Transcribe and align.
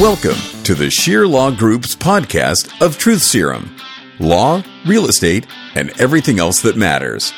Welcome 0.00 0.62
to 0.62 0.76
the 0.76 0.90
Scheer 0.90 1.26
Law 1.26 1.50
Group's 1.50 1.96
podcast 1.96 2.80
of 2.80 2.98
Truth 2.98 3.20
Serum 3.20 3.74
law, 4.20 4.62
real 4.86 5.06
estate, 5.06 5.44
and 5.74 5.90
everything 6.00 6.38
else 6.38 6.60
that 6.62 6.76
matters. 6.76 7.32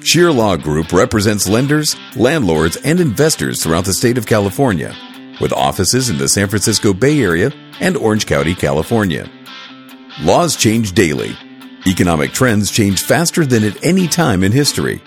Scheer 0.00 0.32
Law 0.32 0.56
Group 0.56 0.92
represents 0.92 1.46
lenders, 1.46 1.94
landlords, 2.16 2.78
and 2.78 3.00
investors 3.00 3.62
throughout 3.62 3.84
the 3.84 3.92
state 3.92 4.16
of 4.16 4.24
California, 4.24 4.96
with 5.42 5.52
offices 5.52 6.08
in 6.08 6.16
the 6.16 6.26
San 6.26 6.48
Francisco 6.48 6.94
Bay 6.94 7.20
Area 7.20 7.52
and 7.80 7.98
Orange 7.98 8.24
County, 8.24 8.54
California. 8.54 9.30
Laws 10.22 10.56
change 10.56 10.92
daily. 10.92 11.36
Economic 11.86 12.32
trends 12.32 12.70
change 12.70 13.02
faster 13.02 13.44
than 13.44 13.62
at 13.62 13.84
any 13.84 14.08
time 14.08 14.42
in 14.42 14.52
history. 14.52 15.02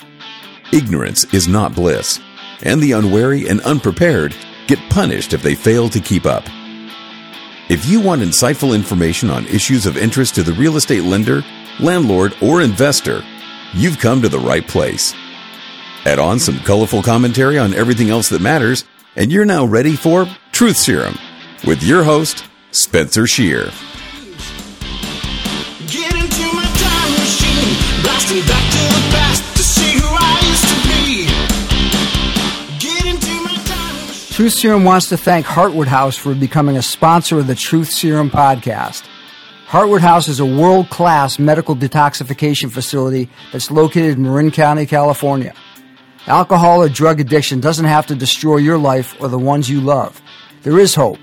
Ignorance 0.71 1.23
is 1.33 1.47
not 1.47 1.73
bliss, 1.73 2.19
and 2.61 2.79
the 2.81 2.91
unwary 2.91 3.47
and 3.47 3.61
unprepared 3.61 4.35
get 4.67 4.77
punished 4.91 5.33
if 5.33 5.41
they 5.41 5.55
fail 5.55 5.89
to 5.89 5.99
keep 5.99 6.27
up. 6.27 6.43
If 7.69 7.85
you 7.85 7.99
want 7.99 8.21
insightful 8.21 8.73
information 8.73 9.29
on 9.29 9.45
issues 9.47 9.85
of 9.85 9.97
interest 9.97 10.35
to 10.35 10.43
the 10.43 10.53
real 10.53 10.77
estate 10.77 11.03
lender, 11.03 11.43
landlord, 11.81 12.33
or 12.41 12.61
investor, 12.61 13.25
you've 13.73 13.99
come 13.99 14.21
to 14.21 14.29
the 14.29 14.39
right 14.39 14.65
place. 14.65 15.13
Add 16.05 16.17
on 16.17 16.39
some 16.39 16.59
colorful 16.59 17.03
commentary 17.03 17.59
on 17.59 17.73
everything 17.73 18.09
else 18.09 18.29
that 18.29 18.41
matters, 18.41 18.85
and 19.17 19.33
you're 19.33 19.43
now 19.43 19.65
ready 19.65 19.97
for 19.97 20.27
Truth 20.53 20.77
Serum 20.77 21.17
with 21.65 21.83
your 21.83 22.05
host, 22.05 22.45
Spencer 22.71 23.27
Scheer. 23.27 23.69
Truth 34.37 34.53
Serum 34.53 34.83
wants 34.83 35.09
to 35.09 35.17
thank 35.17 35.47
Hartwood 35.47 35.87
House 35.87 36.15
for 36.15 36.35
becoming 36.35 36.77
a 36.77 36.83
sponsor 36.83 37.39
of 37.39 37.47
the 37.47 37.55
Truth 37.55 37.89
Serum 37.89 38.29
podcast. 38.29 39.03
Hartwood 39.65 40.01
House 40.01 40.27
is 40.27 40.39
a 40.39 40.45
world 40.45 40.91
class 40.91 41.39
medical 41.39 41.75
detoxification 41.75 42.69
facility 42.69 43.31
that's 43.51 43.71
located 43.71 44.17
in 44.17 44.21
Marin 44.21 44.51
County, 44.51 44.85
California. 44.85 45.55
Alcohol 46.27 46.83
or 46.83 46.89
drug 46.89 47.19
addiction 47.19 47.59
doesn't 47.59 47.87
have 47.87 48.05
to 48.05 48.13
destroy 48.13 48.57
your 48.57 48.77
life 48.77 49.19
or 49.19 49.27
the 49.27 49.39
ones 49.39 49.71
you 49.71 49.81
love. 49.81 50.21
There 50.61 50.77
is 50.77 50.93
hope. 50.93 51.17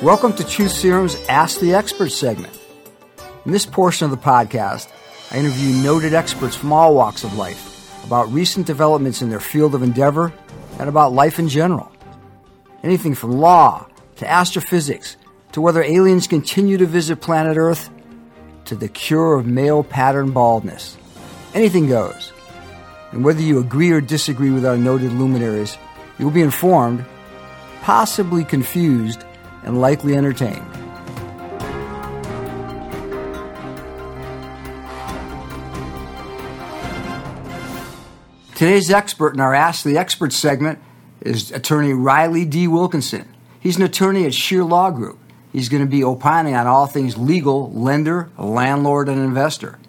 Welcome 0.00 0.34
to 0.34 0.44
Truth 0.44 0.70
Serum's 0.70 1.16
Ask 1.28 1.58
the 1.58 1.74
Expert 1.74 2.10
segment. 2.10 2.56
In 3.44 3.50
this 3.50 3.66
portion 3.66 4.04
of 4.04 4.12
the 4.12 4.16
podcast, 4.16 4.88
I 5.32 5.38
interview 5.38 5.82
noted 5.82 6.14
experts 6.14 6.54
from 6.54 6.72
all 6.72 6.94
walks 6.94 7.24
of 7.24 7.36
life 7.36 7.71
about 8.12 8.30
recent 8.30 8.66
developments 8.66 9.22
in 9.22 9.30
their 9.30 9.40
field 9.40 9.74
of 9.74 9.82
endeavor 9.82 10.30
and 10.78 10.86
about 10.86 11.14
life 11.14 11.38
in 11.38 11.48
general. 11.48 11.90
Anything 12.82 13.14
from 13.14 13.32
law 13.32 13.86
to 14.16 14.30
astrophysics 14.30 15.16
to 15.52 15.62
whether 15.62 15.82
aliens 15.82 16.26
continue 16.26 16.76
to 16.76 16.84
visit 16.84 17.22
planet 17.22 17.56
Earth 17.56 17.88
to 18.66 18.74
the 18.74 18.86
cure 18.86 19.32
of 19.32 19.46
male 19.46 19.82
pattern 19.82 20.30
baldness. 20.30 20.94
Anything 21.54 21.86
goes. 21.88 22.34
And 23.12 23.24
whether 23.24 23.40
you 23.40 23.58
agree 23.58 23.90
or 23.92 24.02
disagree 24.02 24.50
with 24.50 24.66
our 24.66 24.76
noted 24.76 25.14
luminaries, 25.14 25.78
you 26.18 26.26
will 26.26 26.34
be 26.34 26.42
informed, 26.42 27.06
possibly 27.80 28.44
confused, 28.44 29.24
and 29.64 29.80
likely 29.80 30.16
entertained. 30.16 30.81
Today's 38.62 38.92
expert 38.92 39.34
in 39.34 39.40
our 39.40 39.54
Ask 39.54 39.82
the 39.82 39.98
Expert 39.98 40.32
segment 40.32 40.78
is 41.20 41.50
attorney 41.50 41.92
Riley 41.92 42.44
D. 42.44 42.68
Wilkinson. 42.68 43.26
He's 43.58 43.76
an 43.76 43.82
attorney 43.82 44.24
at 44.24 44.34
Scheer 44.34 44.62
Law 44.62 44.92
Group. 44.92 45.18
He's 45.52 45.68
going 45.68 45.82
to 45.82 45.90
be 45.90 46.04
opining 46.04 46.54
on 46.54 46.68
all 46.68 46.86
things 46.86 47.16
legal, 47.16 47.72
lender, 47.72 48.30
landlord, 48.38 49.08
and 49.08 49.18
investor. 49.18 49.80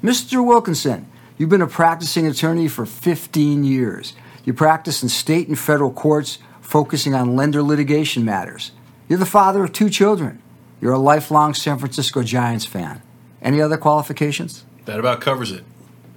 Mr. 0.00 0.46
Wilkinson, 0.46 1.10
you've 1.38 1.48
been 1.48 1.60
a 1.60 1.66
practicing 1.66 2.24
attorney 2.24 2.68
for 2.68 2.86
15 2.86 3.64
years. 3.64 4.12
You 4.44 4.54
practice 4.54 5.02
in 5.02 5.08
state 5.08 5.48
and 5.48 5.58
federal 5.58 5.90
courts, 5.90 6.38
focusing 6.60 7.16
on 7.16 7.34
lender 7.34 7.64
litigation 7.64 8.24
matters. 8.24 8.70
You're 9.08 9.18
the 9.18 9.26
father 9.26 9.64
of 9.64 9.72
two 9.72 9.90
children. 9.90 10.40
You're 10.80 10.92
a 10.92 11.00
lifelong 11.00 11.52
San 11.52 11.78
Francisco 11.78 12.22
Giants 12.22 12.64
fan. 12.64 13.02
Any 13.42 13.60
other 13.60 13.76
qualifications? 13.76 14.64
That 14.84 15.00
about 15.00 15.20
covers 15.20 15.50
it. 15.50 15.64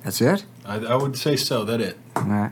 That's 0.04 0.22
it? 0.22 0.46
I, 0.66 0.78
I 0.78 0.96
would 0.96 1.18
say 1.18 1.36
so. 1.36 1.64
That 1.64 1.82
it. 1.82 1.98
All 2.16 2.24
right. 2.24 2.52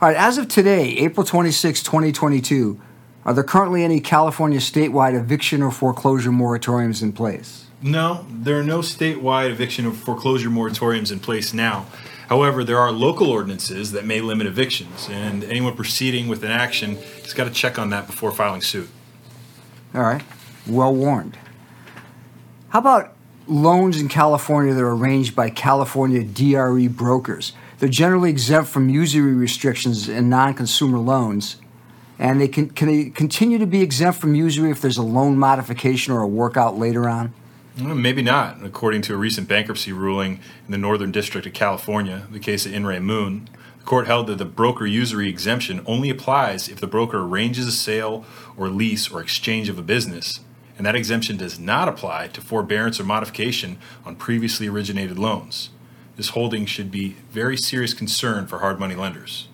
All 0.00 0.08
right, 0.08 0.16
as 0.16 0.36
of 0.36 0.48
today, 0.48 0.90
April 0.98 1.24
26, 1.24 1.82
2022, 1.82 2.78
are 3.24 3.32
there 3.32 3.42
currently 3.42 3.82
any 3.82 3.98
California 3.98 4.58
statewide 4.58 5.18
eviction 5.18 5.62
or 5.62 5.70
foreclosure 5.70 6.30
moratoriums 6.30 7.02
in 7.02 7.14
place? 7.14 7.64
No, 7.80 8.26
there 8.30 8.58
are 8.60 8.62
no 8.62 8.80
statewide 8.80 9.50
eviction 9.50 9.86
or 9.86 9.92
foreclosure 9.92 10.50
moratoriums 10.50 11.10
in 11.10 11.18
place 11.18 11.54
now. 11.54 11.86
However, 12.28 12.62
there 12.62 12.78
are 12.78 12.92
local 12.92 13.30
ordinances 13.30 13.92
that 13.92 14.04
may 14.04 14.20
limit 14.20 14.46
evictions, 14.46 15.08
and 15.10 15.42
anyone 15.44 15.74
proceeding 15.74 16.28
with 16.28 16.44
an 16.44 16.50
action 16.50 16.96
has 17.22 17.32
got 17.32 17.44
to 17.44 17.50
check 17.50 17.78
on 17.78 17.88
that 17.88 18.06
before 18.06 18.32
filing 18.32 18.60
suit. 18.60 18.90
All 19.94 20.02
right, 20.02 20.24
well 20.66 20.94
warned. 20.94 21.38
How 22.68 22.80
about 22.80 23.15
loans 23.46 24.00
in 24.00 24.08
California 24.08 24.74
that 24.74 24.82
are 24.82 24.94
arranged 24.94 25.36
by 25.36 25.50
California 25.50 26.22
DRE 26.22 26.88
brokers? 26.88 27.52
They're 27.78 27.88
generally 27.88 28.30
exempt 28.30 28.70
from 28.70 28.88
usury 28.88 29.34
restrictions 29.34 30.08
in 30.08 30.28
non 30.28 30.54
consumer 30.54 30.98
loans, 30.98 31.56
and 32.18 32.40
they 32.40 32.48
can, 32.48 32.70
can 32.70 32.88
they 32.88 33.10
continue 33.10 33.58
to 33.58 33.66
be 33.66 33.82
exempt 33.82 34.20
from 34.20 34.34
usury 34.34 34.70
if 34.70 34.80
there's 34.80 34.96
a 34.96 35.02
loan 35.02 35.38
modification 35.38 36.12
or 36.12 36.22
a 36.22 36.26
workout 36.26 36.78
later 36.78 37.08
on? 37.08 37.34
Well, 37.78 37.94
maybe 37.94 38.22
not. 38.22 38.64
According 38.64 39.02
to 39.02 39.14
a 39.14 39.18
recent 39.18 39.48
bankruptcy 39.48 39.92
ruling 39.92 40.40
in 40.64 40.72
the 40.72 40.78
Northern 40.78 41.12
District 41.12 41.46
of 41.46 41.52
California, 41.52 42.26
the 42.30 42.38
case 42.38 42.64
of 42.64 42.72
In 42.72 42.86
Re 42.86 42.98
Moon, 43.00 43.50
the 43.78 43.84
court 43.84 44.06
held 44.06 44.28
that 44.28 44.38
the 44.38 44.46
broker 44.46 44.86
usury 44.86 45.28
exemption 45.28 45.82
only 45.84 46.08
applies 46.08 46.68
if 46.68 46.80
the 46.80 46.86
broker 46.86 47.20
arranges 47.20 47.66
a 47.66 47.72
sale 47.72 48.24
or 48.56 48.70
lease 48.70 49.10
or 49.10 49.20
exchange 49.20 49.68
of 49.68 49.78
a 49.78 49.82
business, 49.82 50.40
and 50.76 50.86
that 50.86 50.94
exemption 50.94 51.36
does 51.36 51.58
not 51.58 51.88
apply 51.88 52.28
to 52.28 52.40
forbearance 52.40 53.00
or 53.00 53.04
modification 53.04 53.78
on 54.04 54.16
previously 54.16 54.68
originated 54.68 55.18
loans. 55.18 55.70
This 56.16 56.30
holding 56.30 56.66
should 56.66 56.90
be 56.90 57.16
very 57.30 57.56
serious 57.56 57.94
concern 57.94 58.46
for 58.46 58.58
hard 58.58 58.78
money 58.80 58.94
lenders. 58.94 59.48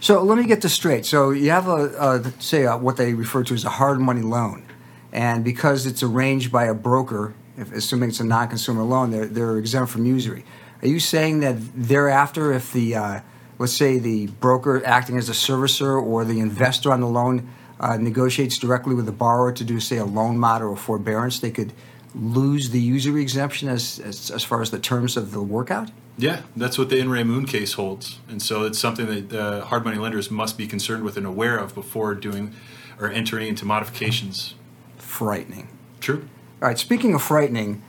So 0.00 0.22
let 0.22 0.36
me 0.36 0.44
get 0.44 0.60
this 0.60 0.74
straight. 0.74 1.06
So 1.06 1.30
you 1.30 1.50
have 1.50 1.66
a, 1.66 2.32
say 2.38 2.64
a, 2.64 2.76
what 2.76 2.96
they 2.96 3.14
refer 3.14 3.42
to 3.44 3.54
as 3.54 3.64
a 3.64 3.70
hard 3.70 4.00
money 4.00 4.20
loan, 4.20 4.66
and 5.12 5.44
because 5.44 5.86
it's 5.86 6.02
arranged 6.02 6.52
by 6.52 6.64
a 6.64 6.74
broker, 6.74 7.34
if, 7.56 7.72
assuming 7.72 8.10
it's 8.10 8.20
a 8.20 8.24
non-consumer 8.24 8.82
loan, 8.82 9.12
they're 9.12 9.26
they're 9.26 9.56
exempt 9.56 9.92
from 9.92 10.04
usury. 10.04 10.44
Are 10.82 10.88
you 10.88 11.00
saying 11.00 11.40
that 11.40 11.56
thereafter, 11.74 12.52
if 12.52 12.72
the 12.72 12.96
uh, 12.96 13.20
let's 13.58 13.72
say 13.72 13.98
the 13.98 14.26
broker 14.26 14.84
acting 14.84 15.16
as 15.16 15.28
a 15.28 15.32
servicer 15.32 16.02
or 16.02 16.24
the 16.24 16.40
investor 16.40 16.92
on 16.92 17.00
the 17.00 17.08
loan 17.08 17.48
uh, 17.80 17.96
negotiates 17.96 18.58
directly 18.58 18.94
with 18.94 19.06
the 19.06 19.12
borrower 19.12 19.52
to 19.52 19.64
do 19.64 19.80
say 19.80 19.96
a 19.96 20.04
loan 20.04 20.38
mod 20.38 20.62
or 20.62 20.72
a 20.72 20.76
forbearance, 20.76 21.40
they 21.40 21.50
could 21.50 21.72
lose 22.14 22.70
the 22.70 22.80
usury 22.80 23.22
exemption 23.22 23.68
as, 23.68 23.98
as 23.98 24.30
as 24.30 24.44
far 24.44 24.62
as 24.62 24.70
the 24.70 24.78
terms 24.78 25.16
of 25.16 25.32
the 25.32 25.42
workout? 25.42 25.90
Yeah, 26.16 26.42
that's 26.56 26.78
what 26.78 26.90
the 26.90 26.98
In 26.98 27.10
Re 27.10 27.24
Moon 27.24 27.44
case 27.44 27.72
holds, 27.72 28.20
and 28.28 28.40
so 28.40 28.64
it's 28.64 28.78
something 28.78 29.06
that 29.06 29.32
uh, 29.32 29.64
hard 29.64 29.84
money 29.84 29.98
lenders 29.98 30.30
must 30.30 30.56
be 30.56 30.66
concerned 30.66 31.02
with 31.02 31.16
and 31.16 31.26
aware 31.26 31.58
of 31.58 31.74
before 31.74 32.14
doing 32.14 32.54
or 33.00 33.10
entering 33.10 33.48
into 33.48 33.64
modifications. 33.64 34.54
Frightening. 34.96 35.68
True. 36.00 36.28
All 36.62 36.68
right. 36.68 36.78
Speaking 36.78 37.14
of 37.14 37.22
frightening, 37.22 37.82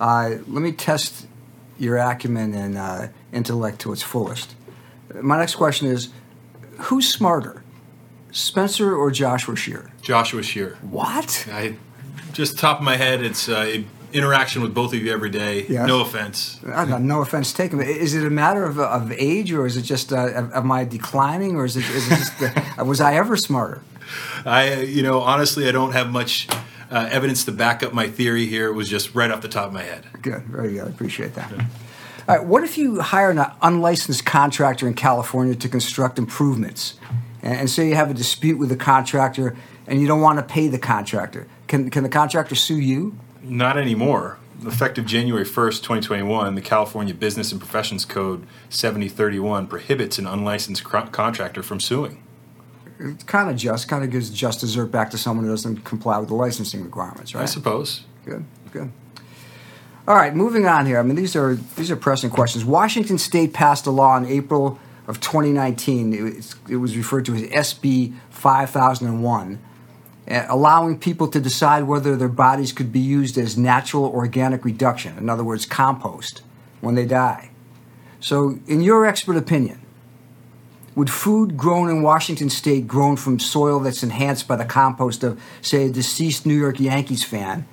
uh, 0.00 0.36
let 0.46 0.62
me 0.62 0.72
test 0.72 1.26
your 1.78 1.98
acumen 1.98 2.54
and 2.54 2.78
uh, 2.78 3.08
intellect 3.32 3.80
to 3.80 3.92
its 3.92 4.02
fullest. 4.02 4.54
My 5.20 5.38
next 5.38 5.56
question 5.56 5.88
is: 5.88 6.08
Who's 6.78 7.12
smarter, 7.12 7.62
Spencer 8.36 8.94
or 8.94 9.10
Joshua 9.10 9.56
Scheer? 9.56 9.90
Joshua 10.02 10.42
Scheer. 10.42 10.76
What? 10.82 11.48
I 11.50 11.76
just 12.34 12.58
top 12.58 12.78
of 12.78 12.84
my 12.84 12.96
head, 12.96 13.22
it's 13.22 13.48
uh, 13.48 13.82
interaction 14.12 14.60
with 14.60 14.74
both 14.74 14.92
of 14.92 15.02
you 15.02 15.10
every 15.10 15.30
day. 15.30 15.64
Yes. 15.66 15.88
No 15.88 16.02
offense. 16.02 16.60
I 16.66 16.84
got 16.84 17.00
no 17.00 17.22
offense 17.22 17.54
taken, 17.54 17.78
but 17.78 17.86
is 17.86 18.14
it 18.14 18.26
a 18.26 18.30
matter 18.30 18.64
of, 18.64 18.78
of 18.78 19.10
age, 19.12 19.52
or 19.52 19.64
is 19.64 19.78
it 19.78 19.82
just 19.82 20.12
uh, 20.12 20.48
am 20.54 20.70
I 20.70 20.84
declining, 20.84 21.56
or 21.56 21.64
is 21.64 21.78
it, 21.78 21.88
is 21.88 22.12
it 22.12 22.16
just 22.16 22.42
uh, 22.78 22.84
was 22.84 23.00
I 23.00 23.14
ever 23.14 23.38
smarter? 23.38 23.80
I, 24.44 24.82
you 24.82 25.02
know, 25.02 25.20
honestly, 25.20 25.66
I 25.66 25.72
don't 25.72 25.92
have 25.92 26.10
much 26.10 26.46
uh, 26.90 27.08
evidence 27.10 27.46
to 27.46 27.52
back 27.52 27.82
up 27.82 27.94
my 27.94 28.06
theory 28.06 28.44
here. 28.44 28.68
It 28.68 28.74
was 28.74 28.90
just 28.90 29.14
right 29.14 29.30
off 29.30 29.40
the 29.40 29.48
top 29.48 29.68
of 29.68 29.72
my 29.72 29.82
head. 29.82 30.04
Good, 30.20 30.42
very 30.42 30.74
good. 30.74 30.84
I 30.84 30.90
appreciate 30.90 31.34
that. 31.36 31.52
All 32.28 32.36
right, 32.36 32.44
what 32.44 32.64
if 32.64 32.76
you 32.76 33.00
hire 33.00 33.30
an 33.30 33.38
unlicensed 33.62 34.26
contractor 34.26 34.86
in 34.86 34.92
California 34.92 35.54
to 35.54 35.68
construct 35.70 36.18
improvements, 36.18 36.98
and, 37.42 37.60
and 37.60 37.70
say 37.70 37.88
you 37.88 37.94
have 37.94 38.10
a 38.10 38.14
dispute 38.14 38.58
with 38.58 38.68
the 38.68 38.76
contractor 38.76 39.56
and 39.86 40.00
you 40.00 40.06
don't 40.06 40.20
want 40.20 40.38
to 40.38 40.44
pay 40.44 40.68
the 40.68 40.78
contractor? 40.78 41.46
Can 41.68 41.90
can 41.90 42.02
the 42.02 42.08
contractor 42.08 42.54
sue 42.54 42.78
you? 42.78 43.18
Not 43.42 43.76
anymore. 43.76 44.38
Effective 44.64 45.04
January 45.04 45.44
1st, 45.44 45.82
2021, 45.82 46.54
the 46.54 46.62
California 46.62 47.12
Business 47.12 47.52
and 47.52 47.60
Professions 47.60 48.06
Code 48.06 48.46
7031 48.70 49.66
prohibits 49.66 50.18
an 50.18 50.26
unlicensed 50.26 50.82
cr- 50.82 51.00
contractor 51.00 51.62
from 51.62 51.78
suing. 51.78 52.22
It's 52.98 53.24
kind 53.24 53.50
of 53.50 53.56
just, 53.56 53.86
kind 53.86 54.02
of 54.02 54.10
gives 54.10 54.30
just 54.30 54.60
dessert 54.60 54.86
back 54.86 55.10
to 55.10 55.18
someone 55.18 55.44
who 55.44 55.50
doesn't 55.50 55.84
comply 55.84 56.18
with 56.18 56.28
the 56.28 56.34
licensing 56.34 56.82
requirements, 56.82 57.34
right? 57.34 57.42
I 57.42 57.46
suppose. 57.46 58.04
Good, 58.24 58.46
good. 58.72 58.90
All 60.08 60.14
right, 60.14 60.34
moving 60.34 60.66
on 60.66 60.86
here. 60.86 60.98
I 60.98 61.02
mean, 61.02 61.16
these 61.16 61.36
are 61.36 61.56
these 61.76 61.90
are 61.90 61.96
pressing 61.96 62.30
questions. 62.30 62.64
Washington 62.64 63.18
State 63.18 63.52
passed 63.52 63.86
a 63.86 63.90
law 63.90 64.16
in 64.16 64.24
April 64.24 64.78
of 65.06 65.20
2019. 65.20 66.12
It 66.68 66.76
was, 66.76 66.96
referred 66.96 67.24
to 67.26 67.34
as 67.34 67.74
SB 67.74 68.14
5001, 68.30 69.58
uh, 70.28 70.46
allowing 70.48 70.98
people 70.98 71.28
to 71.28 71.40
decide 71.40 71.84
whether 71.84 72.16
their 72.16 72.28
bodies 72.28 72.72
could 72.72 72.92
be 72.92 73.00
used 73.00 73.38
as 73.38 73.56
natural 73.56 74.04
organic 74.04 74.64
reduction, 74.64 75.16
in 75.18 75.30
other 75.30 75.44
words, 75.44 75.66
compost, 75.66 76.42
when 76.80 76.94
they 76.94 77.06
die. 77.06 77.50
So, 78.20 78.58
in 78.66 78.80
your 78.80 79.06
expert 79.06 79.36
opinion, 79.36 79.80
would 80.96 81.10
food 81.10 81.56
grown 81.56 81.90
in 81.90 82.02
Washington 82.02 82.48
state, 82.48 82.88
grown 82.88 83.16
from 83.16 83.38
soil 83.38 83.78
that's 83.78 84.02
enhanced 84.02 84.48
by 84.48 84.56
the 84.56 84.64
compost 84.64 85.22
of, 85.22 85.40
say, 85.60 85.86
a 85.86 85.90
deceased 85.90 86.46
New 86.46 86.58
York 86.58 86.80
Yankees 86.80 87.22
fan, 87.22 87.68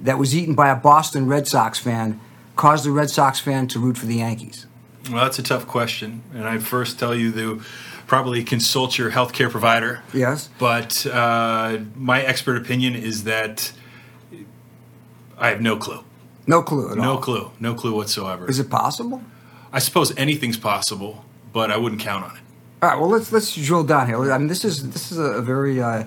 that 0.00 0.18
was 0.18 0.36
eaten 0.36 0.54
by 0.54 0.68
a 0.68 0.76
Boston 0.76 1.26
Red 1.26 1.48
Sox 1.48 1.78
fan, 1.78 2.20
cause 2.54 2.84
the 2.84 2.90
Red 2.90 3.08
Sox 3.08 3.40
fan 3.40 3.66
to 3.68 3.78
root 3.78 3.96
for 3.96 4.04
the 4.04 4.16
Yankees? 4.16 4.66
Well, 5.10 5.24
that's 5.24 5.38
a 5.38 5.42
tough 5.42 5.66
question. 5.66 6.22
And 6.34 6.44
I'd 6.44 6.62
first 6.62 6.98
tell 6.98 7.14
you 7.14 7.32
to 7.32 7.62
probably 8.06 8.44
consult 8.44 8.98
your 8.98 9.10
healthcare 9.10 9.50
provider. 9.50 10.02
Yes. 10.12 10.48
But 10.58 11.06
uh, 11.06 11.78
my 11.94 12.22
expert 12.22 12.56
opinion 12.56 12.94
is 12.94 13.24
that 13.24 13.72
I 15.38 15.48
have 15.48 15.60
no 15.60 15.76
clue. 15.76 16.04
No 16.46 16.62
clue 16.62 16.92
at 16.92 16.98
all. 16.98 17.04
No 17.04 17.10
all. 17.12 17.18
clue. 17.18 17.50
No 17.60 17.74
clue 17.74 17.94
whatsoever. 17.94 18.48
Is 18.48 18.58
it 18.58 18.70
possible? 18.70 19.22
I 19.72 19.80
suppose 19.80 20.16
anything's 20.16 20.56
possible, 20.56 21.24
but 21.52 21.70
I 21.70 21.76
wouldn't 21.76 22.00
count 22.00 22.24
on 22.24 22.36
it. 22.36 22.42
All 22.82 22.90
right. 22.90 22.98
Well, 22.98 23.08
let's 23.08 23.32
let's 23.32 23.54
drill 23.54 23.84
down 23.84 24.06
here. 24.06 24.32
I 24.32 24.38
mean, 24.38 24.48
this 24.48 24.64
is 24.64 24.90
this 24.90 25.10
is 25.10 25.18
a 25.18 25.42
very 25.42 25.82
uh, 25.82 26.04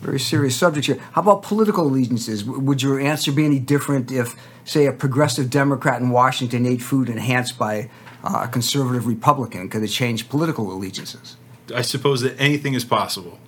very 0.00 0.20
serious 0.20 0.56
subject 0.56 0.86
here. 0.86 0.98
How 1.12 1.22
about 1.22 1.42
political 1.42 1.86
allegiances? 1.86 2.44
Would 2.44 2.82
your 2.82 3.00
answer 3.00 3.32
be 3.32 3.44
any 3.44 3.58
different 3.58 4.10
if, 4.12 4.34
say, 4.64 4.86
a 4.86 4.92
progressive 4.92 5.50
Democrat 5.50 6.00
in 6.00 6.10
Washington 6.10 6.66
ate 6.66 6.82
food 6.82 7.08
enhanced 7.08 7.58
by 7.58 7.90
uh, 8.24 8.40
a 8.44 8.48
conservative 8.48 9.06
Republican? 9.06 9.68
Could 9.68 9.82
it 9.82 9.88
change 9.88 10.28
political 10.28 10.72
allegiances? 10.72 11.36
I 11.74 11.82
suppose 11.82 12.20
that 12.22 12.34
anything 12.40 12.74
is 12.74 12.84
possible, 12.84 13.38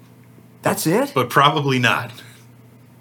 That's 0.62 0.86
it. 0.86 1.12
but 1.14 1.28
probably 1.30 1.78
not. 1.78 2.12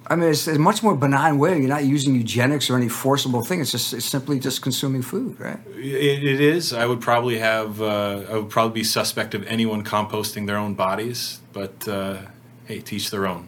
I 0.07 0.15
mean, 0.15 0.29
it's 0.29 0.47
a 0.47 0.59
much 0.59 0.83
more 0.83 0.95
benign 0.95 1.39
way. 1.39 1.57
You're 1.57 1.67
not 1.67 1.83
using 1.85 2.13
eugenics 2.15 2.69
or 2.69 2.77
any 2.77 2.89
forcible 2.89 3.43
thing. 3.43 3.59
It's 3.59 3.71
just 3.71 3.93
it's 3.93 4.05
simply 4.05 4.39
just 4.39 4.61
consuming 4.61 5.01
food, 5.01 5.39
right? 5.39 5.57
It, 5.75 6.23
it 6.23 6.41
is. 6.41 6.73
I 6.73 6.85
would 6.85 7.01
probably 7.01 7.39
have. 7.39 7.81
Uh, 7.81 8.23
I 8.29 8.33
would 8.37 8.49
probably 8.49 8.81
be 8.81 8.83
suspect 8.83 9.33
of 9.33 9.43
anyone 9.47 9.83
composting 9.83 10.45
their 10.45 10.57
own 10.57 10.75
bodies, 10.75 11.39
but 11.53 11.87
uh, 11.87 12.17
hey, 12.65 12.81
teach 12.81 13.09
their 13.09 13.25
own. 13.25 13.47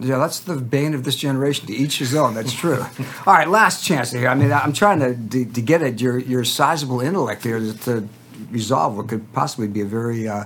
Yeah, 0.00 0.18
that's 0.18 0.40
the 0.40 0.56
bane 0.56 0.94
of 0.94 1.04
this 1.04 1.16
generation. 1.16 1.66
To 1.68 1.72
each 1.72 1.98
his 1.98 2.14
own. 2.14 2.34
That's 2.34 2.52
true. 2.52 2.84
All 3.26 3.34
right, 3.34 3.48
last 3.48 3.84
chance 3.84 4.10
here. 4.10 4.28
I 4.28 4.34
mean, 4.34 4.52
I'm 4.52 4.72
trying 4.72 5.00
to 5.00 5.14
to, 5.14 5.52
to 5.52 5.62
get 5.62 5.82
at 5.82 6.00
your 6.00 6.18
your 6.18 6.44
sizable 6.44 7.00
intellect 7.00 7.44
here 7.44 7.60
to, 7.60 7.78
to 7.84 8.08
resolve 8.50 8.96
what 8.96 9.08
could 9.08 9.32
possibly 9.32 9.68
be 9.68 9.80
a 9.80 9.84
very 9.84 10.26
uh, 10.28 10.44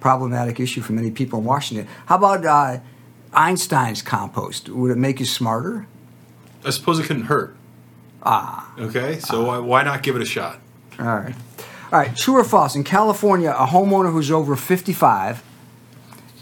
problematic 0.00 0.60
issue 0.60 0.80
for 0.80 0.92
many 0.92 1.10
people 1.10 1.38
in 1.38 1.44
Washington. 1.44 1.88
How 2.06 2.16
about 2.16 2.44
uh, 2.44 2.80
Einstein's 3.32 4.02
compost? 4.02 4.68
Would 4.68 4.90
it 4.90 4.98
make 4.98 5.20
you 5.20 5.26
smarter? 5.26 5.86
I 6.64 6.70
suppose 6.70 6.98
it 6.98 7.04
couldn't 7.04 7.24
hurt. 7.24 7.56
Ah. 8.22 8.70
Okay, 8.78 9.18
so 9.18 9.44
why, 9.44 9.58
why 9.58 9.82
not 9.82 10.02
give 10.02 10.16
it 10.16 10.22
a 10.22 10.26
shot? 10.26 10.58
All 10.98 11.06
right. 11.06 11.34
All 11.92 11.98
right. 11.98 12.14
True 12.14 12.36
or 12.36 12.44
false? 12.44 12.76
In 12.76 12.84
California, 12.84 13.50
a 13.50 13.66
homeowner 13.66 14.12
who's 14.12 14.30
over 14.30 14.56
55, 14.56 15.42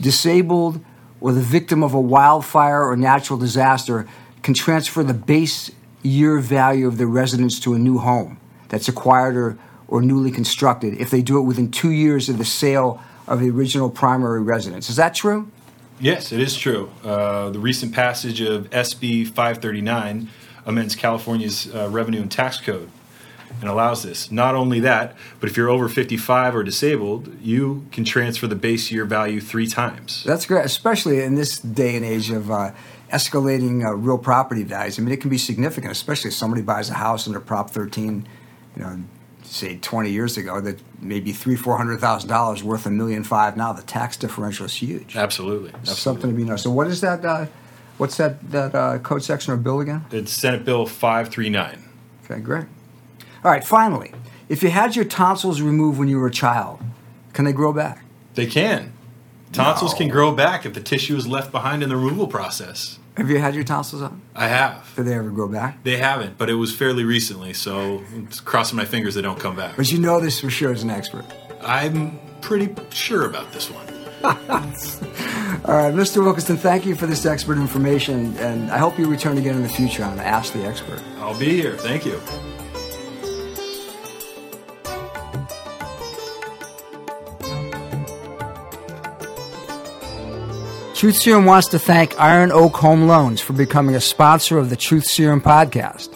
disabled, 0.01 0.85
or 1.21 1.33
the 1.33 1.41
victim 1.41 1.83
of 1.83 1.95
a 1.95 2.01
wildfire 2.01 2.83
or 2.85 2.97
natural 2.97 3.39
disaster 3.39 4.07
can 4.43 4.55
transfer 4.55 5.03
the 5.03 5.15
base 5.15 5.71
year 6.03 6.39
value 6.39 6.87
of 6.87 6.99
their 6.99 7.07
residence 7.07 7.59
to 7.61 7.75
a 7.75 7.79
new 7.79 7.99
home 7.99 8.39
that's 8.69 8.89
acquired 8.89 9.37
or, 9.37 9.59
or 9.89 10.01
newly 10.01 10.31
constructed 10.31 10.95
if 11.01 11.11
they 11.11 11.23
do 11.23 11.39
it 11.39 11.43
within 11.43 11.71
two 11.71 11.91
years 11.91 12.29
of 12.29 12.39
the 12.39 12.45
sale 12.45 13.03
of 13.27 13.41
the 13.41 13.51
original 13.51 13.91
primary 13.91 14.43
residence. 14.43 14.89
Is 14.89 14.97
that 14.97 15.15
true? 15.15 15.51
Yes, 16.01 16.31
it 16.31 16.41
is 16.41 16.57
true. 16.57 16.91
Uh, 17.03 17.51
the 17.51 17.59
recent 17.59 17.93
passage 17.93 18.41
of 18.41 18.71
SB 18.71 19.27
539 19.27 20.29
amends 20.65 20.95
California's 20.95 21.75
uh, 21.75 21.89
revenue 21.91 22.23
and 22.23 22.31
tax 22.31 22.61
code 22.61 22.91
and 23.61 23.69
allows 23.69 24.03
this. 24.03 24.31
Not 24.31 24.55
only 24.55 24.81
that, 24.81 25.17
but 25.41 25.49
if 25.49 25.57
you're 25.57 25.69
over 25.69 25.89
55 25.89 26.55
or 26.55 26.63
disabled, 26.63 27.41
you 27.41 27.87
can 27.93 28.05
transfer 28.05 28.47
the 28.47 28.57
base 28.57 28.91
year 28.91 29.05
value 29.05 29.41
three 29.41 29.67
times. 29.67 30.23
That's 30.25 30.47
great, 30.47 30.65
especially 30.65 31.23
in 31.23 31.35
this 31.35 31.59
day 31.59 31.97
and 31.97 32.05
age 32.05 32.31
of 32.31 32.51
uh, 32.51 32.73
escalating 33.13 33.85
uh, 33.85 33.95
real 33.95 34.19
property 34.19 34.63
values. 34.63 34.99
I 34.99 35.03
mean, 35.03 35.13
it 35.13 35.21
can 35.21 35.31
be 35.31 35.39
significant, 35.39 35.93
especially 35.93 36.29
if 36.29 36.35
somebody 36.35 36.63
buys 36.63 36.91
a 36.91 36.95
house 36.95 37.27
under 37.27 37.41
Prop 37.41 37.71
13, 37.71 38.27
you 38.77 38.83
know, 38.83 38.99
say 39.43 39.79
20 39.79 40.11
years 40.11 40.37
ago, 40.37 40.61
that 40.61 40.79
maybe 41.01 41.33
three, 41.33 41.57
four 41.57 41.77
hundred 41.77 42.01
thousand 42.01 42.29
dollars 42.29 42.63
worth 42.63 42.87
a 42.87 42.91
million 42.91 43.25
five 43.25 43.57
now. 43.57 43.73
The 43.73 43.83
tax 43.83 44.17
differential 44.17 44.67
is 44.67 44.75
huge. 44.75 45.17
Absolutely. 45.17 45.71
Absolutely. 45.71 45.95
Something 45.95 46.31
to 46.31 46.37
be 46.37 46.45
noticed. 46.45 46.65
So, 46.65 46.71
what 46.71 46.87
is 46.87 47.01
that? 47.01 47.25
Uh, 47.25 47.47
what's 47.97 48.17
that? 48.19 48.51
That 48.51 48.75
uh, 48.75 48.99
code 48.99 49.23
section 49.23 49.53
or 49.53 49.57
bill 49.57 49.81
again? 49.81 50.05
It's 50.13 50.33
Senate 50.33 50.65
Bill 50.65 50.87
539. 50.87 51.83
Okay, 52.25 52.41
great. 52.41 52.67
All 53.45 53.51
right. 53.51 53.65
Finally, 53.65 54.13
if 54.49 54.63
you 54.63 54.71
had 54.71 54.97
your 54.97 55.05
tonsils 55.05 55.61
removed 55.61 55.99
when 55.99 56.09
you 56.09 56.19
were 56.19 56.27
a 56.29 56.33
child, 56.33 56.81
can 57.33 57.45
they 57.45 57.53
grow 57.53 57.73
back? 57.73 58.05
They 58.35 58.47
can. 58.47 58.93
Tonsils 59.53 59.93
No. 59.93 59.99
can 59.99 60.09
grow 60.09 60.33
back 60.33 60.67
if 60.67 60.75
the 60.75 60.81
tissue 60.81 61.17
is 61.17 61.27
left 61.27 61.51
behind 61.53 61.83
in 61.83 61.89
the 61.89 61.97
removal 61.97 62.27
process. 62.27 62.99
Have 63.17 63.31
you 63.31 63.39
had 63.39 63.55
your 63.55 63.65
tonsils 63.65 64.03
on? 64.03 64.21
I 64.37 64.47
have. 64.49 64.93
Did 64.95 65.07
they 65.07 65.15
ever 65.15 65.31
grow 65.31 65.49
back? 65.49 65.83
They 65.83 65.97
haven't, 65.97 66.39
but 66.39 66.49
it 66.51 66.55
was 66.55 66.73
fairly 66.75 67.03
recently, 67.05 67.53
so 67.53 68.03
it's 68.15 68.39
crossing 68.41 68.77
my 68.77 68.85
fingers 68.85 69.15
they 69.15 69.23
don't 69.23 69.41
come 69.41 69.57
back. 69.57 69.77
But 69.77 69.91
you 69.91 69.99
know 69.99 70.21
this 70.21 70.39
for 70.41 70.51
sure 70.51 70.73
as 70.73 70.83
an 70.85 70.91
expert. 70.91 71.25
I'm 71.63 72.21
pretty 72.43 72.73
sure 72.91 73.25
about 73.27 73.51
this 73.53 73.71
one. 73.71 73.87
All 75.65 75.75
right, 75.75 75.95
Mr. 75.95 76.23
Wilkinson, 76.23 76.57
thank 76.57 76.87
you 76.87 76.95
for 76.95 77.07
this 77.07 77.27
expert 77.27 77.57
information, 77.59 78.37
and 78.39 78.71
I 78.71 78.79
hope 78.79 78.99
you 78.99 79.09
return 79.09 79.39
again 79.39 79.57
in 79.57 79.63
the 79.63 79.69
future 79.69 80.05
on 80.05 80.19
Ask 80.21 80.53
the 80.53 80.65
Expert. 80.65 81.01
I'll 81.19 81.39
be 81.39 81.61
here. 81.61 81.77
Thank 81.77 82.05
you. 82.07 82.21
Truth 90.99 91.19
Serum 91.19 91.45
wants 91.45 91.69
to 91.69 91.79
thank 91.79 92.19
Iron 92.19 92.51
Oak 92.51 92.75
Home 92.79 93.07
Loans 93.07 93.41
for 93.41 93.53
becoming 93.53 93.95
a 93.95 94.01
sponsor 94.01 94.59
of 94.59 94.69
the 94.69 94.75
Truth 94.75 95.05
Serum 95.05 95.41
podcast. 95.41 96.13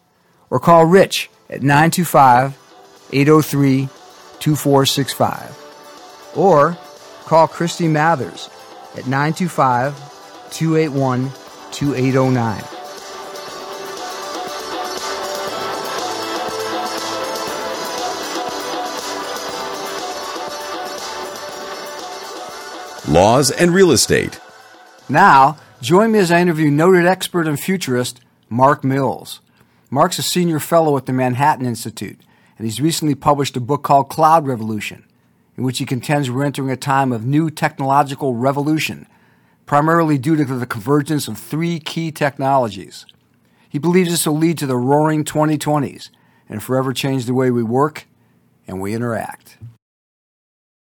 Or 0.48 0.60
call 0.60 0.86
Rich 0.86 1.28
at 1.48 1.64
925 1.64 2.56
803 3.12 3.88
2465. 4.38 6.32
or 6.36 6.78
call 7.24 7.48
Christy 7.48 7.88
Mathers 7.88 8.48
at 8.96 9.08
925 9.08 9.96
281 10.52 11.32
2809. 11.72 12.79
Laws 23.20 23.50
and 23.50 23.74
real 23.74 23.90
estate. 23.90 24.40
Now, 25.06 25.58
join 25.82 26.12
me 26.12 26.18
as 26.20 26.32
I 26.32 26.40
interview 26.40 26.70
noted 26.70 27.04
expert 27.04 27.46
and 27.46 27.60
futurist 27.60 28.18
Mark 28.48 28.82
Mills. 28.82 29.42
Mark's 29.90 30.18
a 30.18 30.22
senior 30.22 30.58
fellow 30.58 30.96
at 30.96 31.04
the 31.04 31.12
Manhattan 31.12 31.66
Institute, 31.66 32.18
and 32.56 32.66
he's 32.66 32.80
recently 32.80 33.14
published 33.14 33.58
a 33.58 33.60
book 33.60 33.82
called 33.82 34.08
Cloud 34.08 34.46
Revolution, 34.46 35.04
in 35.58 35.64
which 35.64 35.76
he 35.76 35.84
contends 35.84 36.30
we're 36.30 36.46
entering 36.46 36.70
a 36.70 36.78
time 36.78 37.12
of 37.12 37.26
new 37.26 37.50
technological 37.50 38.36
revolution, 38.36 39.06
primarily 39.66 40.16
due 40.16 40.36
to 40.36 40.44
the 40.46 40.64
convergence 40.64 41.28
of 41.28 41.36
three 41.36 41.78
key 41.78 42.10
technologies. 42.10 43.04
He 43.68 43.78
believes 43.78 44.08
this 44.08 44.26
will 44.26 44.38
lead 44.38 44.56
to 44.56 44.66
the 44.66 44.78
roaring 44.78 45.24
2020s 45.24 46.08
and 46.48 46.62
forever 46.62 46.94
change 46.94 47.26
the 47.26 47.34
way 47.34 47.50
we 47.50 47.62
work 47.62 48.06
and 48.66 48.80
we 48.80 48.94
interact. 48.94 49.58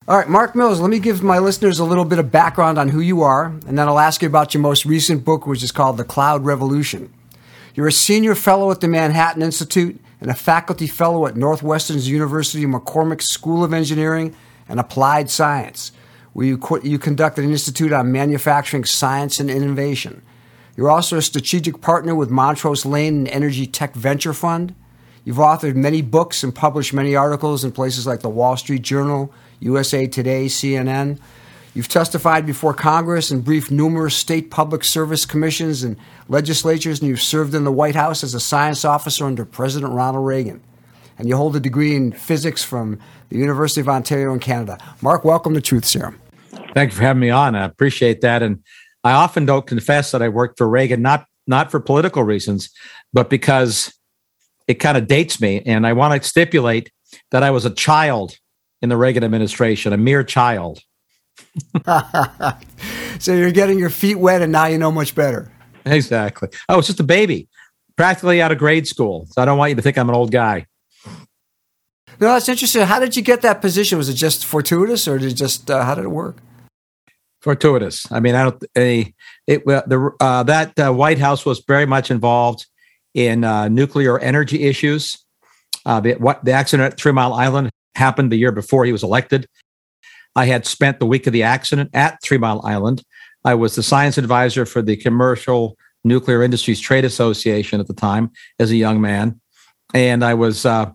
All 0.08 0.16
right, 0.16 0.28
Mark 0.28 0.54
Mills, 0.54 0.78
let 0.78 0.88
me 0.88 1.00
give 1.00 1.24
my 1.24 1.40
listeners 1.40 1.80
a 1.80 1.84
little 1.84 2.04
bit 2.04 2.20
of 2.20 2.30
background 2.30 2.78
on 2.78 2.90
who 2.90 3.00
you 3.00 3.22
are, 3.22 3.46
and 3.46 3.76
then 3.76 3.88
I'll 3.88 3.98
ask 3.98 4.22
you 4.22 4.28
about 4.28 4.54
your 4.54 4.60
most 4.60 4.86
recent 4.86 5.24
book, 5.24 5.48
which 5.48 5.64
is 5.64 5.72
called 5.72 5.96
The 5.96 6.04
Cloud 6.04 6.44
Revolution. 6.44 7.12
You're 7.74 7.88
a 7.88 7.92
senior 7.92 8.36
fellow 8.36 8.70
at 8.70 8.80
the 8.80 8.86
Manhattan 8.86 9.42
Institute 9.42 10.00
and 10.20 10.30
a 10.30 10.34
faculty 10.34 10.86
fellow 10.86 11.26
at 11.26 11.34
Northwestern's 11.34 12.08
University 12.08 12.64
McCormick 12.66 13.20
School 13.20 13.64
of 13.64 13.74
Engineering 13.74 14.32
and 14.68 14.78
Applied 14.78 15.28
Science, 15.28 15.90
where 16.34 16.46
you, 16.46 16.56
co- 16.56 16.80
you 16.82 17.00
conduct 17.00 17.36
an 17.40 17.50
institute 17.50 17.92
on 17.92 18.12
manufacturing 18.12 18.84
science 18.84 19.40
and 19.40 19.50
innovation. 19.50 20.22
You're 20.76 20.88
also 20.88 21.16
a 21.16 21.22
strategic 21.22 21.80
partner 21.80 22.14
with 22.14 22.30
Montrose 22.30 22.86
Lane 22.86 23.16
and 23.18 23.28
Energy 23.28 23.66
Tech 23.66 23.94
Venture 23.94 24.32
Fund. 24.32 24.72
You've 25.24 25.38
authored 25.38 25.74
many 25.74 26.00
books 26.00 26.44
and 26.44 26.54
published 26.54 26.94
many 26.94 27.16
articles 27.16 27.64
in 27.64 27.72
places 27.72 28.06
like 28.06 28.20
the 28.20 28.28
Wall 28.28 28.56
Street 28.56 28.82
Journal, 28.82 29.34
USA 29.60 30.06
Today, 30.06 30.46
CNN. 30.46 31.18
You've 31.74 31.88
testified 31.88 32.46
before 32.46 32.72
Congress 32.72 33.30
and 33.30 33.44
briefed 33.44 33.70
numerous 33.70 34.14
state 34.14 34.50
public 34.50 34.82
service 34.82 35.26
commissions 35.26 35.82
and 35.82 35.96
legislatures, 36.28 37.00
and 37.00 37.08
you've 37.08 37.20
served 37.20 37.54
in 37.54 37.64
the 37.64 37.72
White 37.72 37.94
House 37.94 38.24
as 38.24 38.34
a 38.34 38.40
science 38.40 38.84
officer 38.84 39.26
under 39.26 39.44
President 39.44 39.92
Ronald 39.92 40.26
Reagan. 40.26 40.62
And 41.18 41.28
you 41.28 41.36
hold 41.36 41.54
a 41.54 41.60
degree 41.60 41.94
in 41.94 42.12
physics 42.12 42.64
from 42.64 42.98
the 43.28 43.36
University 43.36 43.80
of 43.80 43.88
Ontario 43.88 44.32
in 44.32 44.40
Canada. 44.40 44.78
Mark, 45.02 45.24
welcome 45.24 45.54
to 45.54 45.60
Truth 45.60 45.84
Serum. 45.84 46.18
Thank 46.72 46.92
you 46.92 46.96
for 46.96 47.02
having 47.02 47.20
me 47.20 47.30
on. 47.30 47.54
I 47.54 47.64
appreciate 47.64 48.20
that. 48.22 48.42
And 48.42 48.62
I 49.04 49.12
often 49.12 49.46
don't 49.46 49.66
confess 49.66 50.12
that 50.12 50.22
I 50.22 50.28
worked 50.28 50.58
for 50.58 50.68
Reagan, 50.68 51.02
not 51.02 51.26
not 51.46 51.70
for 51.70 51.78
political 51.78 52.24
reasons, 52.24 52.70
but 53.12 53.30
because 53.30 53.94
it 54.66 54.74
kind 54.74 54.96
of 54.96 55.06
dates 55.06 55.40
me. 55.40 55.62
And 55.64 55.86
I 55.86 55.92
want 55.92 56.20
to 56.20 56.28
stipulate 56.28 56.90
that 57.30 57.42
I 57.42 57.50
was 57.50 57.64
a 57.64 57.70
child 57.70 58.36
in 58.82 58.88
the 58.88 58.96
Reagan 58.96 59.24
administration, 59.24 59.92
a 59.92 59.96
mere 59.96 60.24
child. 60.24 60.80
so 63.18 63.34
you're 63.34 63.52
getting 63.52 63.78
your 63.78 63.90
feet 63.90 64.16
wet 64.16 64.42
and 64.42 64.52
now 64.52 64.66
you 64.66 64.78
know 64.78 64.90
much 64.90 65.14
better. 65.14 65.50
Exactly. 65.84 66.48
Oh, 66.68 66.78
it's 66.78 66.88
just 66.88 67.00
a 67.00 67.04
baby, 67.04 67.48
practically 67.96 68.42
out 68.42 68.52
of 68.52 68.58
grade 68.58 68.86
school. 68.86 69.26
So 69.30 69.42
I 69.42 69.44
don't 69.44 69.58
want 69.58 69.70
you 69.70 69.76
to 69.76 69.82
think 69.82 69.98
I'm 69.98 70.08
an 70.08 70.14
old 70.14 70.32
guy. 70.32 70.66
No, 72.18 72.28
that's 72.28 72.48
interesting. 72.48 72.82
How 72.82 72.98
did 72.98 73.16
you 73.16 73.22
get 73.22 73.42
that 73.42 73.60
position? 73.60 73.98
Was 73.98 74.08
it 74.08 74.14
just 74.14 74.46
fortuitous 74.46 75.06
or 75.06 75.18
did 75.18 75.32
it 75.32 75.34
just, 75.34 75.70
uh, 75.70 75.84
how 75.84 75.94
did 75.94 76.04
it 76.04 76.10
work? 76.10 76.38
Fortuitous. 77.42 78.10
I 78.10 78.20
mean, 78.20 78.34
I 78.34 78.44
don't, 78.44 78.64
a, 78.76 79.14
it, 79.46 79.64
the, 79.66 80.10
uh, 80.18 80.42
that 80.44 80.78
uh, 80.78 80.92
White 80.92 81.18
House 81.18 81.44
was 81.44 81.62
very 81.68 81.86
much 81.86 82.10
involved 82.10 82.66
in 83.14 83.44
uh, 83.44 83.68
nuclear 83.68 84.18
energy 84.18 84.64
issues. 84.64 85.16
Uh, 85.84 86.00
the, 86.00 86.14
what, 86.14 86.44
the 86.44 86.52
accident 86.52 86.92
at 86.92 86.98
Three 86.98 87.12
Mile 87.12 87.34
Island 87.34 87.70
happened 87.96 88.30
the 88.30 88.36
year 88.36 88.52
before 88.52 88.84
he 88.84 88.92
was 88.92 89.02
elected. 89.02 89.48
I 90.34 90.46
had 90.46 90.66
spent 90.66 90.98
the 90.98 91.06
week 91.06 91.26
of 91.26 91.32
the 91.32 91.42
accident 91.42 91.90
at 91.94 92.22
Three 92.22 92.38
Mile 92.38 92.60
Island. 92.64 93.02
I 93.44 93.54
was 93.54 93.74
the 93.74 93.82
science 93.82 94.18
advisor 94.18 94.66
for 94.66 94.82
the 94.82 94.96
Commercial 94.96 95.76
Nuclear 96.04 96.42
Industries 96.42 96.80
Trade 96.80 97.04
Association 97.04 97.80
at 97.80 97.86
the 97.86 97.94
time 97.94 98.30
as 98.58 98.70
a 98.70 98.76
young 98.76 99.00
man. 99.00 99.40
And 99.94 100.24
I 100.24 100.34
was 100.34 100.66
uh, 100.66 100.90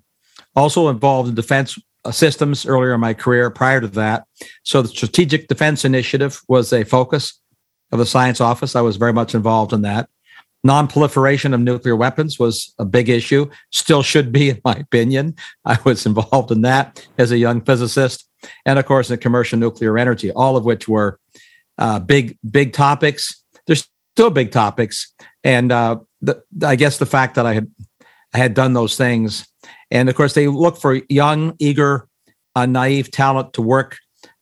also 0.56 0.90
involved 0.90 1.30
in 1.30 1.36
defense 1.36 1.78
systems 2.12 2.66
earlier 2.66 2.94
in 2.94 3.00
my 3.00 3.14
career 3.14 3.50
prior 3.50 3.82
to 3.82 3.88
that. 3.88 4.24
So 4.64 4.82
the 4.82 4.88
Strategic 4.88 5.48
Defense 5.48 5.86
Initiative 5.86 6.42
was 6.48 6.74
a 6.74 6.84
focus 6.84 7.40
of 7.92 8.00
the 8.00 8.06
science 8.06 8.42
office. 8.42 8.76
I 8.76 8.82
was 8.82 8.98
very 8.98 9.14
much 9.14 9.36
involved 9.36 9.74
in 9.74 9.82
that. 9.84 10.10
Non-proliferation 10.64 11.54
of 11.54 11.60
nuclear 11.60 11.96
weapons 11.96 12.38
was 12.38 12.74
a 12.78 12.86
big 12.86 13.10
issue, 13.10 13.50
still 13.72 14.04
should 14.04 14.32
be, 14.32 14.50
in 14.50 14.62
my 14.64 14.74
opinion. 14.74 15.36
I 15.66 15.80
was 15.84 16.06
involved 16.06 16.52
in 16.52 16.62
that 16.62 17.08
as 17.18 17.32
a 17.32 17.38
young 17.38 17.62
physicist, 17.62 18.28
and 18.66 18.78
of 18.78 18.86
course, 18.86 19.10
in 19.10 19.20
commercial 19.20 19.58
nuclear 19.58 19.98
energy, 19.98 20.32
all 20.32 20.58
of 20.58 20.66
which 20.66 20.88
were 20.88 21.20
uh, 21.78 22.00
big, 22.00 22.38
big 22.50 22.74
topics. 22.74 23.44
They're 23.66 23.78
still 24.16 24.30
big 24.30 24.52
topics, 24.52 25.14
and 25.44 25.72
uh, 25.72 26.00
the, 26.22 26.44
I 26.64 26.76
guess 26.76 26.98
the 26.98 27.06
fact 27.06 27.36
that 27.36 27.46
I 27.46 27.54
had 27.54 27.72
I 28.34 28.38
had 28.38 28.54
done 28.54 28.74
those 28.74 28.96
things, 28.96 29.48
and 29.90 30.10
of 30.10 30.16
course, 30.16 30.34
they 30.34 30.48
look 30.48 30.78
for 30.78 31.02
young, 31.10 31.56
eager, 31.60 32.08
uh, 32.56 32.66
naive 32.66 33.12
talent 33.12 33.54
to 33.54 33.62
work 33.62 33.98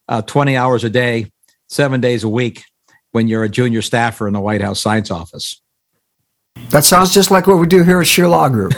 uh, 0.07 0.21
20 0.21 0.57
hours 0.57 0.83
a 0.83 0.89
day, 0.89 1.31
seven 1.69 2.01
days 2.01 2.23
a 2.23 2.29
week 2.29 2.63
when 3.11 3.27
you're 3.27 3.43
a 3.43 3.49
junior 3.49 3.81
staffer 3.81 4.27
in 4.27 4.33
the 4.33 4.39
White 4.39 4.61
House 4.61 4.81
Science 4.81 5.11
Office. 5.11 5.61
That 6.69 6.85
sounds 6.85 7.13
just 7.13 7.31
like 7.31 7.47
what 7.47 7.57
we 7.57 7.67
do 7.67 7.83
here 7.83 7.99
at 7.99 8.07
Scheer 8.07 8.27
Law 8.27 8.47
Group. 8.49 8.73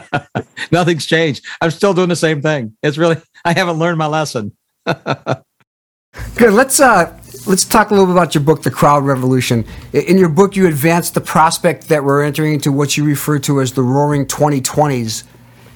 Nothing's 0.72 1.06
changed. 1.06 1.44
I'm 1.60 1.70
still 1.70 1.92
doing 1.92 2.08
the 2.08 2.16
same 2.16 2.40
thing. 2.40 2.76
It's 2.82 2.96
really 2.96 3.16
I 3.44 3.52
haven't 3.52 3.78
learned 3.78 3.98
my 3.98 4.06
lesson. 4.06 4.56
Good. 4.86 6.52
Let's 6.52 6.80
uh, 6.80 7.18
let's 7.46 7.64
talk 7.64 7.90
a 7.90 7.94
little 7.94 8.06
bit 8.06 8.12
about 8.12 8.34
your 8.34 8.42
book, 8.42 8.62
The 8.62 8.70
Cloud 8.70 9.04
Revolution. 9.04 9.64
In 9.92 10.18
your 10.18 10.28
book, 10.28 10.56
you 10.56 10.66
advance 10.66 11.10
the 11.10 11.20
prospect 11.20 11.88
that 11.88 12.02
we're 12.02 12.22
entering 12.22 12.54
into 12.54 12.72
what 12.72 12.96
you 12.96 13.04
refer 13.04 13.38
to 13.40 13.60
as 13.60 13.72
the 13.72 13.82
Roaring 13.82 14.26
2020s, 14.26 15.24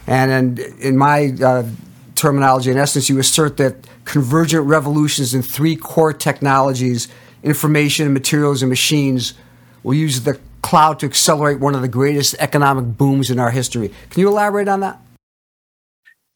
and, 0.06 0.30
and 0.30 0.58
in 0.58 0.96
my 0.96 1.34
uh, 1.42 1.64
terminology, 2.14 2.70
in 2.70 2.78
essence, 2.78 3.08
you 3.08 3.18
assert 3.18 3.58
that 3.58 3.87
convergent 4.04 4.66
revolutions 4.66 5.34
in 5.34 5.42
three 5.42 5.76
core 5.76 6.12
technologies: 6.12 7.08
information, 7.42 8.12
materials, 8.12 8.62
and 8.62 8.70
machines 8.70 9.34
will 9.82 9.94
use 9.94 10.22
the 10.22 10.40
cloud 10.62 10.99
to 11.00 11.07
accelerate 11.07 11.61
one 11.61 11.75
of 11.75 11.83
the 11.83 11.88
greatest 11.88 12.35
economic 12.38 12.97
booms 12.97 13.31
in 13.31 13.38
our 13.38 13.50
history. 13.50 13.92
Can 14.11 14.21
you 14.21 14.28
elaborate 14.28 14.69
on 14.69 14.81
that? 14.81 15.00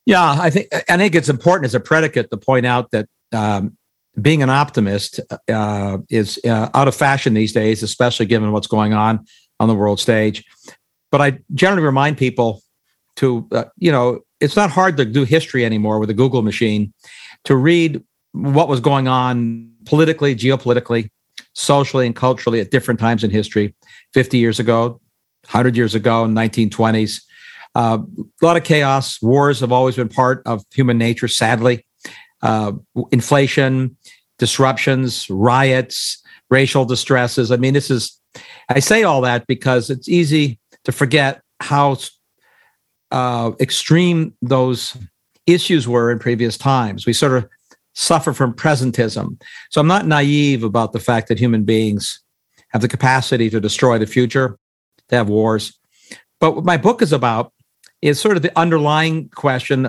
Yeah, 0.05 0.37
I 0.39 0.51
think 0.51 0.69
I 0.89 0.97
think 0.97 1.15
it's 1.15 1.29
important 1.29 1.67
as 1.67 1.75
a 1.75 1.81
predicate 1.81 2.31
to 2.31 2.37
point 2.37 2.67
out 2.67 2.91
that 2.93 3.09
um, 3.33 3.77
being 4.21 4.43
an 4.43 4.51
optimist 4.51 5.21
uh, 5.49 5.99
is 6.09 6.41
uh, 6.45 6.69
out 6.75 6.89
of 6.89 6.95
fashion 6.95 7.35
these 7.35 7.53
days, 7.53 7.83
especially 7.83 8.27
given 8.27 8.53
what's 8.53 8.69
going 8.69 8.93
on 8.93 9.25
on 9.59 9.69
the 9.69 9.75
world 9.75 10.01
stage. 10.01 10.45
But 11.11 11.21
I 11.21 11.39
generally 11.55 11.83
remind 11.83 12.19
people 12.19 12.63
to, 13.17 13.49
uh, 13.53 13.65
you 13.79 13.91
know, 13.91 14.21
it's 14.41 14.57
not 14.57 14.71
hard 14.71 14.97
to 14.99 15.05
do 15.05 15.25
history 15.25 15.65
anymore 15.65 15.99
with 15.99 16.11
a 16.11 16.15
Google 16.15 16.43
machine, 16.43 16.93
to 17.45 17.57
read 17.57 18.03
what 18.33 18.69
was 18.69 18.81
going 18.81 19.09
on 19.09 19.73
politically, 19.87 20.37
geopolitically, 20.37 21.11
socially, 21.57 22.05
and 22.07 22.15
culturally 22.15 22.61
at 22.61 22.71
different 22.71 23.01
times 23.01 23.25
in 23.25 23.31
history 23.31 23.75
50 24.13 24.37
years 24.37 24.61
ago, 24.61 25.01
100 25.47 25.77
years 25.77 25.95
ago, 25.95 26.27
1920s. 26.27 27.23
Uh, 27.75 27.99
a 28.43 28.45
lot 28.45 28.57
of 28.57 28.65
chaos. 28.65 29.21
Wars 29.23 29.61
have 29.61 29.73
always 29.73 29.97
been 29.97 30.09
part 30.09 30.43
of 30.47 30.63
human 30.75 30.99
nature, 30.99 31.29
sadly. 31.29 31.85
Uh, 32.43 32.73
inflation, 33.11 33.97
disruptions, 34.39 35.29
riots, 35.31 36.23
racial 36.51 36.85
distresses. 36.85 37.51
I 37.51 37.57
mean, 37.57 37.73
this 37.73 37.91
is, 37.91 38.21
I 38.69 38.81
say 38.81 39.03
all 39.03 39.23
that 39.23 39.47
because 39.47 39.89
it's 39.89 40.09
easy 40.09 40.61
to 40.85 40.93
forget 40.93 41.41
how 41.61 41.97
uh, 43.11 43.53
extreme 43.61 44.35
those 44.43 44.95
issues 45.47 45.89
were 45.89 46.11
in 46.11 46.19
previous 46.19 46.59
times. 46.59 47.07
We 47.07 47.15
sort 47.15 47.33
of 47.33 47.49
suffer 47.97 48.33
from 48.33 48.53
presentism. 48.53 49.41
So 49.71 49.81
I'm 49.81 49.87
not 49.87 50.07
naive 50.07 50.63
about 50.63 50.93
the 50.93 51.01
fact 51.01 51.29
that 51.29 51.39
human 51.39 51.65
beings 51.65 52.21
have 52.69 52.83
the 52.83 52.89
capacity 52.89 53.49
to 53.51 53.59
destroy 53.59 53.99
the 53.99 54.07
future, 54.07 54.59
to 55.09 55.17
have 55.17 55.29
wars. 55.29 55.79
But 56.39 56.53
what 56.55 56.65
my 56.65 56.77
book 56.77 57.01
is 57.01 57.13
about 57.13 57.53
is 58.03 58.21
sort 58.21 58.37
of 58.37 58.43
the 58.43 58.57
underlying 58.57 59.31
question 59.31 59.89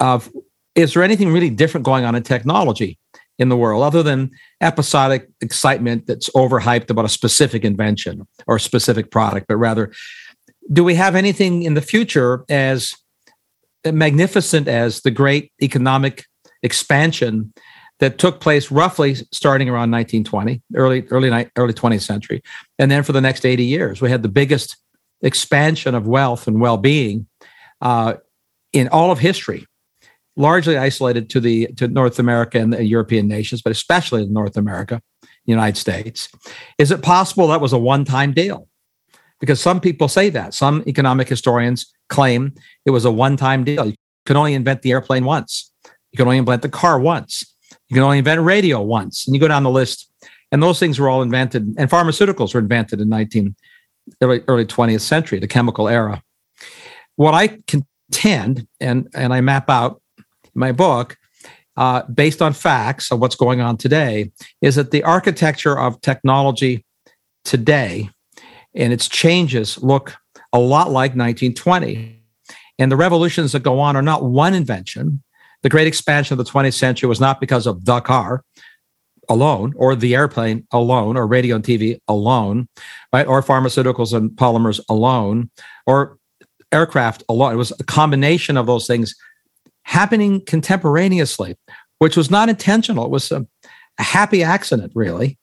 of 0.00 0.30
is 0.74 0.94
there 0.94 1.02
anything 1.02 1.32
really 1.32 1.50
different 1.50 1.84
going 1.84 2.04
on 2.04 2.14
in 2.14 2.22
technology 2.22 2.98
in 3.38 3.48
the 3.48 3.56
world 3.56 3.82
other 3.82 4.02
than 4.02 4.30
episodic 4.60 5.28
excitement 5.40 6.06
that's 6.06 6.28
overhyped 6.30 6.90
about 6.90 7.04
a 7.04 7.08
specific 7.08 7.64
invention 7.64 8.26
or 8.46 8.56
a 8.56 8.60
specific 8.60 9.10
product, 9.10 9.46
but 9.48 9.56
rather, 9.56 9.92
do 10.72 10.84
we 10.84 10.94
have 10.94 11.14
anything 11.14 11.62
in 11.62 11.74
the 11.74 11.80
future 11.80 12.44
as 12.48 12.94
magnificent 13.84 14.68
as 14.68 15.00
the 15.02 15.10
great 15.10 15.52
economic 15.62 16.26
expansion 16.62 17.52
that 18.00 18.18
took 18.18 18.40
place 18.40 18.70
roughly 18.70 19.14
starting 19.30 19.68
around 19.68 19.90
1920, 19.90 20.62
early 20.74 21.06
early 21.08 21.50
early 21.56 21.72
20th 21.72 22.02
century, 22.02 22.42
and 22.78 22.90
then 22.90 23.02
for 23.02 23.12
the 23.12 23.20
next 23.20 23.44
80 23.44 23.64
years, 23.64 24.00
we 24.00 24.10
had 24.10 24.22
the 24.22 24.28
biggest 24.28 24.76
expansion 25.22 25.94
of 25.94 26.06
wealth 26.06 26.46
and 26.46 26.60
well-being 26.60 27.26
uh, 27.82 28.14
in 28.72 28.88
all 28.88 29.10
of 29.10 29.18
history, 29.18 29.66
largely 30.36 30.78
isolated 30.78 31.28
to 31.30 31.40
the 31.40 31.66
to 31.76 31.88
North 31.88 32.18
America 32.18 32.58
and 32.58 32.72
the 32.72 32.84
European 32.84 33.28
nations, 33.28 33.62
but 33.62 33.70
especially 33.70 34.22
in 34.22 34.32
North 34.32 34.56
America, 34.56 35.02
United 35.44 35.78
States. 35.78 36.28
Is 36.78 36.90
it 36.90 37.02
possible 37.02 37.48
that 37.48 37.60
was 37.60 37.72
a 37.72 37.78
one-time 37.78 38.32
deal? 38.32 38.68
Because 39.40 39.60
some 39.60 39.80
people 39.80 40.08
say 40.08 40.30
that. 40.30 40.54
Some 40.54 40.84
economic 40.86 41.28
historians 41.28 41.90
claim 42.08 42.54
it 42.84 42.90
was 42.90 43.04
a 43.04 43.10
one-time 43.10 43.64
deal. 43.64 43.86
You 43.86 43.94
can 44.26 44.36
only 44.36 44.54
invent 44.54 44.82
the 44.82 44.92
airplane 44.92 45.24
once. 45.24 45.69
You 46.12 46.16
can 46.16 46.26
only 46.26 46.38
invent 46.38 46.62
the 46.62 46.68
car 46.68 46.98
once. 46.98 47.44
You 47.88 47.94
can 47.94 48.02
only 48.02 48.18
invent 48.18 48.40
radio 48.42 48.80
once. 48.80 49.26
And 49.26 49.34
you 49.34 49.40
go 49.40 49.48
down 49.48 49.62
the 49.62 49.70
list, 49.70 50.10
and 50.52 50.62
those 50.62 50.78
things 50.78 50.98
were 50.98 51.08
all 51.08 51.22
invented, 51.22 51.74
and 51.78 51.90
pharmaceuticals 51.90 52.54
were 52.54 52.60
invented 52.60 53.00
in 53.00 53.08
19 53.08 53.54
early, 54.20 54.42
early 54.48 54.66
20th 54.66 55.00
century, 55.00 55.38
the 55.38 55.46
chemical 55.46 55.88
era. 55.88 56.22
What 57.16 57.34
I 57.34 57.58
contend, 57.66 58.66
and, 58.80 59.08
and 59.14 59.32
I 59.32 59.40
map 59.40 59.70
out 59.70 60.00
in 60.18 60.24
my 60.54 60.72
book, 60.72 61.16
uh, 61.76 62.02
based 62.02 62.42
on 62.42 62.52
facts 62.52 63.10
of 63.10 63.20
what's 63.20 63.36
going 63.36 63.60
on 63.60 63.76
today, 63.76 64.32
is 64.60 64.74
that 64.76 64.90
the 64.90 65.02
architecture 65.04 65.78
of 65.78 66.00
technology 66.00 66.84
today 67.44 68.10
and 68.74 68.92
its 68.92 69.08
changes 69.08 69.82
look 69.82 70.16
a 70.52 70.58
lot 70.58 70.90
like 70.90 71.12
1920. 71.12 72.22
And 72.78 72.90
the 72.90 72.96
revolutions 72.96 73.52
that 73.52 73.62
go 73.62 73.78
on 73.78 73.96
are 73.96 74.02
not 74.02 74.24
one 74.24 74.54
invention. 74.54 75.22
The 75.62 75.68
great 75.68 75.86
expansion 75.86 76.38
of 76.38 76.44
the 76.44 76.50
20th 76.50 76.74
century 76.74 77.08
was 77.08 77.20
not 77.20 77.40
because 77.40 77.66
of 77.66 77.84
the 77.84 78.00
car 78.00 78.44
alone, 79.28 79.72
or 79.76 79.94
the 79.94 80.14
airplane 80.14 80.66
alone, 80.72 81.16
or 81.16 81.26
radio 81.26 81.54
and 81.56 81.64
TV 81.64 82.00
alone, 82.08 82.68
right? 83.12 83.26
Or 83.26 83.42
pharmaceuticals 83.42 84.12
and 84.12 84.30
polymers 84.30 84.80
alone, 84.88 85.50
or 85.86 86.18
aircraft 86.72 87.22
alone. 87.28 87.52
It 87.52 87.56
was 87.56 87.72
a 87.78 87.84
combination 87.84 88.56
of 88.56 88.66
those 88.66 88.86
things 88.86 89.14
happening 89.84 90.44
contemporaneously, 90.44 91.56
which 91.98 92.16
was 92.16 92.30
not 92.30 92.48
intentional. 92.48 93.04
It 93.04 93.10
was 93.10 93.30
a, 93.30 93.46
a 93.98 94.02
happy 94.02 94.42
accident, 94.42 94.92
really. 94.94 95.38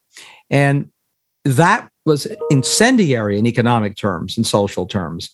And 0.50 0.92
that 1.46 1.90
was 2.06 2.28
incendiary 2.50 3.40
in 3.40 3.46
economic 3.46 3.96
terms 3.96 4.38
and 4.38 4.46
social 4.46 4.86
terms. 4.86 5.30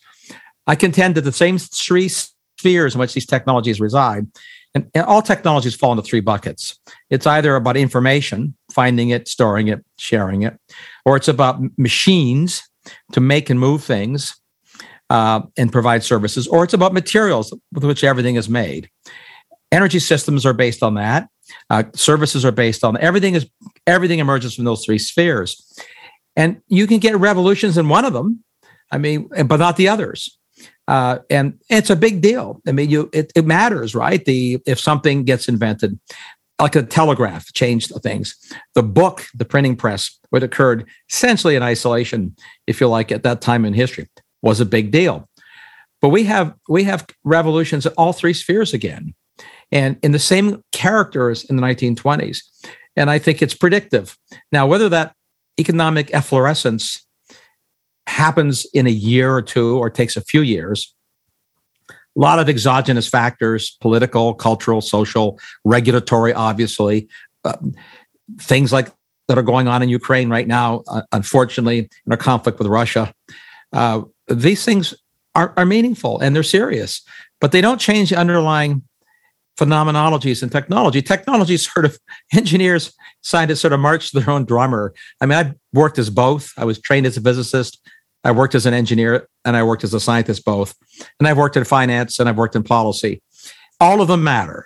I 0.68 0.76
contend 0.76 1.16
that 1.16 1.22
the 1.22 1.32
same 1.32 1.58
three 1.58 2.10
spheres 2.10 2.96
in 2.96 3.00
which 3.00 3.14
these 3.14 3.26
technologies 3.26 3.80
reside 3.80 4.28
and, 4.76 4.90
all 4.96 5.22
technologies 5.22 5.76
fall 5.76 5.92
into 5.92 6.04
three 6.04 6.20
buckets. 6.20 6.80
It's 7.10 7.28
either 7.28 7.56
about 7.56 7.78
information, 7.78 8.56
finding 8.74 9.10
it, 9.10 9.28
storing 9.28 9.68
it, 9.68 9.84
sharing 9.98 10.42
it, 10.44 10.60
or 11.06 11.16
it's 11.16 11.28
about 11.28 11.62
machines 11.78 12.64
to 13.12 13.22
make 13.22 13.50
and 13.50 13.60
move 13.60 13.84
things 13.84 14.36
uh, 15.10 15.42
and 15.58 15.72
provide 15.72 16.04
services, 16.04 16.48
or 16.48 16.64
it's 16.64 16.74
about 16.74 16.94
materials 16.94 17.54
with 17.72 17.84
which 17.84 18.04
everything 18.04 18.36
is 18.36 18.50
made. 18.50 18.90
Energy 19.72 20.00
systems 20.00 20.46
are 20.46 20.54
based 20.54 20.84
on 20.84 20.96
that. 20.96 21.28
Uh, 21.70 21.84
services 21.94 22.46
are 22.46 22.52
based 22.52 22.84
on 22.84 22.98
everything. 22.98 23.36
Is 23.36 23.48
everything 23.86 24.20
emerges 24.20 24.56
from 24.56 24.66
those 24.66 24.86
three 24.86 25.00
spheres, 25.00 25.78
and 26.36 26.62
you 26.68 26.88
can 26.88 27.00
get 27.00 27.18
revolutions 27.18 27.78
in 27.78 27.90
one 27.90 28.06
of 28.06 28.14
them. 28.14 28.44
I 28.92 28.98
mean, 28.98 29.28
but 29.46 29.58
not 29.58 29.76
the 29.76 29.88
others. 29.88 30.38
Uh, 30.88 31.20
and 31.30 31.60
it's 31.70 31.90
a 31.90 31.96
big 31.96 32.22
deal. 32.22 32.62
I 32.68 32.72
mean, 32.72 32.90
you 32.90 33.10
it, 33.14 33.32
it 33.36 33.46
matters, 33.46 33.96
right? 33.96 34.24
The 34.24 34.62
if 34.66 34.80
something 34.80 35.24
gets 35.24 35.48
invented, 35.48 36.00
like 36.60 36.76
a 36.76 36.84
telegraph 36.84 37.52
changed 37.54 37.92
things. 38.02 38.36
The 38.76 38.84
book, 38.84 39.26
the 39.34 39.46
printing 39.46 39.76
press, 39.76 40.18
what 40.30 40.44
occurred 40.44 40.88
essentially 41.10 41.56
in 41.56 41.64
isolation, 41.64 42.36
if 42.68 42.82
you 42.82 42.88
like, 42.88 43.12
at 43.12 43.24
that 43.24 43.42
time 43.42 43.66
in 43.66 43.74
history, 43.74 44.08
was 44.42 44.60
a 44.60 44.66
big 44.66 44.92
deal. 44.92 45.28
But 46.02 46.10
we 46.10 46.26
have 46.26 46.54
we 46.68 46.84
have 46.84 47.06
revolutions 47.24 47.86
in 47.86 47.94
all 47.94 48.14
three 48.14 48.34
spheres 48.34 48.74
again, 48.74 49.14
and 49.72 49.98
in 50.04 50.12
the 50.12 50.20
same 50.20 50.62
characters 50.72 51.46
in 51.46 51.56
the 51.56 51.62
1920s. 51.62 52.40
And 52.96 53.10
I 53.10 53.20
think 53.20 53.42
it's 53.42 53.56
predictive. 53.56 54.18
Now, 54.52 54.68
whether 54.68 54.90
that 54.90 55.16
economic 55.60 56.14
efflorescence 56.14 57.06
happens 58.08 58.66
in 58.74 58.88
a 58.88 58.92
year 58.92 59.34
or 59.34 59.42
two 59.42 59.78
or 59.78 59.90
takes 59.90 60.16
a 60.16 60.22
few 60.22 60.42
years. 60.42 60.94
A 61.90 62.20
lot 62.20 62.40
of 62.40 62.48
exogenous 62.48 63.08
factors 63.08 63.78
political, 63.82 64.34
cultural, 64.34 64.82
social, 64.82 65.40
regulatory, 65.64 66.34
obviously. 66.34 67.08
Uh, 67.44 67.58
things 68.40 68.72
like 68.72 68.92
that 69.28 69.38
are 69.38 69.44
going 69.44 69.68
on 69.68 69.82
in 69.82 69.90
Ukraine 69.90 70.30
right 70.30 70.48
now, 70.48 70.84
uh, 70.88 71.02
unfortunately, 71.12 71.90
in 72.06 72.12
a 72.12 72.18
conflict 72.18 72.60
with 72.60 72.68
Russia. 72.68 73.14
Uh, 73.72 74.02
these 74.28 74.64
things 74.64 74.94
are, 75.36 75.54
are 75.58 75.66
meaningful 75.66 76.20
and 76.20 76.36
they're 76.36 76.44
serious, 76.44 77.02
but 77.42 77.52
they 77.52 77.62
don't 77.62 77.80
change 77.80 78.10
the 78.10 78.18
underlying 78.18 78.84
phenomenologies 79.58 80.42
and 80.42 80.52
technology. 80.52 81.02
Technology 81.02 81.58
sort 81.58 81.86
of 81.86 81.98
engineers, 82.34 82.94
scientists 83.22 83.62
sort 83.62 83.74
of 83.74 83.80
march 83.80 84.12
to 84.12 84.20
their 84.20 84.30
own 84.30 84.46
drummer. 84.46 84.94
I 85.22 85.26
mean, 85.26 85.38
I've 85.38 85.54
worked 85.74 86.00
as 86.00 86.10
both. 86.10 86.52
I 86.58 86.66
was 86.66 86.80
trained 86.80 87.06
as 87.06 87.18
a 87.18 87.22
physicist. 87.22 87.80
I 88.24 88.32
worked 88.32 88.56
as 88.56 88.66
an 88.66 88.74
engineer 88.74 89.28
and 89.44 89.56
I 89.56 89.64
worked 89.64 89.84
as 89.84 89.94
a 89.94 90.00
scientist 90.00 90.46
both. 90.46 90.76
And 91.20 91.28
I've 91.28 91.38
worked 91.38 91.58
in 91.58 91.64
finance 91.64 92.20
and 92.20 92.30
I've 92.30 92.38
worked 92.38 92.56
in 92.56 92.64
policy. 92.64 93.22
All 93.80 94.02
of 94.02 94.08
them 94.08 94.24
matter. 94.24 94.66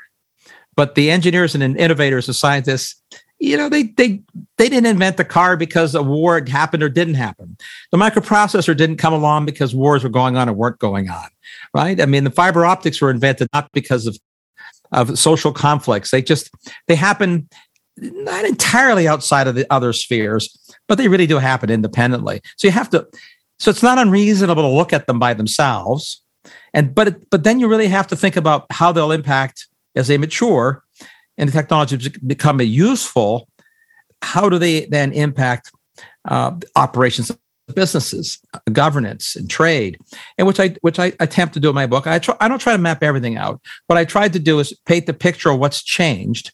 But 0.76 0.96
the 0.96 1.10
engineers 1.10 1.56
and 1.56 1.64
innovators 1.78 2.28
and 2.28 2.36
scientists, 2.36 3.02
you 3.40 3.58
know, 3.58 3.68
they 3.68 3.84
they 3.84 4.22
they 4.58 4.70
didn't 4.70 4.86
invent 4.86 5.18
the 5.18 5.26
car 5.26 5.58
because 5.58 5.96
a 5.96 6.04
war 6.04 6.44
happened 6.48 6.84
or 6.84 6.90
didn't 6.90 7.16
happen. 7.16 7.58
The 7.92 7.98
microprocessor 7.98 8.78
didn't 8.78 8.98
come 8.98 9.14
along 9.14 9.46
because 9.46 9.74
wars 9.74 10.04
were 10.04 10.10
going 10.10 10.38
on 10.38 10.48
or 10.48 10.54
weren't 10.54 10.80
going 10.80 11.10
on. 11.10 11.28
Right? 11.74 12.00
I 12.00 12.06
mean, 12.06 12.24
the 12.24 12.32
fiber 12.32 12.64
optics 12.66 13.02
were 13.02 13.10
invented 13.10 13.50
not 13.54 13.72
because 13.74 14.06
of 14.06 14.20
of 14.92 15.18
social 15.18 15.52
conflicts. 15.52 16.12
They 16.12 16.22
just 16.22 16.52
they 16.88 16.96
happen 16.96 17.50
not 17.98 18.46
entirely 18.46 19.08
outside 19.08 19.48
of 19.48 19.56
the 19.56 19.66
other 19.74 19.94
spheres, 19.94 20.56
but 20.88 21.00
they 21.00 21.08
really 21.08 21.28
do 21.28 21.38
happen 21.38 21.70
independently. 21.70 22.42
So 22.58 22.68
you 22.68 22.72
have 22.72 22.90
to 22.92 23.08
so 23.60 23.72
it's 23.72 23.84
not 23.84 23.98
unreasonable 23.98 24.64
to 24.64 24.68
look 24.68 24.94
at 24.94 25.08
them 25.08 25.20
by 25.20 25.34
themselves. 25.34 26.22
And 26.74 26.94
but 26.94 27.30
but 27.30 27.44
then 27.44 27.60
you 27.60 27.68
really 27.68 27.88
have 27.88 28.08
to 28.08 28.16
think 28.16 28.36
about 28.36 28.66
how 28.72 28.92
they'll 28.92 29.12
impact 29.12 29.68
as 29.96 30.08
they 30.08 30.18
mature 30.18 30.84
and 31.38 31.50
the 31.50 31.54
technology 31.54 32.10
become 32.26 32.62
useful. 32.62 33.48
How 34.22 34.50
do 34.50 34.58
they 34.58 34.86
then 34.86 35.12
impact 35.12 35.72
uh, 36.26 36.52
operations 36.76 37.32
businesses, 37.74 38.40
governance, 38.72 39.36
and 39.36 39.50
trade, 39.50 39.98
and 40.38 40.48
which 40.48 40.60
I 40.60 40.70
which 40.82 41.00
I 41.00 41.14
attempt 41.20 41.54
to 41.56 41.60
do 41.60 41.70
in 41.70 41.76
my 41.76 41.86
book. 41.86 42.08
I 42.08 42.20
try, 42.20 42.36
I 42.40 42.48
don't 42.48 42.60
try 42.60 42.74
to 42.74 42.82
map 42.82 43.04
everything 43.04 43.38
out. 43.38 43.62
What 43.88 43.98
I 43.98 44.06
tried 44.06 44.34
to 44.34 44.40
do 44.40 44.60
is 44.60 44.74
paint 44.86 45.06
the 45.06 45.14
picture 45.14 45.50
of 45.50 45.60
what's 45.60 45.84
changed. 45.84 46.52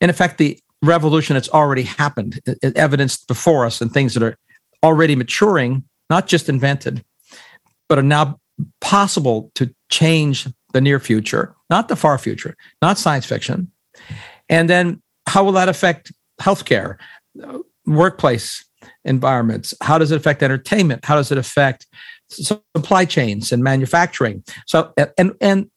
In 0.00 0.10
effect, 0.10 0.38
the 0.38 0.58
revolution 0.82 1.34
that's 1.34 1.48
already 1.50 1.84
happened, 1.84 2.40
evidenced 2.74 3.28
before 3.28 3.64
us, 3.64 3.80
and 3.80 3.92
things 3.92 4.14
that 4.14 4.22
are 4.22 4.36
already 4.82 5.14
maturing 5.14 5.84
not 6.10 6.26
just 6.26 6.48
invented, 6.48 7.04
but 7.88 7.98
are 7.98 8.02
now 8.02 8.38
possible 8.80 9.50
to 9.54 9.74
change 9.90 10.46
the 10.72 10.80
near 10.80 10.98
future, 10.98 11.54
not 11.70 11.88
the 11.88 11.96
far 11.96 12.18
future, 12.18 12.56
not 12.80 12.98
science 12.98 13.26
fiction. 13.26 13.70
And 14.48 14.68
then 14.68 15.02
how 15.26 15.44
will 15.44 15.52
that 15.52 15.68
affect 15.68 16.12
healthcare, 16.40 16.96
workplace 17.86 18.64
environments? 19.04 19.74
How 19.82 19.98
does 19.98 20.10
it 20.10 20.16
affect 20.16 20.42
entertainment? 20.42 21.04
How 21.04 21.16
does 21.16 21.30
it 21.30 21.38
affect 21.38 21.86
supply 22.30 23.04
chains 23.04 23.52
and 23.52 23.62
manufacturing? 23.62 24.44
So, 24.66 24.92
and, 25.18 25.32
and 25.40 25.70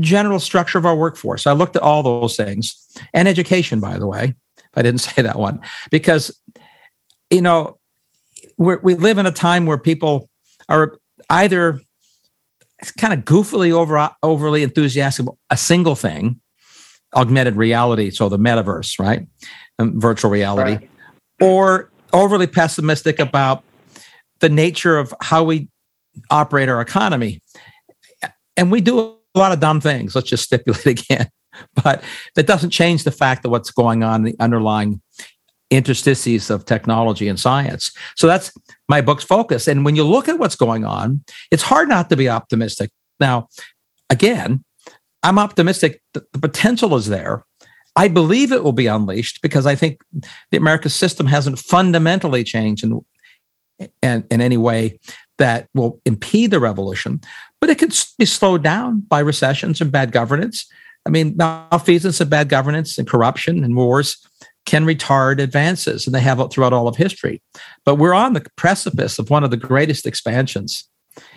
general 0.00 0.40
structure 0.40 0.78
of 0.78 0.86
our 0.86 0.96
workforce. 0.96 1.46
I 1.46 1.52
looked 1.52 1.76
at 1.76 1.82
all 1.82 2.02
those 2.02 2.36
things 2.36 2.74
and 3.12 3.28
education, 3.28 3.80
by 3.80 3.98
the 3.98 4.06
way. 4.06 4.34
I 4.74 4.82
didn't 4.82 5.00
say 5.02 5.22
that 5.22 5.38
one 5.38 5.60
because, 5.90 6.38
you 7.30 7.42
know, 7.42 7.78
we 8.56 8.76
we 8.82 8.94
live 8.94 9.18
in 9.18 9.26
a 9.26 9.32
time 9.32 9.66
where 9.66 9.78
people 9.78 10.28
are 10.68 10.98
either 11.30 11.80
kind 12.98 13.12
of 13.12 13.20
goofily 13.20 13.72
over 13.72 14.10
overly 14.22 14.62
enthusiastic 14.62 15.24
about 15.24 15.38
a 15.50 15.56
single 15.56 15.94
thing, 15.94 16.40
augmented 17.14 17.56
reality, 17.56 18.10
so 18.10 18.28
the 18.28 18.38
metaverse, 18.38 18.98
right, 18.98 19.26
and 19.78 20.00
virtual 20.00 20.30
reality, 20.30 20.76
right. 20.76 20.90
or 21.40 21.90
overly 22.12 22.46
pessimistic 22.46 23.18
about 23.18 23.64
the 24.40 24.48
nature 24.48 24.98
of 24.98 25.14
how 25.20 25.44
we 25.44 25.68
operate 26.30 26.68
our 26.68 26.80
economy. 26.80 27.40
And 28.56 28.70
we 28.70 28.80
do 28.80 29.00
a 29.00 29.38
lot 29.38 29.52
of 29.52 29.60
dumb 29.60 29.80
things. 29.80 30.14
Let's 30.14 30.28
just 30.28 30.44
stipulate 30.44 30.86
again. 30.86 31.28
But 31.82 32.02
that 32.34 32.46
doesn't 32.46 32.70
change 32.70 33.04
the 33.04 33.10
fact 33.10 33.42
that 33.42 33.48
what's 33.48 33.70
going 33.70 34.02
on, 34.02 34.22
the 34.22 34.34
underlying 34.40 35.00
interstices 35.76 36.50
of 36.50 36.64
technology 36.64 37.28
and 37.28 37.38
science. 37.38 37.92
So 38.16 38.26
that's 38.26 38.52
my 38.88 39.00
book's 39.00 39.24
focus. 39.24 39.68
And 39.68 39.84
when 39.84 39.96
you 39.96 40.04
look 40.04 40.28
at 40.28 40.38
what's 40.38 40.56
going 40.56 40.84
on, 40.84 41.24
it's 41.50 41.62
hard 41.62 41.88
not 41.88 42.10
to 42.10 42.16
be 42.16 42.28
optimistic. 42.28 42.90
Now, 43.20 43.48
again, 44.10 44.64
I'm 45.22 45.38
optimistic 45.38 46.02
the 46.12 46.22
potential 46.38 46.94
is 46.96 47.08
there. 47.08 47.44
I 47.96 48.08
believe 48.08 48.52
it 48.52 48.64
will 48.64 48.72
be 48.72 48.86
unleashed 48.86 49.40
because 49.40 49.66
I 49.66 49.74
think 49.74 50.00
the 50.50 50.56
American 50.56 50.90
system 50.90 51.26
hasn't 51.26 51.58
fundamentally 51.58 52.42
changed 52.42 52.84
in, 52.84 53.04
in, 54.02 54.24
in 54.30 54.40
any 54.40 54.56
way 54.56 54.98
that 55.38 55.68
will 55.74 56.00
impede 56.04 56.50
the 56.50 56.60
revolution, 56.60 57.20
but 57.60 57.70
it 57.70 57.78
could 57.78 57.96
be 58.18 58.24
slowed 58.24 58.62
down 58.62 59.00
by 59.00 59.20
recessions 59.20 59.80
and 59.80 59.92
bad 59.92 60.12
governance. 60.12 60.66
I 61.06 61.10
mean, 61.10 61.36
malfeasance 61.36 62.20
and 62.20 62.30
bad 62.30 62.48
governance 62.48 62.98
and 62.98 63.06
corruption 63.06 63.62
and 63.62 63.76
wars 63.76 64.18
can 64.66 64.84
retard 64.84 65.40
advances, 65.40 66.06
and 66.06 66.14
they 66.14 66.20
have 66.20 66.40
throughout 66.50 66.72
all 66.72 66.88
of 66.88 66.96
history. 66.96 67.42
But 67.84 67.96
we're 67.96 68.14
on 68.14 68.32
the 68.32 68.46
precipice 68.56 69.18
of 69.18 69.30
one 69.30 69.44
of 69.44 69.50
the 69.50 69.56
greatest 69.56 70.06
expansions 70.06 70.88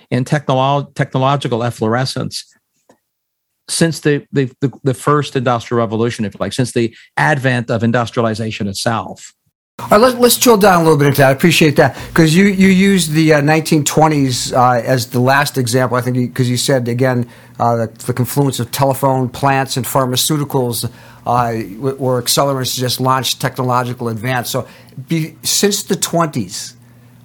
in 0.10 0.26
technolo- 0.26 0.94
technological 0.96 1.64
efflorescence 1.64 2.46
since 3.70 4.00
the, 4.00 4.26
the, 4.32 4.50
the, 4.62 4.72
the, 4.84 4.94
first 4.94 5.36
industrial 5.36 5.80
revolution, 5.80 6.24
if 6.24 6.34
you 6.34 6.38
like, 6.40 6.54
since 6.54 6.72
the 6.72 6.96
advent 7.18 7.70
of 7.70 7.84
industrialization 7.84 8.66
itself. 8.68 9.34
All 9.80 9.90
right, 9.90 10.00
let, 10.00 10.20
let's 10.20 10.38
drill 10.38 10.58
down 10.58 10.82
a 10.82 10.84
little 10.84 10.98
bit 10.98 11.08
into 11.08 11.18
that. 11.18 11.28
I 11.28 11.32
appreciate 11.32 11.76
that 11.76 11.96
because 12.08 12.36
you, 12.36 12.46
you 12.46 12.70
used 12.70 13.12
the 13.12 13.34
uh, 13.34 13.42
1920s 13.42 14.52
uh, 14.52 14.82
as 14.82 15.12
the 15.12 15.20
last 15.20 15.58
example, 15.58 15.98
I 15.98 16.02
think, 16.02 16.16
because 16.16 16.48
you, 16.48 16.54
you, 16.54 16.58
said, 16.58 16.88
again, 16.88 17.30
uh, 17.60 17.76
the, 17.76 17.88
the, 18.06 18.14
confluence 18.14 18.60
of 18.60 18.72
telephone 18.72 19.30
plants 19.30 19.78
and 19.78 19.86
pharmaceuticals 19.86 20.92
were 21.78 22.22
accelerants 22.22 22.78
just 22.78 23.00
launch 23.00 23.40
technological 23.40 24.08
advance. 24.08 24.50
So, 24.50 24.68
be, 25.08 25.36
since 25.44 25.84
the 25.84 25.96
20s, 25.96 26.76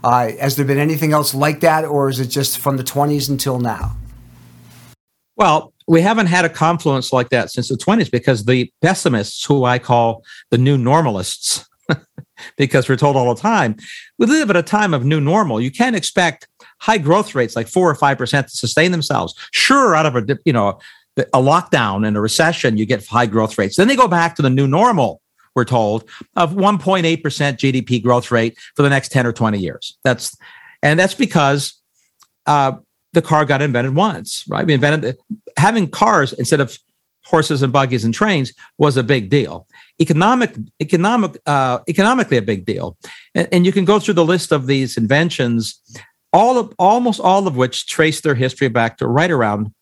uh, 0.03 0.33
has 0.41 0.57
there 0.57 0.65
been 0.65 0.79
anything 0.79 1.13
else 1.13 1.35
like 1.35 1.61
that, 1.61 1.85
or 1.85 2.09
is 2.09 2.19
it 2.19 2.27
just 2.27 2.59
from 2.59 2.77
the 2.77 2.85
20s 2.85 3.31
until 3.31 3.61
now? 3.61 3.97
Well, 5.37 5.73
we 5.87 6.01
haven't 6.01 6.27
had 6.27 6.45
a 6.45 6.49
confluence 6.49 7.13
like 7.13 7.31
that 7.31 7.51
since 7.51 7.69
the 7.69 7.77
20s 7.77 8.11
because 8.11 8.45
the 8.45 8.71
pessimists, 8.83 9.45
who 9.45 9.65
I 9.65 9.79
call 9.79 10.25
the 10.51 10.59
new 10.59 10.77
normalists, 10.77 11.65
because 12.57 12.89
we're 12.89 12.97
told 12.97 13.17
all 13.17 13.35
the 13.35 13.41
time, 13.41 13.77
we 14.19 14.27
live 14.27 14.51
at 14.51 14.57
a 14.57 14.63
time 14.63 14.95
of 14.95 15.05
new 15.05 15.21
normal. 15.21 15.61
You 15.61 15.71
can't 15.71 15.97
expect 15.97 16.49
high 16.81 16.99
growth 16.99 17.35
rates 17.35 17.57
like 17.57 17.69
four 17.69 17.89
or 17.89 17.95
five 17.95 18.19
percent 18.19 18.49
to 18.49 18.57
sustain 18.57 18.93
themselves. 18.93 19.35
Sure, 19.53 19.95
out 19.95 20.07
of 20.07 20.17
a 20.17 20.39
you 20.45 20.53
know 20.53 20.79
a 21.17 21.39
lockdown 21.39 22.07
and 22.07 22.17
a 22.17 22.21
recession, 22.21 22.77
you 22.77 22.87
get 22.87 23.07
high 23.07 23.27
growth 23.27 23.59
rates. 23.59 23.77
Then 23.77 23.89
they 23.89 23.97
go 23.97 24.09
back 24.09 24.35
to 24.37 24.43
the 24.43 24.51
new 24.51 24.67
normal. 24.67 25.21
We're 25.55 25.65
told 25.67 26.09
of 26.35 26.55
1.8 26.55 27.23
percent 27.23 27.59
GDP 27.59 28.03
growth 28.03 28.31
rate 28.31 28.57
for 28.75 28.83
the 28.83 28.89
next 28.89 29.13
10 29.13 29.27
or 29.27 29.33
20 29.33 29.59
years. 29.59 29.99
That's 30.03 30.37
and 30.83 30.99
that's 30.99 31.15
because 31.15 31.75
uh, 32.47 32.73
the 33.13 33.23
car 33.23 33.45
got 33.45 33.63
invented 33.63 33.95
once, 33.95 34.45
right? 34.49 34.67
We 34.67 34.75
invented 34.75 35.19
having 35.57 35.91
cars 35.91 36.33
instead 36.33 36.61
of 36.61 36.79
horses 37.25 37.63
and 37.63 37.73
buggies 37.73 38.05
and 38.05 38.13
trains 38.13 38.53
was 38.79 38.97
a 38.97 39.03
big 39.03 39.31
deal. 39.31 39.67
Economic, 40.01 40.57
economic, 40.81 41.39
uh, 41.47 41.79
economically 41.89 42.37
a 42.37 42.43
big 42.43 42.65
deal. 42.65 42.97
And, 43.35 43.49
and, 43.53 43.67
you 43.67 43.73
can 43.73 43.85
go 43.85 44.01
through 44.01 44.15
the 44.15 44.25
list 44.25 44.51
of 44.51 44.67
these 44.67 44.97
inventions, 44.97 45.81
all 46.33 46.59
of 46.59 46.75
almost 46.79 47.21
all 47.21 47.47
of 47.47 47.57
which 47.57 47.87
trace 47.87 48.21
their 48.21 48.35
history 48.35 48.69
back 48.69 48.99
to 48.99 49.07
right 49.07 49.31
around 49.31 49.73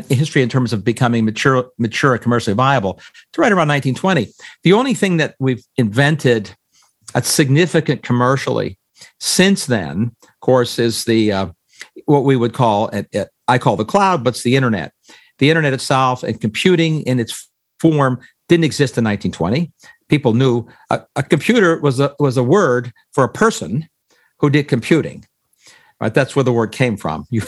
history 0.00 0.42
in 0.42 0.48
terms 0.48 0.72
of 0.72 0.84
becoming 0.84 1.24
mature, 1.24 1.70
mature, 1.78 2.18
commercially 2.18 2.54
viable 2.54 3.00
to 3.32 3.40
right 3.40 3.52
around 3.52 3.68
1920. 3.68 4.28
The 4.62 4.72
only 4.72 4.94
thing 4.94 5.18
that 5.18 5.34
we've 5.38 5.64
invented 5.76 6.54
that's 7.12 7.30
significant 7.30 8.02
commercially 8.02 8.78
since 9.20 9.66
then, 9.66 10.12
of 10.22 10.40
course, 10.40 10.78
is 10.78 11.04
the 11.04 11.32
uh, 11.32 11.46
what 12.06 12.24
we 12.24 12.36
would 12.36 12.52
call, 12.52 12.90
uh, 12.92 13.02
uh, 13.14 13.24
I 13.48 13.58
call 13.58 13.76
the 13.76 13.84
cloud, 13.84 14.24
but 14.24 14.34
it's 14.34 14.42
the 14.42 14.56
internet. 14.56 14.92
The 15.38 15.50
internet 15.50 15.72
itself 15.72 16.22
and 16.22 16.40
computing 16.40 17.02
in 17.02 17.20
its 17.20 17.48
form 17.80 18.20
didn't 18.48 18.64
exist 18.64 18.98
in 18.98 19.04
1920. 19.04 19.72
People 20.08 20.34
knew 20.34 20.66
a, 20.90 21.02
a 21.16 21.22
computer 21.22 21.80
was 21.80 22.00
a, 22.00 22.14
was 22.18 22.36
a 22.36 22.42
word 22.42 22.92
for 23.12 23.24
a 23.24 23.28
person 23.28 23.88
who 24.38 24.50
did 24.50 24.68
computing. 24.68 25.24
Right, 26.00 26.12
that's 26.12 26.34
where 26.34 26.42
the 26.42 26.52
word 26.52 26.72
came 26.72 26.96
from. 26.96 27.26
You 27.30 27.42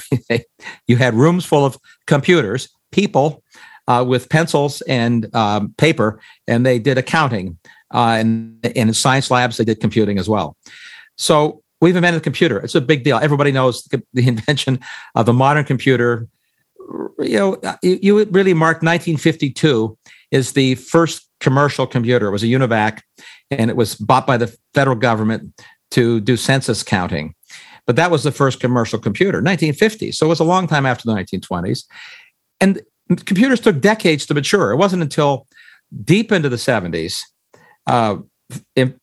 you 0.87 0.97
had 0.97 1.15
rooms 1.15 1.45
full 1.45 1.65
of 1.65 1.77
computers, 2.07 2.69
people 2.93 3.43
uh, 3.89 4.05
with 4.07 4.29
pencils 4.29 4.83
and 4.83 5.35
um, 5.35 5.75
paper, 5.79 6.21
and 6.47 6.65
they 6.65 6.79
did 6.79 6.99
accounting. 6.99 7.59
Uh, 7.95 8.17
and, 8.19 8.59
and 8.65 8.77
in 8.77 8.95
science 8.95 9.31
labs, 9.31 9.57
they 9.57 9.65
did 9.65 9.81
computing 9.81 10.19
as 10.19 10.29
well. 10.29 10.57
So 11.17 11.63
we've 11.81 11.95
invented 11.95 12.21
a 12.21 12.25
computer. 12.25 12.59
It's 12.59 12.75
a 12.75 12.81
big 12.81 13.05
deal. 13.05 13.19
Everybody 13.19 13.53
knows 13.53 13.85
the, 13.85 14.03
invention 14.15 14.81
of 15.15 15.27
the 15.27 15.33
modern 15.33 15.65
computer. 15.65 16.27
You 17.19 17.39
know, 17.39 17.61
you, 17.83 17.99
you 18.03 18.25
really 18.25 18.55
mark 18.55 18.77
1952 18.77 19.97
is 20.31 20.53
the 20.53 20.75
first 20.77 21.29
commercial 21.41 21.87
computer. 21.87 22.27
It 22.29 22.33
was 22.33 22.43
a 22.43 22.47
UNIVAC, 22.47 23.01
and 23.51 23.71
it 23.71 23.77
was 23.77 23.95
bought 23.95 24.27
by 24.27 24.37
the 24.37 24.55
federal 24.75 24.97
government 24.97 25.63
to 25.93 26.21
do 26.21 26.37
census 26.37 26.83
counting. 26.83 27.36
But 27.87 27.96
that 27.96 28.11
was 28.11 28.25
the 28.25 28.33
first 28.33 28.61
commercial 28.61 28.99
computer, 28.99 29.38
1950. 29.38 30.12
So 30.12 30.27
it 30.27 30.29
was 30.29 30.40
a 30.40 30.44
long 30.44 30.66
time 30.66 30.87
after 30.87 31.07
the 31.07 31.14
1920s. 31.14 31.85
And 32.61 32.83
computers 33.25 33.61
took 33.61 33.81
decades 33.81 34.27
to 34.27 34.35
mature. 34.35 34.72
It 34.72 34.77
wasn't 34.77 35.03
until 35.03 35.46
deep 36.05 36.33
into 36.33 36.49
the 36.49 36.57
70s, 36.57 37.20
uh, 37.87 38.16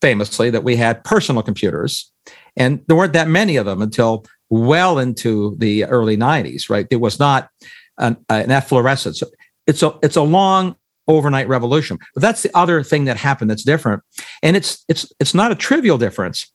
famously, 0.02 0.50
that 0.50 0.64
we 0.64 0.76
had 0.76 1.04
personal 1.04 1.42
computers 1.42 2.12
and 2.56 2.84
there 2.88 2.96
weren't 2.96 3.14
that 3.14 3.28
many 3.28 3.56
of 3.58 3.66
them 3.66 3.82
until 3.82 4.26
well 4.50 5.00
into 5.00 5.56
the 5.58 5.86
early 5.86 6.18
90s, 6.18 6.70
right? 6.70 6.88
It 6.90 6.98
was 6.98 7.20
not 7.20 7.50
an, 7.98 8.18
an 8.30 8.52
efflorescence. 8.52 9.24
It's 9.66 9.82
a, 9.82 9.98
it's 10.04 10.16
a 10.16 10.22
long 10.22 10.76
overnight 11.08 11.48
revolution. 11.48 11.98
But 12.14 12.22
that's 12.22 12.44
the 12.44 12.56
other 12.56 12.84
thing 12.84 13.06
that 13.06 13.18
happened 13.18 13.50
that's 13.50 13.64
different. 13.64 14.04
And 14.42 14.56
it's, 14.56 14.84
it's, 14.88 15.12
it's 15.20 15.34
not 15.34 15.52
a 15.52 15.56
trivial 15.56 15.98
difference, 15.98 16.52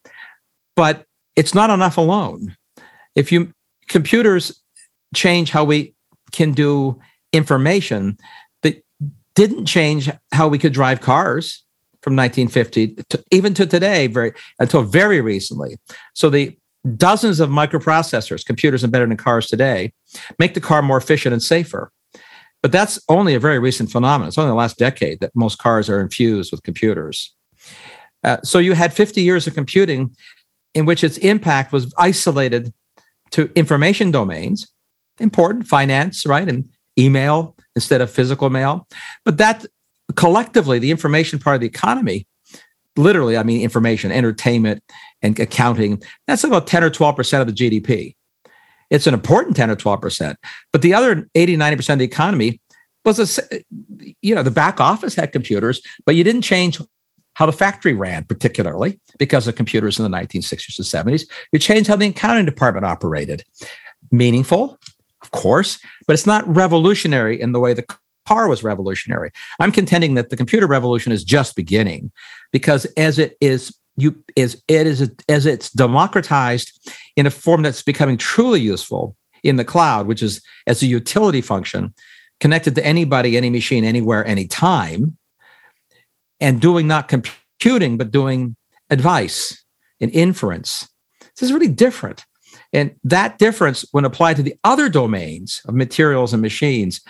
but 0.75 1.05
it's 1.35 1.53
not 1.53 1.69
enough 1.69 1.97
alone. 1.97 2.55
If 3.15 3.31
you, 3.31 3.53
computers 3.87 4.61
change 5.15 5.51
how 5.51 5.63
we 5.63 5.93
can 6.31 6.51
do 6.51 6.99
information 7.33 8.17
that 8.61 8.83
didn't 9.35 9.65
change 9.65 10.09
how 10.31 10.47
we 10.47 10.59
could 10.59 10.73
drive 10.73 11.01
cars 11.01 11.63
from 12.01 12.15
1950 12.15 12.95
to 13.09 13.23
even 13.31 13.53
to 13.53 13.65
today, 13.65 14.07
very 14.07 14.33
until 14.59 14.83
very 14.83 15.21
recently. 15.21 15.77
So 16.13 16.29
the 16.29 16.57
dozens 16.95 17.39
of 17.39 17.49
microprocessors, 17.49 18.45
computers 18.45 18.83
embedded 18.83 19.11
in 19.11 19.17
cars 19.17 19.47
today, 19.47 19.91
make 20.37 20.53
the 20.53 20.61
car 20.61 20.81
more 20.81 20.97
efficient 20.97 21.33
and 21.33 21.43
safer. 21.43 21.91
But 22.61 22.71
that's 22.71 22.99
only 23.09 23.35
a 23.35 23.39
very 23.39 23.59
recent 23.59 23.91
phenomenon. 23.91 24.27
It's 24.27 24.37
only 24.37 24.51
the 24.51 24.55
last 24.55 24.77
decade 24.77 25.19
that 25.21 25.31
most 25.35 25.57
cars 25.59 25.89
are 25.89 26.01
infused 26.01 26.51
with 26.51 26.63
computers. 26.63 27.33
Uh, 28.23 28.37
so 28.43 28.59
you 28.59 28.73
had 28.73 28.93
50 28.93 29.21
years 29.21 29.47
of 29.47 29.53
computing 29.53 30.13
in 30.73 30.85
which 30.85 31.03
its 31.03 31.17
impact 31.17 31.71
was 31.71 31.93
isolated 31.97 32.73
to 33.31 33.51
information 33.55 34.11
domains, 34.11 34.71
important 35.19 35.67
finance, 35.67 36.25
right, 36.25 36.47
and 36.47 36.69
email 36.97 37.55
instead 37.75 38.01
of 38.01 38.09
physical 38.09 38.49
mail. 38.49 38.87
But 39.25 39.37
that 39.37 39.65
collectively, 40.15 40.79
the 40.79 40.91
information 40.91 41.39
part 41.39 41.55
of 41.55 41.61
the 41.61 41.67
economy, 41.67 42.27
literally, 42.95 43.37
I 43.37 43.43
mean, 43.43 43.61
information, 43.61 44.11
entertainment, 44.11 44.83
and 45.21 45.39
accounting, 45.39 46.01
that's 46.27 46.43
about 46.43 46.67
10 46.67 46.83
or 46.83 46.89
12% 46.89 47.41
of 47.41 47.47
the 47.47 47.53
GDP. 47.53 48.15
It's 48.89 49.07
an 49.07 49.13
important 49.13 49.55
10 49.55 49.69
or 49.69 49.75
12%. 49.75 50.35
But 50.71 50.81
the 50.81 50.93
other 50.93 51.29
80, 51.35 51.57
90% 51.57 51.93
of 51.93 51.99
the 51.99 52.05
economy 52.05 52.59
was, 53.05 53.37
a, 53.39 53.63
you 54.21 54.33
know, 54.33 54.43
the 54.43 54.51
back 54.51 54.79
office 54.79 55.15
had 55.15 55.31
computers, 55.31 55.81
but 56.05 56.15
you 56.15 56.23
didn't 56.23 56.41
change 56.41 56.81
how 57.39 57.45
the 57.45 57.53
factory 57.53 57.93
ran, 57.93 58.25
particularly 58.25 58.99
because 59.17 59.47
of 59.47 59.55
computers 59.55 59.97
in 59.97 60.03
the 60.03 60.15
1960s 60.17 60.77
and 60.77 61.07
70s. 61.07 61.23
You 61.53 61.59
changed 61.59 61.87
how 61.87 61.95
the 61.95 62.07
accounting 62.07 62.45
department 62.45 62.85
operated. 62.85 63.45
Meaningful, 64.11 64.77
of 65.21 65.31
course, 65.31 65.79
but 66.05 66.13
it's 66.13 66.25
not 66.25 66.45
revolutionary 66.53 67.39
in 67.39 67.53
the 67.53 67.59
way 67.61 67.73
the 67.73 67.85
car 68.25 68.49
was 68.49 68.61
revolutionary. 68.61 69.31
I'm 69.61 69.71
contending 69.71 70.15
that 70.15 70.31
the 70.31 70.35
computer 70.35 70.67
revolution 70.67 71.13
is 71.13 71.23
just 71.23 71.55
beginning 71.55 72.11
because 72.51 72.83
as 72.97 73.17
it 73.17 73.37
is 73.39 73.73
you 73.95 74.21
is 74.35 74.61
it 74.67 74.85
is 74.85 75.09
as 75.29 75.45
it's 75.45 75.69
democratized 75.71 76.91
in 77.15 77.25
a 77.25 77.31
form 77.31 77.61
that's 77.61 77.83
becoming 77.83 78.17
truly 78.17 78.59
useful 78.59 79.15
in 79.43 79.55
the 79.55 79.63
cloud, 79.63 80.07
which 80.07 80.21
is 80.21 80.41
as 80.67 80.83
a 80.83 80.87
utility 80.87 81.39
function 81.39 81.93
connected 82.41 82.75
to 82.75 82.85
anybody, 82.85 83.37
any 83.37 83.49
machine, 83.49 83.85
anywhere, 83.85 84.25
anytime, 84.27 85.17
and 86.39 86.61
doing 86.61 86.87
not 86.87 87.07
computing, 87.07 87.97
but 87.97 88.11
doing 88.11 88.55
advice 88.89 89.63
and 89.99 90.11
inference. 90.11 90.87
This 91.35 91.49
is 91.49 91.53
really 91.53 91.67
different. 91.67 92.25
And 92.73 92.95
that 93.03 93.37
difference, 93.37 93.85
when 93.91 94.05
applied 94.05 94.35
to 94.37 94.43
the 94.43 94.55
other 94.63 94.89
domains 94.89 95.61
of 95.67 95.73
materials 95.73 96.33
and 96.33 96.41
machines, 96.41 97.01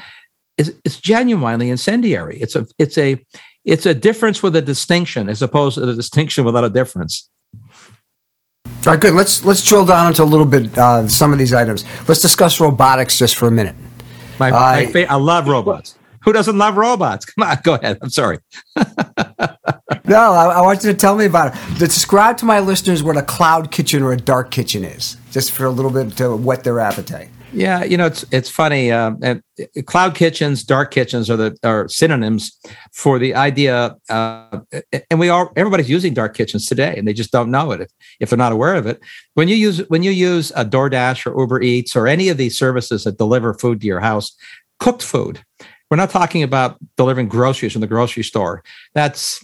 is, 0.57 0.75
is 0.83 0.99
genuinely 0.99 1.69
incendiary. 1.69 2.37
It's 2.39 2.55
a 2.55 2.65
it's 2.77 2.97
a 2.97 3.23
it's 3.65 3.85
a 3.85 3.93
difference 3.93 4.41
with 4.41 4.55
a 4.55 4.61
distinction 4.61 5.29
as 5.29 5.41
opposed 5.41 5.77
to 5.77 5.89
a 5.89 5.93
distinction 5.93 6.45
without 6.45 6.63
a 6.63 6.69
difference. 6.69 7.29
All 8.65 8.93
right, 8.93 8.99
good. 8.99 9.13
Let's 9.13 9.43
let's 9.45 9.65
drill 9.65 9.85
down 9.85 10.07
into 10.07 10.23
a 10.23 10.25
little 10.25 10.45
bit 10.45 10.77
uh, 10.77 11.07
some 11.07 11.33
of 11.33 11.39
these 11.39 11.53
items. 11.53 11.83
Let's 12.07 12.21
discuss 12.21 12.59
robotics 12.59 13.17
just 13.17 13.35
for 13.35 13.47
a 13.47 13.51
minute. 13.51 13.75
My, 14.39 14.49
uh, 14.49 14.51
my 14.51 14.85
fa- 14.85 15.11
I 15.11 15.15
love 15.15 15.47
robots. 15.47 15.95
Who 16.23 16.33
doesn't 16.33 16.57
love 16.57 16.77
robots? 16.77 17.25
Come 17.25 17.47
on, 17.47 17.57
go 17.63 17.75
ahead. 17.75 17.97
I'm 18.01 18.09
sorry. 18.09 18.39
No, 20.09 20.33
I, 20.33 20.45
I 20.45 20.61
want 20.61 20.83
you 20.83 20.91
to 20.91 20.97
tell 20.97 21.15
me 21.15 21.25
about 21.25 21.55
it. 21.55 21.77
Describe 21.77 22.37
to 22.37 22.45
my 22.45 22.59
listeners 22.59 23.03
what 23.03 23.15
a 23.15 23.21
cloud 23.21 23.69
kitchen 23.69 24.01
or 24.01 24.11
a 24.11 24.17
dark 24.17 24.49
kitchen 24.49 24.83
is, 24.83 25.17
just 25.29 25.51
for 25.51 25.65
a 25.65 25.69
little 25.69 25.91
bit 25.91 26.17
to 26.17 26.35
whet 26.35 26.63
their 26.63 26.79
appetite. 26.79 27.29
Yeah, 27.53 27.83
you 27.83 27.95
know 27.95 28.07
it's 28.07 28.25
it's 28.31 28.49
funny. 28.49 28.91
Uh, 28.91 29.11
and 29.21 29.43
cloud 29.85 30.15
kitchens, 30.15 30.63
dark 30.63 30.89
kitchens 30.91 31.29
are 31.29 31.37
the 31.37 31.57
are 31.63 31.87
synonyms 31.87 32.57
for 32.91 33.19
the 33.19 33.35
idea. 33.35 33.95
Uh, 34.09 34.61
and 35.11 35.19
we 35.19 35.29
are 35.29 35.51
everybody's 35.55 35.89
using 35.89 36.15
dark 36.15 36.35
kitchens 36.35 36.65
today, 36.65 36.95
and 36.97 37.07
they 37.07 37.13
just 37.13 37.31
don't 37.31 37.51
know 37.51 37.71
it 37.71 37.81
if, 37.81 37.91
if 38.19 38.29
they're 38.29 38.37
not 38.37 38.51
aware 38.51 38.75
of 38.75 38.87
it. 38.87 38.99
When 39.35 39.47
you 39.47 39.55
use 39.55 39.87
when 39.89 40.01
you 40.01 40.11
use 40.11 40.51
a 40.55 40.65
DoorDash 40.65 41.27
or 41.27 41.39
Uber 41.39 41.61
Eats 41.61 41.95
or 41.95 42.07
any 42.07 42.29
of 42.29 42.37
these 42.37 42.57
services 42.57 43.03
that 43.03 43.19
deliver 43.19 43.53
food 43.53 43.81
to 43.81 43.87
your 43.87 43.99
house, 43.99 44.35
cooked 44.79 45.03
food. 45.03 45.41
We're 45.89 45.97
not 45.97 46.11
talking 46.11 46.43
about 46.43 46.77
delivering 46.97 47.27
groceries 47.27 47.73
from 47.73 47.81
the 47.81 47.87
grocery 47.87 48.23
store. 48.23 48.63
That's 48.93 49.43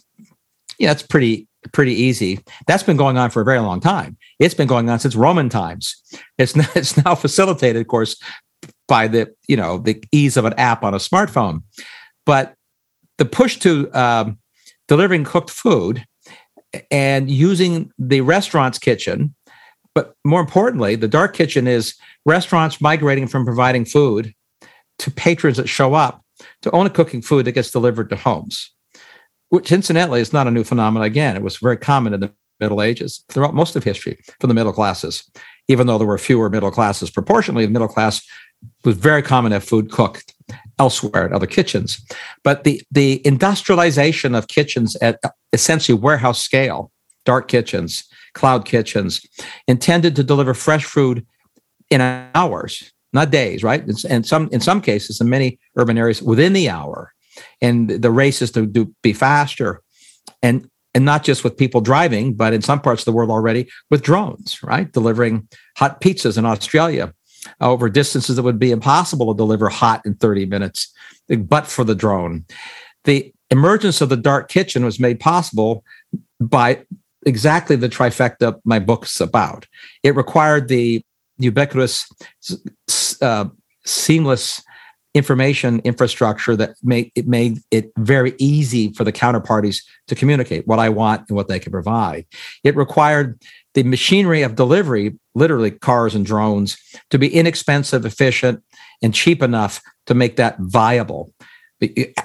yeah, 0.77 0.89
that's 0.89 1.03
pretty 1.03 1.47
pretty 1.71 1.93
easy. 1.93 2.39
That's 2.67 2.83
been 2.83 2.97
going 2.97 3.17
on 3.17 3.29
for 3.29 3.41
a 3.41 3.45
very 3.45 3.59
long 3.59 3.79
time. 3.79 4.17
It's 4.39 4.53
been 4.53 4.67
going 4.67 4.89
on 4.89 4.99
since 4.99 5.15
Roman 5.15 5.49
times. 5.49 5.95
It's 6.37 6.55
now, 6.55 6.67
it's 6.75 7.03
now 7.03 7.15
facilitated, 7.15 7.81
of 7.81 7.87
course, 7.87 8.17
by 8.87 9.07
the 9.07 9.33
you 9.47 9.57
know 9.57 9.77
the 9.77 10.03
ease 10.11 10.37
of 10.37 10.45
an 10.45 10.53
app 10.53 10.83
on 10.83 10.93
a 10.93 10.97
smartphone. 10.97 11.63
But 12.25 12.55
the 13.17 13.25
push 13.25 13.57
to 13.59 13.91
um, 13.93 14.37
delivering 14.87 15.23
cooked 15.23 15.49
food 15.49 16.05
and 16.91 17.31
using 17.31 17.91
the 17.97 18.21
restaurant's 18.21 18.77
kitchen, 18.77 19.33
but 19.93 20.15
more 20.25 20.41
importantly, 20.41 20.95
the 20.95 21.07
dark 21.07 21.33
kitchen 21.33 21.67
is 21.67 21.95
restaurants 22.25 22.81
migrating 22.81 23.27
from 23.27 23.45
providing 23.45 23.85
food 23.85 24.33
to 24.99 25.11
patrons 25.11 25.57
that 25.57 25.69
show 25.69 25.93
up 25.93 26.24
to 26.65 26.71
only 26.71 26.89
cooking 26.89 27.21
food 27.21 27.45
that 27.45 27.53
gets 27.53 27.71
delivered 27.71 28.09
to 28.09 28.15
homes 28.15 28.75
which 29.49 29.71
incidentally 29.71 30.21
is 30.21 30.33
not 30.33 30.47
a 30.47 30.51
new 30.51 30.63
phenomenon. 30.63 31.05
Again, 31.05 31.35
it 31.35 31.41
was 31.41 31.57
very 31.57 31.77
common 31.77 32.13
in 32.13 32.19
the 32.19 32.33
Middle 32.59 32.81
Ages 32.81 33.23
throughout 33.29 33.53
most 33.53 33.75
of 33.75 33.83
history 33.83 34.17
for 34.39 34.47
the 34.47 34.53
middle 34.53 34.73
classes, 34.73 35.29
even 35.67 35.87
though 35.87 35.97
there 35.97 36.07
were 36.07 36.17
fewer 36.17 36.49
middle 36.49 36.71
classes 36.71 37.09
proportionally. 37.09 37.65
The 37.65 37.71
middle 37.71 37.87
class 37.87 38.25
was 38.83 38.97
very 38.97 39.21
common 39.21 39.51
to 39.51 39.55
have 39.55 39.63
food 39.63 39.91
cooked 39.91 40.33
elsewhere 40.79 41.25
at 41.25 41.33
other 41.33 41.47
kitchens. 41.47 42.03
But 42.43 42.63
the, 42.63 42.81
the 42.91 43.25
industrialization 43.25 44.35
of 44.35 44.47
kitchens 44.47 44.95
at 44.97 45.21
essentially 45.53 45.97
warehouse 45.97 46.41
scale, 46.41 46.91
dark 47.25 47.47
kitchens, 47.47 48.05
cloud 48.33 48.65
kitchens, 48.65 49.25
intended 49.67 50.15
to 50.15 50.23
deliver 50.23 50.53
fresh 50.53 50.85
food 50.85 51.25
in 51.89 52.01
hours, 52.01 52.91
not 53.15 53.31
days, 53.31 53.63
right? 53.63 53.83
And 54.07 54.25
some 54.25 54.49
in 54.51 54.59
some 54.59 54.81
cases, 54.81 55.19
in 55.19 55.29
many 55.29 55.57
urban 55.75 55.97
areas, 55.97 56.21
within 56.21 56.53
the 56.53 56.69
hour. 56.69 57.13
And 57.61 57.89
the 57.89 58.11
race 58.11 58.41
is 58.41 58.51
to 58.51 58.65
do, 58.65 58.93
be 59.01 59.13
faster 59.13 59.81
and 60.41 60.69
and 60.93 61.03
not 61.03 61.23
just 61.23 61.43
with 61.43 61.57
people 61.57 61.81
driving 61.81 62.33
but 62.33 62.53
in 62.53 62.61
some 62.61 62.79
parts 62.79 63.01
of 63.01 63.05
the 63.05 63.11
world 63.11 63.29
already 63.29 63.67
with 63.89 64.01
drones 64.01 64.61
right? 64.63 64.91
Delivering 64.91 65.47
hot 65.77 65.99
pizzas 66.01 66.37
in 66.37 66.45
australia 66.45 67.13
over 67.61 67.89
distances 67.89 68.35
that 68.35 68.43
would 68.43 68.59
be 68.59 68.71
impossible 68.71 69.33
to 69.33 69.37
deliver 69.37 69.69
hot 69.69 70.01
in 70.05 70.15
30 70.15 70.45
minutes 70.45 70.93
but 71.39 71.67
for 71.67 71.83
the 71.83 71.95
drone. 71.95 72.45
The 73.03 73.33
emergence 73.51 74.01
of 74.01 74.09
the 74.09 74.17
dark 74.17 74.49
kitchen 74.49 74.85
was 74.85 74.99
made 74.99 75.19
possible 75.19 75.83
by 76.39 76.85
exactly 77.25 77.75
the 77.75 77.89
trifecta 77.89 78.59
my 78.63 78.79
book's 78.79 79.19
about. 79.19 79.67
It 80.03 80.15
required 80.15 80.67
the 80.67 81.03
ubiquitous 81.37 82.07
uh, 83.21 83.45
seamless 83.85 84.61
information 85.15 85.79
infrastructure 85.85 86.57
that 86.57 86.75
made 86.83 87.09
it 87.15 87.25
made 87.25 87.59
it 87.71 87.89
very 87.97 88.35
easy 88.37 88.91
for 88.93 89.05
the 89.05 89.13
counterparties 89.13 89.77
to 90.07 90.15
communicate 90.15 90.67
what 90.67 90.77
I 90.77 90.89
want 90.89 91.23
and 91.29 91.37
what 91.37 91.47
they 91.47 91.59
can 91.59 91.71
provide. 91.71 92.25
It 92.63 92.75
required 92.75 93.41
the 93.75 93.83
machinery 93.83 94.41
of 94.41 94.55
delivery, 94.55 95.17
literally 95.33 95.71
cars 95.71 96.15
and 96.15 96.25
drones, 96.25 96.77
to 97.11 97.17
be 97.17 97.33
inexpensive, 97.33 98.05
efficient, 98.05 98.61
and 99.01 99.13
cheap 99.13 99.41
enough 99.41 99.81
to 100.07 100.13
make 100.13 100.35
that 100.35 100.57
viable. 100.59 101.31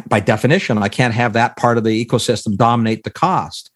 By 0.08 0.20
definition, 0.20 0.78
I 0.78 0.88
can't 0.88 1.14
have 1.14 1.32
that 1.34 1.56
part 1.56 1.78
of 1.78 1.84
the 1.84 2.04
ecosystem 2.04 2.56
dominate 2.56 3.04
the 3.04 3.10
cost. 3.10 3.70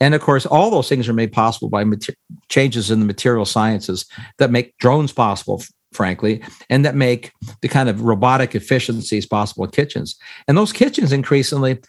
And 0.00 0.14
of 0.14 0.20
course, 0.20 0.46
all 0.46 0.70
those 0.70 0.88
things 0.88 1.08
are 1.08 1.12
made 1.12 1.32
possible 1.32 1.68
by 1.68 1.84
mater- 1.84 2.14
changes 2.48 2.90
in 2.90 3.00
the 3.00 3.06
material 3.06 3.44
sciences 3.44 4.06
that 4.38 4.50
make 4.50 4.76
drones 4.78 5.12
possible, 5.12 5.62
frankly, 5.92 6.42
and 6.68 6.84
that 6.84 6.94
make 6.94 7.32
the 7.62 7.68
kind 7.68 7.88
of 7.88 8.02
robotic 8.02 8.54
efficiencies 8.54 9.26
possible 9.26 9.64
in 9.64 9.70
kitchens. 9.70 10.16
And 10.46 10.56
those 10.56 10.72
kitchens 10.72 11.12
increasingly, 11.12 11.80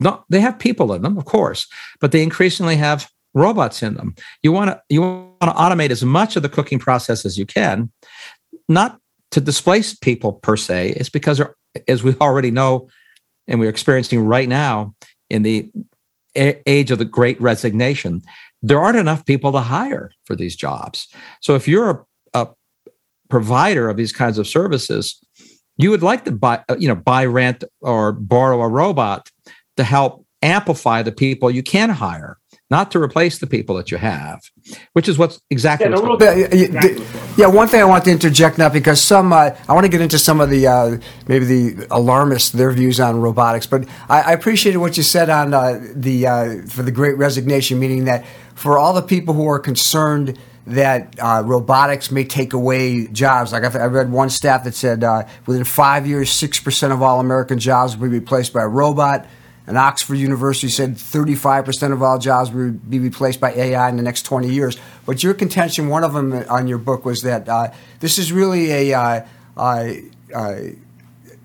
not 0.00 0.24
they 0.28 0.40
have 0.40 0.58
people 0.58 0.92
in 0.92 1.02
them, 1.02 1.18
of 1.18 1.24
course, 1.24 1.66
but 2.00 2.12
they 2.12 2.22
increasingly 2.22 2.76
have 2.76 3.08
robots 3.34 3.82
in 3.82 3.94
them. 3.94 4.14
You 4.42 4.52
want 4.52 4.70
to 4.70 4.82
you 4.88 5.00
want 5.00 5.40
to 5.42 5.50
automate 5.50 5.90
as 5.90 6.04
much 6.04 6.36
of 6.36 6.42
the 6.42 6.48
cooking 6.48 6.78
process 6.78 7.24
as 7.24 7.38
you 7.38 7.46
can, 7.46 7.90
not 8.68 8.98
to 9.30 9.40
displace 9.40 9.94
people 9.94 10.32
per 10.32 10.56
se. 10.56 10.90
It's 10.96 11.10
because, 11.10 11.40
as 11.86 12.02
we 12.02 12.14
already 12.20 12.50
know, 12.50 12.88
and 13.46 13.60
we're 13.60 13.68
experiencing 13.68 14.20
right 14.20 14.48
now 14.48 14.94
in 15.28 15.42
the 15.42 15.70
age 16.34 16.90
of 16.90 16.98
the 16.98 17.04
Great 17.04 17.40
Resignation, 17.40 18.22
there 18.62 18.80
aren't 18.80 18.98
enough 18.98 19.26
people 19.26 19.52
to 19.52 19.60
hire 19.60 20.12
for 20.24 20.36
these 20.36 20.56
jobs. 20.56 21.08
So 21.40 21.54
if 21.54 21.66
you're 21.68 22.06
a 22.34 22.48
provider 23.28 23.88
of 23.88 23.96
these 23.96 24.12
kinds 24.12 24.38
of 24.38 24.46
services, 24.46 25.20
you 25.76 25.90
would 25.90 26.02
like 26.02 26.24
to 26.24 26.32
buy, 26.32 26.62
uh, 26.68 26.76
you 26.78 26.88
know, 26.88 26.94
buy, 26.94 27.24
rent, 27.24 27.64
or 27.80 28.12
borrow 28.12 28.60
a 28.60 28.68
robot 28.68 29.30
to 29.76 29.84
help 29.84 30.26
amplify 30.42 31.02
the 31.02 31.12
people 31.12 31.50
you 31.50 31.62
can 31.62 31.90
hire, 31.90 32.38
not 32.70 32.90
to 32.90 33.00
replace 33.00 33.38
the 33.38 33.46
people 33.46 33.76
that 33.76 33.90
you 33.90 33.96
have, 33.96 34.40
which 34.92 35.08
is 35.08 35.18
what's 35.18 35.40
exactly. 35.50 35.88
Yeah, 35.88 35.98
what's 35.98 36.24
yeah, 36.24 36.52
yeah, 36.52 37.04
yeah, 37.36 37.46
one 37.46 37.68
thing 37.68 37.80
I 37.80 37.84
want 37.84 38.04
to 38.04 38.10
interject 38.10 38.58
now 38.58 38.68
because 38.68 39.00
some 39.00 39.32
uh, 39.32 39.50
I 39.68 39.72
want 39.72 39.84
to 39.84 39.88
get 39.88 40.00
into 40.00 40.18
some 40.18 40.40
of 40.40 40.50
the 40.50 40.66
uh, 40.66 40.98
maybe 41.26 41.44
the 41.44 41.86
alarmists 41.90 42.50
their 42.50 42.72
views 42.72 43.00
on 43.00 43.20
robotics, 43.20 43.66
but 43.66 43.86
I, 44.08 44.22
I 44.22 44.32
appreciated 44.32 44.78
what 44.78 44.96
you 44.96 45.02
said 45.02 45.30
on 45.30 45.54
uh, 45.54 45.80
the 45.94 46.26
uh, 46.26 46.62
for 46.66 46.82
the 46.82 46.92
Great 46.92 47.16
Resignation, 47.16 47.78
meaning 47.78 48.04
that 48.04 48.24
for 48.54 48.78
all 48.78 48.92
the 48.92 49.02
people 49.02 49.34
who 49.34 49.46
are 49.48 49.60
concerned 49.60 50.38
that 50.68 51.14
uh, 51.18 51.42
robotics 51.44 52.10
may 52.10 52.24
take 52.24 52.52
away 52.52 53.06
jobs. 53.08 53.52
Like 53.52 53.64
I've 53.64 53.92
read 53.92 54.10
one 54.10 54.30
stat 54.30 54.64
that 54.64 54.74
said 54.74 55.02
uh, 55.02 55.26
within 55.46 55.64
five 55.64 56.06
years, 56.06 56.30
six 56.30 56.60
percent 56.60 56.92
of 56.92 57.02
all 57.02 57.20
American 57.20 57.58
jobs 57.58 57.96
will 57.96 58.08
be 58.08 58.18
replaced 58.18 58.52
by 58.52 58.62
a 58.62 58.68
robot. 58.68 59.26
And 59.66 59.76
Oxford 59.76 60.14
University 60.14 60.68
said 60.68 60.94
35% 60.94 61.92
of 61.92 62.02
all 62.02 62.18
jobs 62.18 62.50
will 62.50 62.70
be 62.70 62.98
replaced 62.98 63.38
by 63.38 63.52
AI 63.52 63.90
in 63.90 63.98
the 63.98 64.02
next 64.02 64.22
20 64.22 64.48
years. 64.48 64.78
But 65.04 65.22
your 65.22 65.34
contention, 65.34 65.88
one 65.88 66.04
of 66.04 66.14
them 66.14 66.32
on 66.48 66.68
your 66.68 66.78
book, 66.78 67.04
was 67.04 67.20
that 67.20 67.50
uh, 67.50 67.72
this 68.00 68.18
is 68.18 68.32
really 68.32 68.70
a 68.70 68.98
uh, 68.98 69.26
uh, 69.58 69.92
uh, 70.34 70.56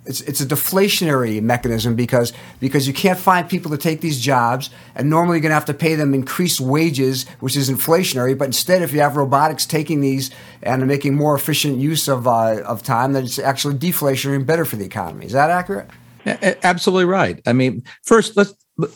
it's, 0.05 0.21
it's 0.21 0.41
a 0.41 0.45
deflationary 0.45 1.41
mechanism 1.41 1.95
because 1.95 2.33
because 2.59 2.87
you 2.87 2.93
can't 2.93 3.17
find 3.17 3.49
people 3.49 3.71
to 3.71 3.77
take 3.77 4.01
these 4.01 4.19
jobs, 4.19 4.69
and 4.95 5.09
normally 5.09 5.37
you're 5.37 5.43
going 5.43 5.51
to 5.51 5.55
have 5.55 5.65
to 5.65 5.73
pay 5.73 5.95
them 5.95 6.13
increased 6.13 6.59
wages, 6.59 7.25
which 7.39 7.55
is 7.55 7.69
inflationary. 7.69 8.37
But 8.37 8.45
instead, 8.45 8.81
if 8.81 8.93
you 8.93 8.99
have 8.99 9.15
robotics 9.15 9.65
taking 9.65 10.01
these 10.01 10.31
and 10.61 10.85
making 10.87 11.15
more 11.15 11.35
efficient 11.35 11.77
use 11.77 12.07
of 12.07 12.27
uh, 12.27 12.61
of 12.65 12.83
time, 12.83 13.13
then 13.13 13.23
it's 13.23 13.39
actually 13.39 13.75
deflationary 13.75 14.35
and 14.35 14.45
better 14.45 14.65
for 14.65 14.75
the 14.75 14.85
economy. 14.85 15.25
Is 15.25 15.31
that 15.33 15.49
accurate? 15.49 15.89
Absolutely 16.25 17.05
right. 17.05 17.41
I 17.45 17.53
mean, 17.53 17.83
first 18.03 18.35
let's 18.37 18.53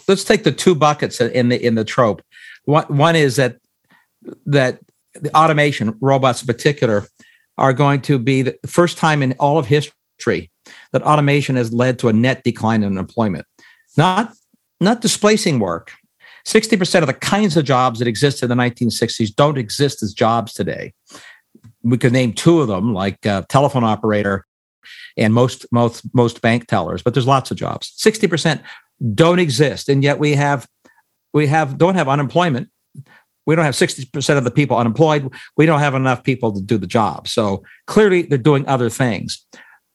let's 0.08 0.24
take 0.24 0.44
the 0.44 0.52
two 0.52 0.76
buckets 0.76 1.22
in 1.22 1.50
the 1.50 1.66
in 1.66 1.76
the 1.76 1.86
trope. 1.86 2.22
One 2.66 2.86
one 2.86 3.16
is 3.16 3.38
that 3.38 3.58
that 4.46 4.80
the 5.14 5.36
automation 5.36 5.98
robots 6.02 6.42
in 6.42 6.48
particular 6.48 7.06
are 7.58 7.74
going 7.74 8.02
to 8.02 8.20
be 8.20 8.44
the 8.44 8.58
first 8.68 8.98
time 8.98 9.24
in 9.24 9.34
all 9.40 9.58
of 9.58 9.66
history 9.66 10.52
that 10.94 11.04
automation 11.04 11.56
has 11.56 11.74
led 11.74 12.00
to 12.00 12.10
a 12.10 12.14
net 12.14 12.44
decline 12.44 12.84
in 12.84 12.98
employment, 12.98 13.46
not, 13.96 14.34
not 14.80 15.02
displacing 15.02 15.60
work. 15.60 15.92
60% 16.46 17.02
of 17.02 17.08
the 17.08 17.14
kinds 17.14 17.58
of 17.58 17.66
jobs 17.66 18.00
that 18.00 18.08
existed 18.08 18.50
in 18.50 18.58
the 18.58 18.64
1960s 18.64 19.36
don't 19.36 19.58
exist 19.58 20.02
as 20.02 20.14
jobs 20.14 20.54
today. 20.54 20.94
We 21.84 21.98
could 21.98 22.14
name 22.14 22.34
two 22.34 22.62
of 22.62 22.68
them, 22.68 22.94
like 22.94 23.26
uh, 23.26 23.44
telephone 23.50 23.84
operator 23.84 24.46
and 25.18 25.34
most 25.34 25.66
most 25.72 26.04
most 26.14 26.42
bank 26.42 26.68
tellers, 26.68 27.02
but 27.02 27.14
there's 27.14 27.28
lots 27.28 27.52
of 27.52 27.58
jobs. 27.58 27.94
60% 28.00 28.62
don't 29.14 29.40
exist, 29.40 29.90
and 29.90 30.04
yet 30.04 30.20
we 30.20 30.36
have 30.36 30.68
we 31.34 31.48
have 31.48 31.78
don't 31.78 31.96
have 31.96 32.08
unemployment. 32.08 32.70
We 33.46 33.56
don't 33.56 33.66
have 33.66 33.76
60% 33.76 34.38
of 34.38 34.44
the 34.44 34.52
people 34.52 34.78
unemployed. 34.78 35.34
We 35.56 35.66
don't 35.66 35.80
have 35.80 35.96
enough 35.96 36.24
people 36.24 36.52
to 36.54 36.62
do 36.62 36.78
the 36.78 36.88
job. 36.88 37.30
So 37.30 37.64
clearly 37.86 38.24
they're 38.24 38.38
doing 38.38 38.68
other 38.68 38.90
things. 38.90 39.46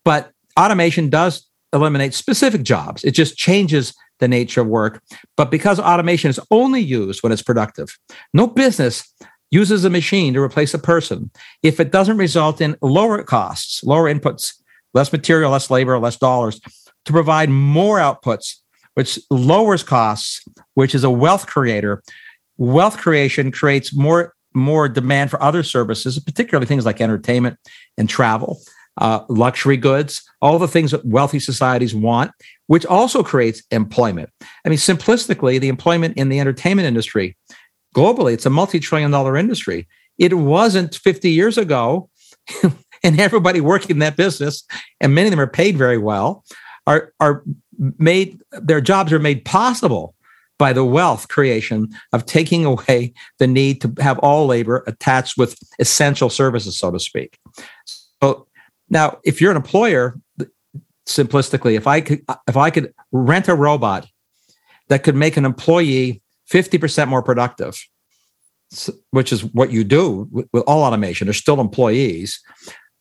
But 0.06 0.31
automation 0.58 1.08
does 1.08 1.48
eliminate 1.72 2.14
specific 2.14 2.62
jobs. 2.62 3.04
It 3.04 3.12
just 3.12 3.36
changes 3.36 3.94
the 4.20 4.28
nature 4.28 4.60
of 4.60 4.68
work. 4.68 5.02
But 5.36 5.50
because 5.50 5.80
automation 5.80 6.30
is 6.30 6.40
only 6.50 6.80
used 6.80 7.22
when 7.22 7.32
it's 7.32 7.42
productive, 7.42 7.98
no 8.32 8.46
business 8.46 9.12
uses 9.50 9.84
a 9.84 9.90
machine 9.90 10.32
to 10.34 10.40
replace 10.40 10.72
a 10.74 10.78
person 10.78 11.30
if 11.62 11.78
it 11.78 11.92
doesn't 11.92 12.16
result 12.16 12.60
in 12.60 12.76
lower 12.80 13.22
costs, 13.22 13.84
lower 13.84 14.12
inputs, 14.12 14.54
less 14.94 15.12
material, 15.12 15.50
less 15.50 15.70
labor, 15.70 15.98
less 15.98 16.16
dollars. 16.16 16.60
to 17.04 17.12
provide 17.12 17.50
more 17.50 17.98
outputs, 17.98 18.58
which 18.94 19.18
lowers 19.28 19.82
costs, 19.82 20.44
which 20.74 20.94
is 20.94 21.02
a 21.02 21.10
wealth 21.10 21.46
creator. 21.48 22.00
Wealth 22.58 22.96
creation 22.96 23.50
creates 23.50 23.94
more 23.94 24.34
more 24.54 24.88
demand 24.88 25.30
for 25.30 25.42
other 25.42 25.62
services, 25.62 26.18
particularly 26.18 26.66
things 26.66 26.84
like 26.84 27.00
entertainment 27.00 27.58
and 27.96 28.08
travel, 28.08 28.60
uh, 28.98 29.24
luxury 29.28 29.76
goods, 29.76 30.22
all 30.40 30.58
the 30.58 30.68
things 30.68 30.90
that 30.90 31.04
wealthy 31.04 31.40
societies 31.40 31.94
want, 31.94 32.30
which 32.66 32.86
also 32.86 33.22
creates 33.22 33.62
employment. 33.70 34.30
I 34.64 34.68
mean, 34.68 34.78
simplistically, 34.78 35.60
the 35.60 35.68
employment 35.68 36.16
in 36.16 36.28
the 36.28 36.40
entertainment 36.40 36.86
industry 36.86 37.36
globally, 37.94 38.32
it's 38.34 38.46
a 38.46 38.50
multi 38.50 38.80
trillion 38.80 39.10
dollar 39.10 39.36
industry. 39.36 39.88
It 40.18 40.34
wasn't 40.34 40.94
50 40.94 41.30
years 41.30 41.58
ago. 41.58 42.08
and 43.02 43.20
everybody 43.20 43.60
working 43.60 43.90
in 43.90 43.98
that 44.00 44.16
business, 44.16 44.64
and 45.00 45.14
many 45.14 45.28
of 45.28 45.30
them 45.30 45.40
are 45.40 45.46
paid 45.46 45.76
very 45.76 45.98
well, 45.98 46.44
are, 46.86 47.12
are 47.20 47.42
made, 47.98 48.40
their 48.52 48.80
jobs 48.80 49.12
are 49.12 49.18
made 49.18 49.44
possible 49.44 50.14
by 50.58 50.72
the 50.72 50.84
wealth 50.84 51.28
creation 51.28 51.88
of 52.12 52.24
taking 52.26 52.64
away 52.64 53.12
the 53.38 53.46
need 53.46 53.80
to 53.80 53.92
have 53.98 54.18
all 54.20 54.46
labor 54.46 54.84
attached 54.86 55.36
with 55.36 55.58
essential 55.78 56.30
services, 56.30 56.78
so 56.78 56.90
to 56.90 57.00
speak. 57.00 57.36
So 58.22 58.46
now, 58.88 59.18
if 59.24 59.40
you're 59.40 59.50
an 59.50 59.56
employer, 59.56 60.18
simplistically, 61.06 61.76
if 61.76 61.86
I 61.86 62.00
could 62.00 62.22
if 62.48 62.56
I 62.56 62.70
could 62.70 62.92
rent 63.10 63.48
a 63.48 63.54
robot 63.54 64.06
that 64.88 65.02
could 65.02 65.16
make 65.16 65.36
an 65.36 65.44
employee 65.44 66.22
50% 66.50 67.08
more 67.08 67.22
productive, 67.22 67.78
which 69.10 69.32
is 69.32 69.44
what 69.44 69.70
you 69.70 69.84
do 69.84 70.28
with, 70.30 70.48
with 70.52 70.64
all 70.66 70.82
automation, 70.82 71.26
they're 71.26 71.34
still 71.34 71.60
employees. 71.60 72.40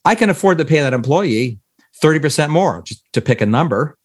I 0.06 0.15
can 0.15 0.30
afford 0.30 0.58
to 0.58 0.65
pay 0.65 0.80
that 0.80 0.94
employee 0.94 1.60
30% 2.02 2.50
more, 2.50 2.82
just 2.82 3.04
to 3.13 3.22
pick 3.22 3.41
a 3.41 3.46
number. 3.46 3.98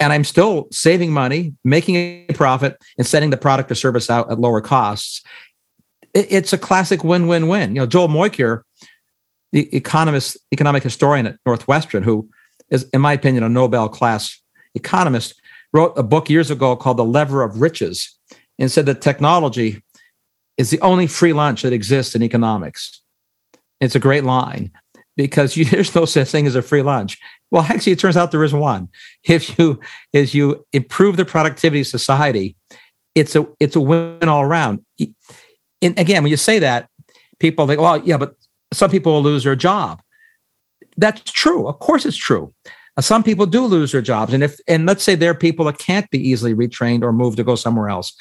And 0.00 0.12
I'm 0.12 0.24
still 0.24 0.66
saving 0.72 1.12
money, 1.12 1.54
making 1.64 1.96
a 1.96 2.26
profit, 2.32 2.78
and 2.96 3.06
sending 3.06 3.30
the 3.30 3.36
product 3.36 3.70
or 3.70 3.74
service 3.74 4.08
out 4.08 4.30
at 4.30 4.40
lower 4.40 4.60
costs. 4.60 5.22
It's 6.14 6.52
a 6.52 6.58
classic 6.58 7.04
win-win-win. 7.04 7.74
You 7.74 7.82
know, 7.82 7.86
Joel 7.86 8.08
Mokyr, 8.08 8.62
the 9.52 9.74
economist, 9.74 10.36
economic 10.52 10.82
historian 10.82 11.26
at 11.26 11.36
Northwestern, 11.44 12.02
who 12.02 12.28
is, 12.70 12.88
in 12.92 13.00
my 13.00 13.12
opinion, 13.12 13.42
a 13.42 13.48
Nobel 13.48 13.88
class 13.88 14.40
economist, 14.74 15.40
wrote 15.72 15.92
a 15.96 16.02
book 16.02 16.30
years 16.30 16.50
ago 16.50 16.76
called 16.76 16.96
The 16.96 17.04
Lever 17.04 17.42
of 17.42 17.60
Riches 17.60 18.16
and 18.58 18.70
said 18.70 18.86
that 18.86 19.00
technology 19.00 19.82
is 20.56 20.70
the 20.70 20.80
only 20.80 21.06
free 21.06 21.32
lunch 21.32 21.62
that 21.62 21.72
exists 21.72 22.14
in 22.14 22.22
economics. 22.22 23.00
It's 23.80 23.94
a 23.94 24.00
great 24.00 24.24
line 24.24 24.70
because 25.16 25.56
you, 25.56 25.64
there's 25.64 25.94
no 25.94 26.04
such 26.04 26.28
thing 26.28 26.46
as 26.46 26.54
a 26.54 26.62
free 26.62 26.82
lunch. 26.82 27.18
Well, 27.50 27.62
actually, 27.62 27.92
it 27.92 27.98
turns 27.98 28.16
out 28.16 28.30
there 28.30 28.44
is 28.44 28.54
one. 28.54 28.88
If 29.24 29.58
you 29.58 29.80
as 30.14 30.34
you 30.34 30.64
improve 30.72 31.16
the 31.16 31.24
productivity 31.24 31.80
of 31.80 31.86
society, 31.86 32.56
it's 33.14 33.34
a 33.34 33.46
it's 33.58 33.74
a 33.74 33.80
win 33.80 34.28
all 34.28 34.42
around. 34.42 34.84
And 35.82 35.98
again, 35.98 36.22
when 36.22 36.30
you 36.30 36.36
say 36.36 36.60
that, 36.60 36.88
people 37.40 37.66
think, 37.66 37.80
well, 37.80 37.98
yeah, 38.04 38.18
but 38.18 38.34
some 38.72 38.90
people 38.90 39.12
will 39.12 39.22
lose 39.22 39.44
their 39.44 39.56
job. 39.56 40.02
That's 40.96 41.22
true. 41.22 41.66
Of 41.66 41.78
course, 41.78 42.04
it's 42.04 42.16
true. 42.16 42.52
Uh, 42.96 43.02
some 43.02 43.22
people 43.22 43.46
do 43.46 43.64
lose 43.64 43.92
their 43.92 44.02
jobs, 44.02 44.34
and 44.34 44.42
if 44.42 44.58
and 44.66 44.84
let's 44.86 45.04
say 45.04 45.14
there 45.14 45.30
are 45.30 45.34
people 45.34 45.64
that 45.66 45.78
can't 45.78 46.10
be 46.10 46.18
easily 46.18 46.54
retrained 46.54 47.02
or 47.02 47.12
moved 47.12 47.36
to 47.36 47.44
go 47.44 47.54
somewhere 47.54 47.88
else. 47.88 48.12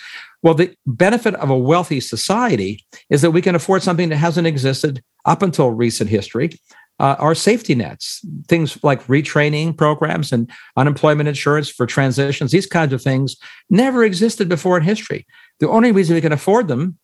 Well, 0.43 0.53
the 0.53 0.73
benefit 0.85 1.35
of 1.35 1.49
a 1.49 1.57
wealthy 1.57 1.99
society 1.99 2.85
is 3.09 3.21
that 3.21 3.31
we 3.31 3.41
can 3.41 3.55
afford 3.55 3.83
something 3.83 4.09
that 4.09 4.17
hasn't 4.17 4.47
existed 4.47 5.03
up 5.25 5.41
until 5.41 5.71
recent 5.71 6.09
history. 6.09 6.51
Uh, 6.99 7.33
safety 7.33 7.75
nets, 7.75 8.25
things 8.49 8.77
like 8.83 9.01
retraining 9.07 9.75
programs 9.75 10.33
and 10.33 10.51
unemployment 10.75 11.29
insurance 11.29 11.69
for 11.69 11.85
transitions. 11.85 12.51
These 12.51 12.65
kinds 12.65 12.91
of 12.91 13.01
things 13.01 13.37
never 13.69 14.03
existed 14.03 14.49
before 14.49 14.75
in 14.77 14.83
history. 14.83 15.25
The 15.61 15.69
only 15.69 15.93
reason 15.93 16.15
we 16.15 16.21
can 16.21 16.33
afford 16.33 16.67
them 16.67 16.98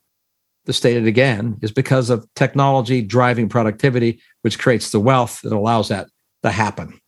to 0.65 0.73
state 0.73 0.97
it 0.97 1.07
again, 1.07 1.57
is 1.61 1.71
because 1.71 2.09
of 2.09 2.27
technology 2.35 3.01
driving 3.01 3.49
productivity, 3.49 4.21
which 4.41 4.59
creates 4.59 4.91
the 4.91 4.99
wealth 4.99 5.41
that 5.41 5.53
allows 5.53 5.89
that 5.89 6.07
to 6.43 6.51
happen. 6.51 6.99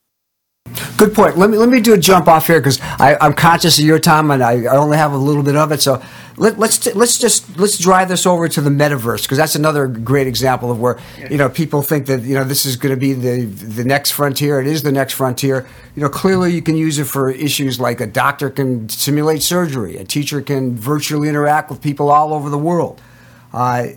Good 0.96 1.14
point. 1.14 1.38
Let 1.38 1.48
me 1.48 1.56
let 1.56 1.68
me 1.68 1.80
do 1.80 1.94
a 1.94 1.98
jump 1.98 2.28
off 2.28 2.46
here 2.46 2.60
because 2.60 2.78
I'm 2.82 3.32
conscious 3.32 3.78
of 3.78 3.84
your 3.84 3.98
time 3.98 4.30
and 4.30 4.42
I, 4.42 4.64
I 4.64 4.76
only 4.76 4.96
have 4.96 5.12
a 5.12 5.16
little 5.16 5.42
bit 5.42 5.56
of 5.56 5.72
it. 5.72 5.80
So 5.80 6.02
let, 6.36 6.58
let's 6.58 6.76
t- 6.78 6.92
let's 6.92 7.18
just 7.18 7.56
let's 7.56 7.78
drive 7.78 8.08
this 8.08 8.26
over 8.26 8.48
to 8.48 8.60
the 8.60 8.70
metaverse 8.70 9.22
because 9.22 9.38
that's 9.38 9.54
another 9.54 9.86
great 9.86 10.26
example 10.26 10.70
of 10.70 10.80
where 10.80 10.98
you 11.30 11.36
know 11.36 11.48
people 11.48 11.82
think 11.82 12.06
that 12.06 12.22
you 12.22 12.34
know 12.34 12.44
this 12.44 12.66
is 12.66 12.76
going 12.76 12.94
to 12.94 13.00
be 13.00 13.12
the 13.12 13.44
the 13.44 13.84
next 13.84 14.10
frontier. 14.10 14.60
It 14.60 14.66
is 14.66 14.82
the 14.82 14.92
next 14.92 15.14
frontier. 15.14 15.66
You 15.94 16.02
know, 16.02 16.08
clearly 16.08 16.52
you 16.52 16.62
can 16.62 16.76
use 16.76 16.98
it 16.98 17.06
for 17.06 17.30
issues 17.30 17.80
like 17.80 18.00
a 18.00 18.06
doctor 18.06 18.50
can 18.50 18.88
simulate 18.88 19.42
surgery, 19.42 19.96
a 19.96 20.04
teacher 20.04 20.42
can 20.42 20.76
virtually 20.76 21.28
interact 21.28 21.70
with 21.70 21.80
people 21.80 22.10
all 22.10 22.34
over 22.34 22.50
the 22.50 22.58
world. 22.58 23.00
Uh, 23.52 23.88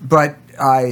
but 0.00 0.36
uh, 0.58 0.90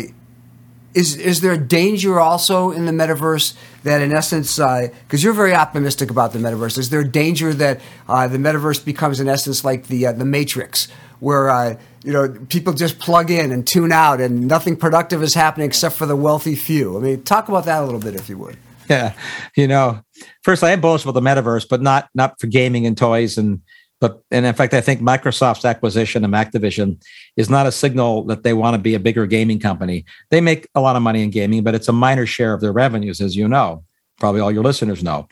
is 0.95 1.17
is 1.17 1.43
there 1.43 1.53
a 1.53 1.59
danger 1.59 2.19
also 2.19 2.71
in 2.71 2.87
the 2.87 2.93
metaverse 2.93 3.55
that, 3.83 4.01
in 4.01 4.13
essence, 4.13 4.57
because 4.57 5.23
you're 5.23 5.35
very 5.35 5.55
optimistic 5.55 6.11
about 6.11 6.33
the 6.33 6.39
metaverse, 6.39 6.79
is 6.79 6.91
there 6.91 7.01
a 7.01 7.09
danger 7.09 7.53
that 7.55 7.81
uh, 8.09 8.27
the 8.27 8.39
metaverse 8.39 8.85
becomes, 8.85 9.21
in 9.21 9.29
essence, 9.29 9.65
like 9.65 9.89
the 9.89 10.07
uh, 10.07 10.13
the 10.13 10.25
Matrix, 10.25 10.89
where 11.21 11.51
uh, 11.51 11.77
you 12.03 12.13
know 12.13 12.35
people 12.49 12.73
just 12.73 12.99
plug 12.99 13.31
in 13.31 13.53
and 13.53 13.67
tune 13.67 13.93
out, 13.93 14.21
and 14.21 14.49
nothing 14.49 14.75
productive 14.75 15.23
is 15.23 15.35
happening 15.35 15.67
except 15.67 15.97
for 15.97 16.07
the 16.07 16.17
wealthy 16.17 16.57
few? 16.57 16.97
I 16.97 17.01
mean, 17.01 17.23
talk 17.23 17.49
about 17.49 17.67
that 17.67 17.83
a 17.83 17.85
little 17.85 18.01
bit, 18.01 18.15
if 18.15 18.29
you 18.29 18.39
would. 18.39 18.57
Yeah, 18.89 19.15
you 19.57 19.69
know, 19.69 20.01
first 20.43 20.65
I 20.65 20.71
am 20.71 20.81
bullish 20.81 21.03
about 21.05 21.13
the 21.13 21.21
metaverse, 21.21 21.67
but 21.69 21.83
not 21.83 22.09
not 22.15 22.41
for 22.41 22.47
gaming 22.47 22.87
and 22.87 22.97
toys 22.97 23.37
and 23.37 23.61
but 24.01 24.23
and 24.31 24.45
in 24.45 24.55
fact, 24.55 24.75
I 24.75 24.81
think 24.81 25.01
Microsoft's 25.01 25.65
acquisition 25.65 26.25
of 26.25 26.31
Activision 26.33 27.03
is 27.37 27.49
not 27.49 27.67
a 27.67 27.73
signal 27.73 28.25
that 28.25 28.43
they 28.43 28.53
want 28.53 28.75
to 28.75 28.79
be 28.79 28.95
a 28.95 29.01
bigger 29.01 29.27
gaming 29.27 29.59
company. 29.59 30.05
They 30.31 30.41
make 30.41 30.69
a 30.75 30.81
lot 30.81 30.97
of 30.97 31.03
money 31.03 31.23
in 31.23 31.31
gaming, 31.31 31.63
but 31.63 31.75
it's 31.75 31.89
a 31.89 31.93
minor 31.93 32.27
share 32.27 32.53
of 32.53 32.61
their 32.61 32.73
revenues, 32.73 33.21
as 33.21 33.37
you 33.37 33.49
know. 33.49 33.85
Probably 34.19 34.41
all 34.41 34.53
your 34.53 34.65
listeners 34.65 35.03
know. 35.03 35.29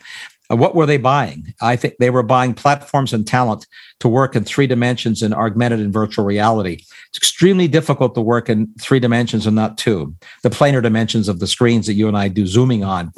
Uh, 0.51 0.55
what 0.55 0.75
were 0.75 0.85
they 0.85 0.97
buying? 0.97 1.53
I 1.61 1.75
think 1.75 1.95
they 1.99 2.09
were 2.09 2.23
buying 2.23 2.53
platforms 2.53 3.13
and 3.13 3.25
talent 3.25 3.65
to 3.99 4.07
work 4.07 4.35
in 4.35 4.43
three 4.43 4.67
dimensions 4.67 5.23
in 5.23 5.33
augmented 5.33 5.79
and 5.79 5.93
virtual 5.93 6.25
reality. 6.25 6.83
It's 7.09 7.17
extremely 7.17 7.67
difficult 7.67 8.15
to 8.15 8.21
work 8.21 8.49
in 8.49 8.67
three 8.79 8.99
dimensions 8.99 9.47
and 9.47 9.55
not 9.55 9.77
two. 9.77 10.15
The 10.43 10.49
planar 10.49 10.83
dimensions 10.83 11.27
of 11.27 11.39
the 11.39 11.47
screens 11.47 11.87
that 11.87 11.93
you 11.93 12.07
and 12.07 12.17
I 12.17 12.27
do 12.27 12.45
zooming 12.45 12.83
on 12.83 13.11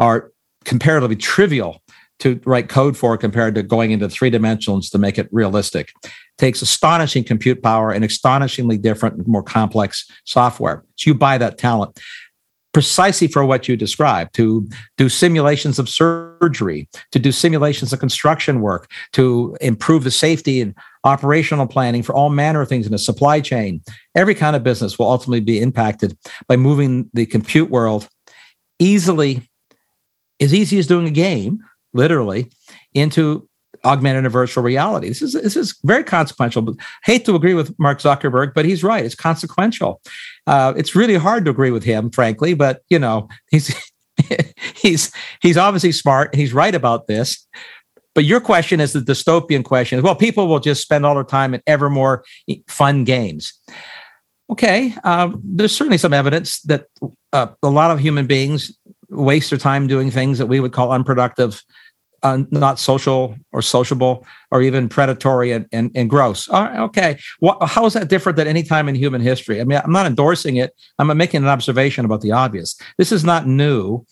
are 0.00 0.32
comparatively 0.64 1.16
trivial 1.16 1.81
to 2.22 2.40
write 2.44 2.68
code 2.68 2.96
for 2.96 3.16
compared 3.16 3.56
to 3.56 3.64
going 3.64 3.90
into 3.90 4.08
three 4.08 4.30
dimensions 4.30 4.88
to 4.90 4.98
make 4.98 5.18
it 5.18 5.28
realistic. 5.32 5.92
It 6.04 6.12
takes 6.38 6.62
astonishing 6.62 7.24
compute 7.24 7.62
power 7.62 7.90
and 7.90 8.04
astonishingly 8.04 8.78
different, 8.78 9.26
more 9.26 9.42
complex 9.42 10.08
software. 10.24 10.84
So 10.94 11.10
you 11.10 11.14
buy 11.14 11.36
that 11.38 11.58
talent 11.58 11.98
precisely 12.72 13.26
for 13.26 13.44
what 13.44 13.68
you 13.68 13.76
described 13.76 14.34
to 14.34 14.66
do 14.96 15.08
simulations 15.08 15.80
of 15.80 15.88
surgery, 15.88 16.88
to 17.10 17.18
do 17.18 17.32
simulations 17.32 17.92
of 17.92 17.98
construction 17.98 18.60
work, 18.60 18.88
to 19.12 19.56
improve 19.60 20.04
the 20.04 20.10
safety 20.10 20.60
and 20.60 20.74
operational 21.04 21.66
planning 21.66 22.04
for 22.04 22.14
all 22.14 22.30
manner 22.30 22.60
of 22.60 22.68
things 22.68 22.86
in 22.86 22.94
a 22.94 22.98
supply 22.98 23.40
chain. 23.40 23.82
Every 24.14 24.34
kind 24.34 24.54
of 24.54 24.62
business 24.62 24.96
will 24.96 25.10
ultimately 25.10 25.40
be 25.40 25.60
impacted 25.60 26.16
by 26.46 26.56
moving 26.56 27.10
the 27.12 27.26
compute 27.26 27.68
world 27.68 28.08
easily, 28.78 29.42
as 30.40 30.54
easy 30.54 30.78
as 30.78 30.86
doing 30.86 31.08
a 31.08 31.10
game 31.10 31.58
literally, 31.92 32.50
into 32.94 33.48
augmented 33.84 34.24
and 34.24 34.32
virtual 34.32 34.62
reality. 34.62 35.08
This 35.08 35.22
is 35.22 35.32
this 35.32 35.56
is 35.56 35.76
very 35.84 36.04
consequential. 36.04 36.62
But 36.62 36.76
hate 37.04 37.24
to 37.24 37.34
agree 37.34 37.54
with 37.54 37.76
Mark 37.78 38.00
Zuckerberg, 38.00 38.54
but 38.54 38.64
he's 38.64 38.84
right. 38.84 39.04
It's 39.04 39.14
consequential. 39.14 40.00
Uh, 40.46 40.72
it's 40.76 40.94
really 40.94 41.16
hard 41.16 41.44
to 41.44 41.50
agree 41.50 41.70
with 41.70 41.84
him, 41.84 42.10
frankly. 42.10 42.54
But 42.54 42.82
you 42.88 42.98
know, 42.98 43.28
he's 43.50 43.74
he's 44.76 45.12
he's 45.40 45.56
obviously 45.56 45.92
smart. 45.92 46.34
He's 46.34 46.52
right 46.52 46.74
about 46.74 47.06
this. 47.06 47.46
But 48.14 48.24
your 48.24 48.40
question 48.40 48.78
is 48.78 48.92
the 48.92 49.00
dystopian 49.00 49.64
question. 49.64 50.02
Well, 50.02 50.14
people 50.14 50.46
will 50.46 50.60
just 50.60 50.82
spend 50.82 51.06
all 51.06 51.14
their 51.14 51.24
time 51.24 51.54
in 51.54 51.62
ever 51.66 51.88
more 51.88 52.24
fun 52.68 53.04
games. 53.04 53.54
Okay, 54.50 54.94
um, 55.02 55.40
there's 55.42 55.74
certainly 55.74 55.96
some 55.96 56.12
evidence 56.12 56.60
that 56.62 56.88
uh, 57.32 57.46
a 57.62 57.70
lot 57.70 57.90
of 57.90 58.00
human 58.00 58.26
beings 58.26 58.70
waste 59.08 59.48
their 59.48 59.58
time 59.58 59.86
doing 59.86 60.10
things 60.10 60.38
that 60.38 60.46
we 60.46 60.60
would 60.60 60.72
call 60.72 60.92
unproductive 60.92 61.62
uh, 62.22 62.42
not 62.50 62.78
social 62.78 63.36
or 63.52 63.62
sociable 63.62 64.26
or 64.50 64.62
even 64.62 64.88
predatory 64.88 65.52
and, 65.52 65.66
and, 65.72 65.90
and 65.94 66.08
gross. 66.08 66.48
okay. 66.50 67.18
What, 67.40 67.62
how 67.68 67.84
is 67.86 67.94
that 67.94 68.08
different 68.08 68.36
than 68.36 68.46
any 68.46 68.62
time 68.62 68.88
in 68.88 68.94
human 68.94 69.20
history? 69.20 69.60
I 69.60 69.64
mean, 69.64 69.80
I'm 69.82 69.92
not 69.92 70.06
endorsing 70.06 70.56
it. 70.56 70.72
I'm 70.98 71.14
making 71.16 71.42
an 71.42 71.48
observation 71.48 72.04
about 72.04 72.20
the 72.20 72.32
obvious. 72.32 72.76
This 72.98 73.12
is 73.12 73.24
not 73.24 73.46
new 73.46 74.06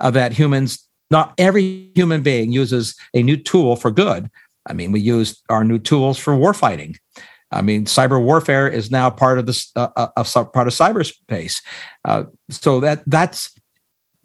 uh, 0.00 0.10
that 0.10 0.32
humans, 0.32 0.86
not 1.10 1.34
every 1.38 1.90
human 1.94 2.22
being 2.22 2.52
uses 2.52 2.94
a 3.14 3.22
new 3.22 3.36
tool 3.36 3.76
for 3.76 3.90
good. 3.90 4.30
I 4.68 4.72
mean, 4.72 4.92
we 4.92 5.00
use 5.00 5.42
our 5.48 5.64
new 5.64 5.78
tools 5.78 6.18
for 6.18 6.34
warfighting. 6.34 6.96
I 7.52 7.62
mean, 7.62 7.84
cyber 7.84 8.20
warfare 8.20 8.68
is 8.68 8.90
now 8.90 9.08
part 9.10 9.38
of 9.38 9.46
this, 9.46 9.70
uh, 9.76 9.88
uh, 9.96 10.24
part 10.24 10.66
of 10.66 10.74
cyberspace. 10.74 11.62
Uh, 12.04 12.24
so 12.50 12.80
that 12.80 13.02
that's 13.06 13.54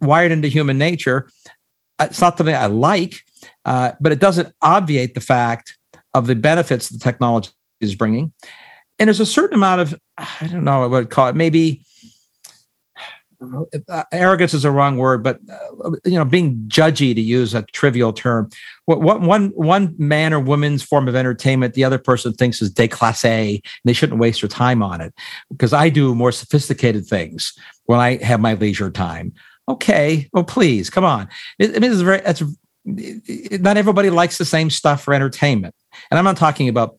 wired 0.00 0.32
into 0.32 0.48
human 0.48 0.76
nature. 0.76 1.28
It's 2.00 2.20
not 2.20 2.36
something 2.36 2.54
I 2.54 2.66
like, 2.66 3.22
uh, 3.64 3.92
but 4.00 4.12
it 4.12 4.18
doesn't 4.18 4.54
obviate 4.62 5.14
the 5.14 5.20
fact 5.20 5.76
of 6.14 6.26
the 6.26 6.34
benefits 6.34 6.88
the 6.88 6.98
technology 6.98 7.50
is 7.80 7.94
bringing. 7.94 8.32
And 8.98 9.08
there's 9.08 9.20
a 9.20 9.26
certain 9.26 9.56
amount 9.56 9.80
of, 9.80 10.00
I 10.18 10.48
don't 10.48 10.64
know, 10.64 10.80
what 10.80 10.96
I 10.96 11.00
would 11.00 11.10
call 11.10 11.28
it, 11.28 11.36
maybe 11.36 11.82
uh, 13.88 14.04
arrogance 14.12 14.54
is 14.54 14.64
a 14.64 14.70
wrong 14.70 14.96
word, 14.96 15.22
but 15.22 15.40
uh, 15.50 15.90
you 16.04 16.12
know, 16.12 16.24
being 16.24 16.56
judgy 16.68 17.14
to 17.14 17.20
use 17.20 17.54
a 17.54 17.62
trivial 17.72 18.12
term. 18.12 18.48
What, 18.86 19.00
what 19.00 19.20
one 19.20 19.48
one 19.50 19.94
man 19.98 20.32
or 20.32 20.40
woman's 20.40 20.82
form 20.82 21.08
of 21.08 21.16
entertainment, 21.16 21.74
the 21.74 21.84
other 21.84 21.98
person 21.98 22.32
thinks 22.32 22.62
is 22.62 22.72
déclassé. 22.72 23.54
And 23.54 23.62
they 23.84 23.92
shouldn't 23.92 24.20
waste 24.20 24.42
their 24.42 24.48
time 24.48 24.82
on 24.82 25.00
it 25.00 25.12
because 25.50 25.72
I 25.72 25.88
do 25.88 26.14
more 26.14 26.32
sophisticated 26.32 27.06
things 27.06 27.52
when 27.86 28.00
I 28.00 28.22
have 28.22 28.40
my 28.40 28.54
leisure 28.54 28.90
time. 28.90 29.32
Okay, 29.68 30.28
well, 30.32 30.44
please 30.44 30.90
come 30.90 31.04
on. 31.04 31.28
It, 31.58 31.76
I 31.76 31.78
mean, 31.78 31.92
it's 31.92 32.00
very. 32.00 32.20
It's 32.24 32.42
not 32.84 33.76
everybody 33.76 34.10
likes 34.10 34.38
the 34.38 34.44
same 34.44 34.70
stuff 34.70 35.02
for 35.02 35.14
entertainment, 35.14 35.74
and 36.10 36.18
I'm 36.18 36.24
not 36.24 36.36
talking 36.36 36.68
about 36.68 36.96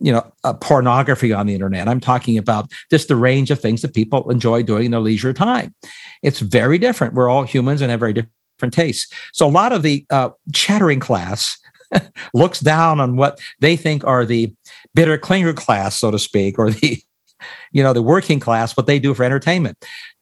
you 0.00 0.12
know 0.12 0.32
uh, 0.44 0.54
pornography 0.54 1.32
on 1.32 1.46
the 1.46 1.54
internet. 1.54 1.88
I'm 1.88 2.00
talking 2.00 2.38
about 2.38 2.70
just 2.90 3.08
the 3.08 3.16
range 3.16 3.50
of 3.50 3.60
things 3.60 3.82
that 3.82 3.94
people 3.94 4.30
enjoy 4.30 4.62
doing 4.62 4.86
in 4.86 4.90
their 4.92 5.00
leisure 5.00 5.32
time. 5.32 5.74
It's 6.22 6.40
very 6.40 6.78
different. 6.78 7.14
We're 7.14 7.28
all 7.28 7.42
humans 7.42 7.80
and 7.80 7.90
have 7.90 8.00
very 8.00 8.12
different 8.12 8.74
tastes. 8.74 9.12
So 9.32 9.46
a 9.46 9.50
lot 9.50 9.72
of 9.72 9.82
the 9.82 10.04
uh, 10.10 10.30
chattering 10.52 11.00
class 11.00 11.58
looks 12.34 12.60
down 12.60 13.00
on 13.00 13.16
what 13.16 13.40
they 13.60 13.76
think 13.76 14.04
are 14.04 14.24
the 14.24 14.54
bitter 14.94 15.18
clinger 15.18 15.54
class 15.54 15.96
so 15.96 16.10
to 16.10 16.18
speak 16.18 16.58
or 16.58 16.70
the 16.70 16.98
you 17.72 17.82
know 17.82 17.92
the 17.92 18.02
working 18.02 18.40
class 18.40 18.76
what 18.76 18.86
they 18.86 18.98
do 18.98 19.14
for 19.14 19.24
entertainment. 19.24 19.76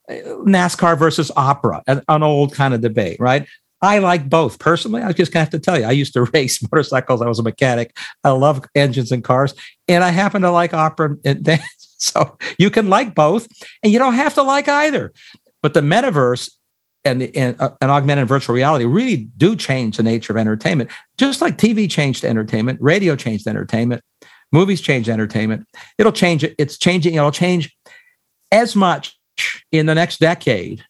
Nascar 0.08 0.96
versus 0.96 1.32
opera 1.36 1.82
an, 1.88 2.00
an 2.08 2.22
old 2.22 2.54
kind 2.54 2.74
of 2.74 2.80
debate 2.80 3.18
right 3.18 3.48
I 3.86 3.98
like 3.98 4.28
both 4.28 4.58
personally. 4.58 5.00
I 5.02 5.12
just 5.12 5.32
have 5.34 5.50
to 5.50 5.60
tell 5.60 5.78
you, 5.78 5.84
I 5.84 5.92
used 5.92 6.12
to 6.14 6.24
race 6.34 6.60
motorcycles. 6.60 7.22
I 7.22 7.28
was 7.28 7.38
a 7.38 7.44
mechanic. 7.44 7.96
I 8.24 8.30
love 8.30 8.64
engines 8.74 9.12
and 9.12 9.22
cars, 9.22 9.54
and 9.86 10.02
I 10.02 10.10
happen 10.10 10.42
to 10.42 10.50
like 10.50 10.74
opera 10.74 11.16
and 11.24 11.42
dance. 11.44 11.62
So 11.98 12.36
you 12.58 12.68
can 12.68 12.88
like 12.88 13.14
both, 13.14 13.46
and 13.82 13.92
you 13.92 13.98
don't 13.98 14.14
have 14.14 14.34
to 14.34 14.42
like 14.42 14.68
either. 14.68 15.12
But 15.62 15.72
the 15.74 15.80
metaverse 15.80 16.50
and, 17.04 17.22
and, 17.22 17.60
uh, 17.60 17.70
and 17.80 17.90
augmented 17.90 18.26
virtual 18.26 18.56
reality 18.56 18.84
really 18.84 19.28
do 19.36 19.54
change 19.54 19.96
the 19.96 20.02
nature 20.02 20.32
of 20.32 20.36
entertainment, 20.36 20.90
just 21.16 21.40
like 21.40 21.56
TV 21.56 21.88
changed 21.88 22.24
entertainment, 22.24 22.80
radio 22.82 23.14
changed 23.14 23.46
entertainment, 23.46 24.02
movies 24.52 24.80
changed 24.80 25.08
entertainment. 25.08 25.64
It'll 25.96 26.12
change. 26.12 26.44
It's 26.58 26.76
changing. 26.76 27.14
It'll 27.14 27.30
change 27.30 27.74
as 28.50 28.74
much 28.74 29.16
in 29.70 29.86
the 29.86 29.94
next 29.94 30.18
decade 30.18 30.84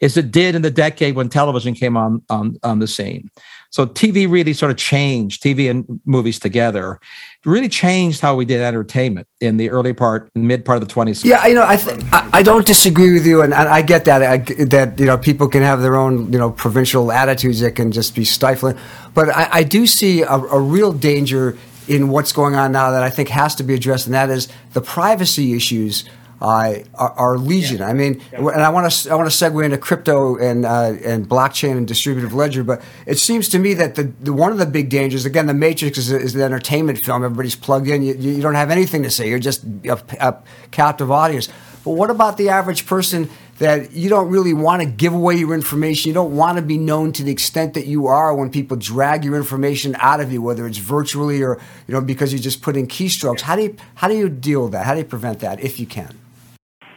as 0.00 0.16
it 0.16 0.30
did 0.30 0.54
in 0.54 0.62
the 0.62 0.70
decade 0.70 1.14
when 1.14 1.28
television 1.28 1.74
came 1.74 1.96
on, 1.96 2.22
on, 2.30 2.56
on 2.62 2.78
the 2.78 2.86
scene. 2.86 3.30
So 3.70 3.86
TV 3.86 4.28
really 4.28 4.52
sort 4.52 4.72
of 4.72 4.76
changed 4.76 5.42
TV 5.42 5.70
and 5.70 6.00
movies 6.04 6.40
together. 6.40 6.98
Really 7.44 7.68
changed 7.68 8.20
how 8.20 8.34
we 8.34 8.44
did 8.44 8.60
entertainment 8.60 9.28
in 9.40 9.58
the 9.58 9.70
early 9.70 9.92
part, 9.92 10.28
mid 10.34 10.64
part 10.64 10.82
of 10.82 10.88
the 10.88 10.92
20th. 10.92 11.24
Yeah, 11.24 11.46
you 11.46 11.54
know, 11.54 11.64
I 11.66 11.76
th- 11.76 12.00
I, 12.12 12.42
don't 12.42 12.66
disagree 12.66 13.12
with 13.12 13.24
you, 13.24 13.42
and, 13.42 13.54
and 13.54 13.68
I 13.68 13.82
get 13.82 14.04
that 14.06 14.22
I, 14.22 14.38
that 14.64 14.98
you 14.98 15.06
know 15.06 15.16
people 15.16 15.48
can 15.48 15.62
have 15.62 15.82
their 15.82 15.96
own 15.96 16.32
you 16.32 16.38
know 16.38 16.50
provincial 16.50 17.12
attitudes 17.12 17.60
that 17.60 17.76
can 17.76 17.92
just 17.92 18.14
be 18.14 18.24
stifling, 18.24 18.76
but 19.14 19.30
I, 19.30 19.48
I 19.52 19.62
do 19.62 19.86
see 19.86 20.22
a, 20.22 20.34
a 20.34 20.60
real 20.60 20.92
danger 20.92 21.56
in 21.88 22.08
what's 22.08 22.32
going 22.32 22.56
on 22.56 22.72
now 22.72 22.90
that 22.90 23.02
I 23.02 23.10
think 23.10 23.28
has 23.30 23.54
to 23.56 23.62
be 23.62 23.74
addressed, 23.74 24.06
and 24.06 24.14
that 24.14 24.30
is 24.30 24.48
the 24.72 24.80
privacy 24.80 25.54
issues 25.54 26.04
uh, 26.40 26.74
are, 26.94 27.10
are, 27.12 27.38
legion. 27.38 27.78
Yeah. 27.78 27.88
I 27.88 27.92
mean, 27.92 28.20
yeah. 28.32 28.38
and 28.38 28.62
I 28.62 28.70
want 28.70 28.90
to 28.90 29.10
I 29.10 29.14
want 29.14 29.30
to 29.30 29.36
segue 29.36 29.64
into 29.64 29.78
crypto 29.78 30.36
and 30.36 30.64
uh, 30.64 30.94
and 31.04 31.28
blockchain 31.28 31.76
and 31.76 31.86
distributive 31.86 32.32
ledger, 32.32 32.64
but 32.64 32.82
it 33.06 33.18
seems 33.18 33.48
to 33.50 33.58
me 33.58 33.74
that 33.74 33.94
the, 33.94 34.04
the 34.20 34.32
one 34.32 34.52
of 34.52 34.58
the 34.58 34.66
big 34.66 34.88
dangers, 34.88 35.26
again, 35.26 35.46
the 35.46 35.54
Matrix 35.54 35.98
is, 35.98 36.10
is 36.10 36.32
the 36.32 36.42
entertainment 36.42 37.04
film. 37.04 37.24
Everybody's 37.24 37.56
plugged 37.56 37.88
in. 37.88 38.02
You, 38.02 38.14
you 38.14 38.42
don't 38.42 38.54
have 38.54 38.70
anything 38.70 39.02
to 39.02 39.10
say. 39.10 39.28
You're 39.28 39.38
just 39.38 39.64
a, 39.84 40.00
a 40.20 40.42
captive 40.70 41.10
audience. 41.10 41.48
But 41.84 41.92
what 41.92 42.10
about 42.10 42.36
the 42.36 42.50
average 42.50 42.86
person 42.86 43.30
that 43.60 43.92
you 43.92 44.08
don't 44.08 44.30
really 44.30 44.54
want 44.54 44.80
to 44.80 44.88
give 44.88 45.12
away 45.12 45.36
your 45.36 45.52
information. 45.52 46.08
You 46.08 46.14
don't 46.14 46.34
want 46.34 46.56
to 46.56 46.62
be 46.62 46.78
known 46.78 47.12
to 47.12 47.22
the 47.22 47.30
extent 47.30 47.74
that 47.74 47.86
you 47.86 48.06
are 48.06 48.34
when 48.34 48.50
people 48.50 48.78
drag 48.78 49.22
your 49.22 49.36
information 49.36 49.94
out 49.98 50.18
of 50.18 50.32
you, 50.32 50.40
whether 50.40 50.66
it's 50.66 50.78
virtually 50.78 51.42
or 51.42 51.60
you 51.86 51.92
know 51.92 52.00
because 52.00 52.32
you 52.32 52.38
just 52.38 52.62
put 52.62 52.74
in 52.74 52.86
keystrokes. 52.86 53.42
How 53.42 53.56
do 53.56 53.62
you 53.62 53.76
how 53.96 54.08
do 54.08 54.16
you 54.16 54.30
deal 54.30 54.62
with 54.62 54.72
that? 54.72 54.86
How 54.86 54.94
do 54.94 55.00
you 55.00 55.04
prevent 55.04 55.40
that 55.40 55.60
if 55.60 55.78
you 55.78 55.86
can? 55.86 56.18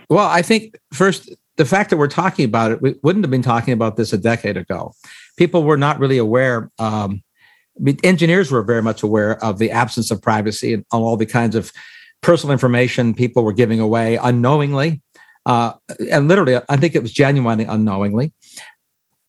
Well, 0.10 0.28
I 0.28 0.42
think 0.42 0.76
first, 0.92 1.34
the 1.58 1.66
fact 1.66 1.90
that 1.90 1.98
we're 1.98 2.08
talking 2.08 2.46
about 2.46 2.72
it, 2.72 2.82
we 2.82 2.96
wouldn't 3.04 3.24
have 3.24 3.32
been 3.32 3.42
talking 3.42 3.74
about 3.74 3.96
this 3.96 4.14
a 4.14 4.18
decade 4.18 4.58
ago. 4.58 4.94
People 5.38 5.64
were 5.64 5.78
not 5.78 6.00
really 6.00 6.18
aware. 6.18 6.72
Um, 6.80 7.24
engineers 8.04 8.52
were 8.52 8.64
very 8.64 8.82
much 8.82 9.04
aware 9.04 9.44
of 9.44 9.60
the 9.60 9.72
absence 9.72 10.12
of 10.12 10.22
privacy 10.22 10.74
and 10.74 10.86
all 10.92 11.18
the 11.18 11.26
kinds 11.26 11.56
of 11.56 11.72
personal 12.22 12.54
information 12.54 13.14
people 13.14 13.44
were 13.44 13.54
giving 13.54 13.80
away 13.80 14.18
unknowingly. 14.18 15.02
Uh, 15.46 15.74
and 16.10 16.28
literally, 16.28 16.60
I 16.70 16.78
think 16.78 16.96
it 16.96 17.02
was 17.02 17.12
genuinely 17.12 17.66
unknowingly. 17.66 18.34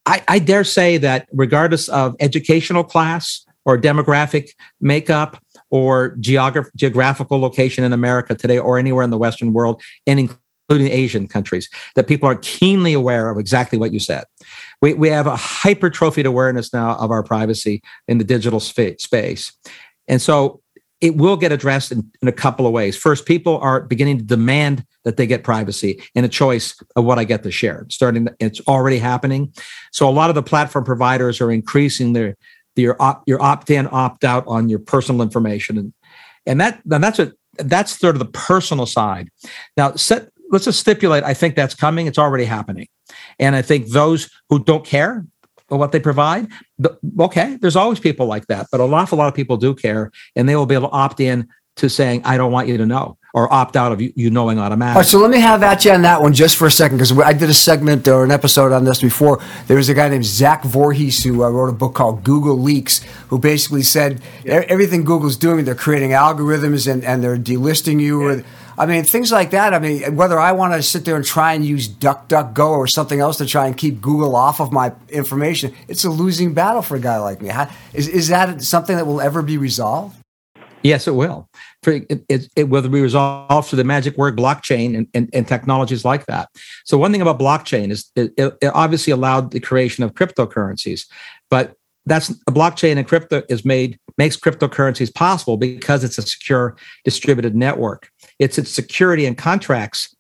I, 0.07 0.23
I 0.29 0.39
dare 0.39 0.65
say 0.65 0.99
that 0.99 1.27
regardless 1.33 1.89
of 1.89 2.15
educational 2.21 2.85
class 2.85 3.45
or 3.65 3.79
demographic 3.79 4.51
makeup 4.81 5.43
or 5.71 6.17
geograph- 6.21 6.71
geographical 6.77 7.41
location 7.41 7.85
in 7.85 7.93
America 7.93 8.35
today 8.35 8.59
or 8.59 8.79
anywhere 8.79 9.03
in 9.03 9.11
the 9.11 9.19
Western 9.19 9.53
world, 9.53 9.83
and 10.07 10.21
including 10.69 10.93
Asian 10.93 11.29
countries, 11.29 11.69
that 11.95 12.07
people 12.07 12.29
are 12.29 12.37
keenly 12.37 12.93
aware 12.93 13.31
of 13.31 13.39
exactly 13.39 13.79
what 13.79 13.93
you 13.93 14.01
said. 14.01 14.25
We, 14.81 14.95
we 14.95 15.09
have 15.09 15.27
a 15.27 15.37
hypertrophied 15.37 16.27
awareness 16.27 16.73
now 16.73 16.97
of 16.97 17.11
our 17.11 17.23
privacy 17.23 17.83
in 18.09 18.19
the 18.19 18.25
digital 18.25 18.61
space. 18.61 19.53
And 20.09 20.21
so 20.21 20.61
it 21.01 21.17
will 21.17 21.37
get 21.37 21.53
addressed 21.53 21.93
in, 21.93 22.11
in, 22.23 22.29
a 22.29 22.33
couple 22.33 22.67
of 22.67 22.73
ways. 22.73 22.97
First, 22.97 23.27
people 23.27 23.59
are 23.59 23.83
beginning 23.83 24.19
to 24.19 24.25
demand 24.25 24.87
that 25.05 25.17
they 25.19 25.27
get 25.27 25.45
privacy 25.45 26.03
and 26.15 26.25
a 26.25 26.31
choice 26.31 26.81
of 26.97 27.05
what 27.05 27.19
I 27.19 27.25
get 27.25 27.43
to 27.43 27.51
share. 27.51 27.85
Starting, 27.91 28.29
it's 28.41 28.61
already 28.67 28.99
happening. 28.99 29.53
So 29.93 30.09
a 30.09 30.11
lot 30.11 30.31
of 30.31 30.35
the 30.35 30.43
platform 30.43 30.85
providers 30.85 31.41
are 31.41 31.53
increasing 31.53 32.15
their 32.15 32.37
your 32.77 33.01
op, 33.01 33.23
your 33.27 33.41
opt 33.41 33.71
in, 33.71 33.89
opt 33.93 34.25
out 34.25 34.45
on 34.47 34.69
your 34.69 34.79
personal 34.81 35.23
information, 35.23 35.79
and 35.79 35.93
and 36.47 36.61
that 36.61 36.81
and 36.91 37.05
that's 37.05 37.19
what 37.19 37.33
that's 37.57 37.99
sort 37.99 38.17
of 38.17 38.19
the 38.19 38.25
personal 38.25 38.87
side. 38.87 39.31
Now, 39.77 39.95
set 39.95 40.31
let's 40.51 40.65
just 40.65 40.81
stipulate 40.81 41.25
I 41.25 41.35
think 41.35 41.57
that's 41.57 41.75
coming. 41.75 42.07
It's 42.07 42.19
already 42.19 42.45
happening. 42.45 42.89
And 43.39 43.55
I 43.57 43.63
think 43.63 43.89
those 43.89 44.31
who 44.49 44.63
don't 44.63 44.85
care 44.85 45.27
what 45.69 45.93
they 45.93 46.01
provide, 46.01 46.49
okay, 47.19 47.57
there's 47.61 47.77
always 47.77 47.99
people 47.99 48.27
like 48.27 48.47
that, 48.47 48.67
but 48.71 48.81
an 48.81 48.93
awful 48.95 49.19
lot 49.19 49.29
of 49.29 49.35
people 49.35 49.57
do 49.57 49.75
care 49.75 50.11
and 50.37 50.49
they 50.49 50.57
will 50.57 50.67
be 50.67 50.75
able 50.75 50.89
to 50.89 50.95
opt 50.95 51.21
in 51.21 51.49
to 51.77 51.89
saying, 51.89 52.23
I 52.25 52.37
don't 52.37 52.53
want 52.53 52.69
you 52.69 52.77
to 52.79 52.87
know 52.87 53.19
or 53.35 53.53
opt 53.53 53.75
out 53.75 53.91
of 53.91 54.01
you, 54.01 54.13
you 54.15 54.31
knowing 54.31 54.61
automatically. 54.61 54.95
All 54.95 55.03
right, 55.03 55.07
so 55.07 55.19
let 55.19 55.31
me 55.31 55.41
have 55.41 55.61
at 55.65 55.85
you 55.85 55.91
on 55.91 56.03
that 56.03 56.23
one 56.23 56.33
just 56.33 56.57
for 56.57 56.69
a 56.69 56.71
second 56.71 56.99
because 56.99 57.19
I 57.19 57.33
did 57.33 57.51
a 57.51 57.55
segment 57.55 58.07
or 58.07 58.23
an 58.23 58.31
episode 58.31 58.71
on 58.71 58.85
this 58.85 59.01
before. 59.01 59.43
There 59.67 59.77
was 59.77 59.89
a 59.89 59.95
guy 59.95 60.09
named 60.09 60.25
Zach 60.25 60.63
Vorhies 60.63 61.25
who 61.25 61.43
uh, 61.43 61.51
wrote 61.51 61.69
a 61.69 61.73
book 61.73 61.95
called 61.95 62.23
Google 62.23 62.57
Leaks, 62.57 63.03
who 63.29 63.41
basically 63.41 63.83
said 63.83 64.23
yeah. 64.45 64.63
everything 64.69 65.03
Google's 65.03 65.37
doing, 65.37 65.65
they're 65.65 65.75
creating 65.75 66.11
algorithms 66.11 66.91
and, 66.91 67.05
and 67.05 67.25
they're 67.25 67.37
delisting 67.37 68.01
you. 68.01 68.23
Yeah. 68.23 68.37
Or, 68.37 68.45
I 68.77 68.87
mean, 68.87 69.05
things 69.05 69.31
like 69.31 69.51
that. 69.51 69.75
I 69.75 69.79
mean, 69.79 70.17
whether 70.17 70.39
I 70.39 70.53
want 70.53 70.75
to 70.75 70.83
sit 70.83 71.05
there 71.05 71.17
and 71.17 71.25
try 71.25 71.53
and 71.53 71.65
use 71.65 71.89
DuckDuckGo 71.89 72.71
or 72.71 72.87
something 72.87 73.21
else 73.21 73.39
to 73.39 73.47
try 73.47 73.67
and 73.67 73.77
keep 73.77 74.01
Google 74.01 74.37
off 74.37 74.61
of 74.61 74.73
my 74.73 74.93
information, 75.09 75.75
it's 75.89 76.05
a 76.05 76.11
losing 76.11 76.55
battle 76.55 76.83
for 76.83 76.97
a 76.97 77.01
guy 77.01 77.19
like 77.19 77.41
me. 77.41 77.49
How, 77.49 77.71
is, 77.93 78.09
is 78.09 78.29
that 78.29 78.63
something 78.63 78.97
that 78.97 79.07
will 79.07 79.21
ever 79.21 79.43
be 79.43 79.59
resolved? 79.59 80.17
Yes, 80.83 81.09
it 81.09 81.15
will. 81.15 81.49
It, 81.87 82.25
it, 82.29 82.49
it, 82.57 82.69
will 82.69 82.87
be 82.89 83.01
resolved 83.01 83.69
through 83.69 83.79
the 83.79 83.85
magic 83.85 84.19
word 84.19 84.37
blockchain 84.37 84.97
and, 84.97 85.07
and, 85.15 85.31
and, 85.33 85.49
technologies 85.49 86.05
like 86.05 86.27
that. 86.27 86.51
So 86.85 86.99
one 86.99 87.11
thing 87.11 87.23
about 87.23 87.39
blockchain 87.39 87.91
is 87.91 88.11
it, 88.17 88.33
it, 88.37 88.71
obviously 88.75 89.11
allowed 89.11 89.51
the 89.51 89.61
creation 89.61 90.05
of 90.05 90.15
cryptocurrencies, 90.15 91.07
but 91.51 91.75
that's 92.07 92.31
a 92.31 92.53
blockchain 92.53 92.99
and 92.99 93.09
crypto 93.09 93.43
is 93.49 93.65
made 93.65 93.99
makes 94.17 94.37
cryptocurrencies 94.37 95.13
possible 95.13 95.57
because 95.57 96.05
it's 96.05 96.19
a 96.19 96.23
secure 96.23 96.77
distributed 97.05 97.55
network. 97.55 98.11
It's 98.39 98.59
its 98.59 98.71
security 98.71 99.27
and 99.27 99.37
contracts 99.37 100.15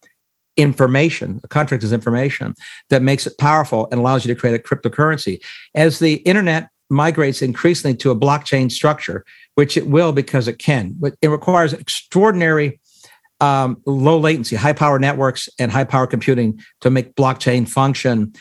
information, 0.56 1.40
contract 1.48 1.82
is 1.82 1.92
information 1.92 2.54
that 2.90 3.02
makes 3.02 3.26
it 3.26 3.36
powerful 3.38 3.88
and 3.90 4.00
allows 4.00 4.24
you 4.24 4.32
to 4.32 4.40
create 4.40 4.54
a 4.54 4.62
cryptocurrency. 4.62 5.42
As 5.74 5.98
the 5.98 6.14
internet 6.18 6.68
migrates 6.90 7.42
increasingly 7.42 7.96
to 7.96 8.10
a 8.10 8.16
blockchain 8.16 8.70
structure, 8.70 9.24
which 9.54 9.76
it 9.76 9.86
will 9.86 10.12
because 10.12 10.48
it 10.48 10.58
can, 10.58 10.94
but 10.98 11.14
it 11.22 11.28
requires 11.28 11.72
extraordinary 11.72 12.80
um, 13.40 13.82
low 13.84 14.18
latency, 14.18 14.56
high 14.56 14.72
power 14.72 14.98
networks, 14.98 15.48
and 15.58 15.72
high 15.72 15.84
power 15.84 16.06
computing 16.06 16.60
to 16.80 16.90
make 16.90 17.14
blockchain 17.14 17.68
function 17.68 18.32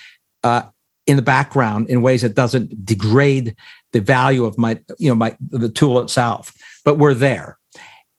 uh, 0.43 0.63
in 1.07 1.15
the 1.15 1.21
background 1.21 1.89
in 1.89 2.01
ways 2.01 2.21
that 2.21 2.35
doesn't 2.35 2.85
degrade 2.85 3.55
the 3.91 4.01
value 4.01 4.45
of 4.45 4.57
my, 4.57 4.79
you 4.99 5.09
know, 5.09 5.15
my 5.15 5.35
the 5.49 5.69
tool 5.69 5.99
itself. 5.99 6.53
But 6.85 6.99
we're 6.99 7.15
there, 7.15 7.57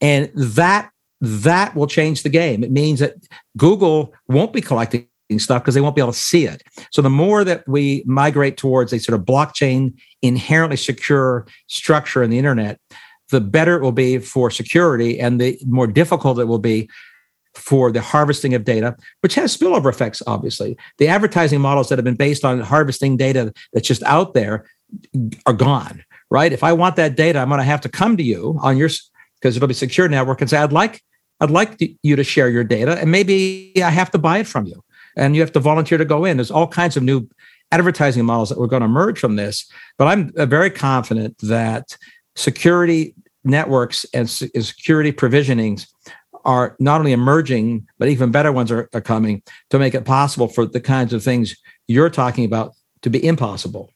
and 0.00 0.30
that 0.34 0.90
that 1.24 1.74
will 1.74 1.86
change 1.86 2.22
the 2.22 2.28
game. 2.28 2.62
It 2.62 2.70
means 2.70 3.00
that 3.00 3.14
Google 3.56 4.12
won't 4.28 4.52
be 4.52 4.60
collecting 4.60 5.08
stuff 5.38 5.62
because 5.62 5.74
they 5.74 5.80
won't 5.80 5.96
be 5.96 6.02
able 6.02 6.12
to 6.12 6.18
see 6.18 6.44
it. 6.44 6.62
So 6.90 7.00
the 7.00 7.10
more 7.10 7.44
that 7.44 7.66
we 7.66 8.04
migrate 8.06 8.56
towards 8.56 8.92
a 8.92 8.98
sort 8.98 9.18
of 9.18 9.24
blockchain 9.24 9.94
inherently 10.22 10.76
secure 10.76 11.46
structure 11.66 12.22
in 12.22 12.30
the 12.30 12.38
internet, 12.38 12.78
the 13.30 13.40
better 13.40 13.76
it 13.76 13.82
will 13.82 13.92
be 13.92 14.18
for 14.18 14.50
security 14.50 15.18
and 15.18 15.40
the 15.40 15.58
more 15.66 15.86
difficult 15.86 16.38
it 16.38 16.44
will 16.44 16.58
be 16.58 16.88
for 17.54 17.90
the 17.90 18.02
harvesting 18.02 18.52
of 18.52 18.64
data, 18.64 18.96
which 19.20 19.34
has 19.34 19.56
spillover 19.56 19.88
effects, 19.88 20.22
obviously. 20.26 20.76
The 20.98 21.08
advertising 21.08 21.60
models 21.60 21.88
that 21.88 21.98
have 21.98 22.04
been 22.04 22.16
based 22.16 22.44
on 22.44 22.60
harvesting 22.60 23.16
data 23.16 23.52
that's 23.72 23.88
just 23.88 24.02
out 24.02 24.34
there 24.34 24.66
are 25.46 25.52
gone, 25.52 26.04
right? 26.30 26.52
If 26.52 26.62
I 26.62 26.72
want 26.72 26.96
that 26.96 27.16
data, 27.16 27.38
I'm 27.38 27.48
going 27.48 27.58
to 27.58 27.64
have 27.64 27.80
to 27.82 27.88
come 27.88 28.16
to 28.16 28.22
you 28.22 28.58
on 28.60 28.76
your 28.76 28.90
because 29.40 29.56
it'll 29.56 29.68
be 29.68 29.74
secure 29.74 30.08
network 30.08 30.40
and 30.40 30.50
say, 30.50 30.56
I'd 30.56 30.72
like 30.72 31.02
I'd 31.40 31.50
like 31.50 31.78
you 32.02 32.16
to 32.16 32.24
share 32.24 32.48
your 32.48 32.64
data, 32.64 32.98
and 32.98 33.10
maybe 33.10 33.72
I 33.82 33.90
have 33.90 34.10
to 34.12 34.18
buy 34.18 34.38
it 34.38 34.46
from 34.46 34.66
you, 34.66 34.82
and 35.16 35.34
you 35.34 35.40
have 35.40 35.52
to 35.52 35.60
volunteer 35.60 35.98
to 35.98 36.04
go 36.04 36.24
in. 36.24 36.36
There's 36.36 36.50
all 36.50 36.68
kinds 36.68 36.96
of 36.96 37.02
new 37.02 37.28
advertising 37.72 38.24
models 38.24 38.48
that 38.50 38.58
were 38.58 38.68
going 38.68 38.80
to 38.80 38.86
emerge 38.86 39.18
from 39.18 39.36
this, 39.36 39.68
but 39.98 40.06
I'm 40.06 40.32
uh, 40.36 40.46
very 40.46 40.70
confident 40.70 41.36
that 41.38 41.96
security 42.36 43.14
networks 43.44 44.06
and 44.14 44.28
security 44.28 45.12
provisionings 45.12 45.86
are 46.44 46.76
not 46.78 47.00
only 47.00 47.12
emerging, 47.12 47.86
but 47.98 48.08
even 48.08 48.30
better 48.30 48.52
ones 48.52 48.70
are, 48.70 48.88
are 48.92 49.00
coming 49.00 49.42
to 49.70 49.78
make 49.78 49.94
it 49.94 50.04
possible 50.04 50.48
for 50.48 50.66
the 50.66 50.80
kinds 50.80 51.12
of 51.12 51.22
things 51.22 51.56
you're 51.88 52.10
talking 52.10 52.44
about 52.44 52.74
to 53.02 53.10
be 53.10 53.24
impossible. 53.26 53.90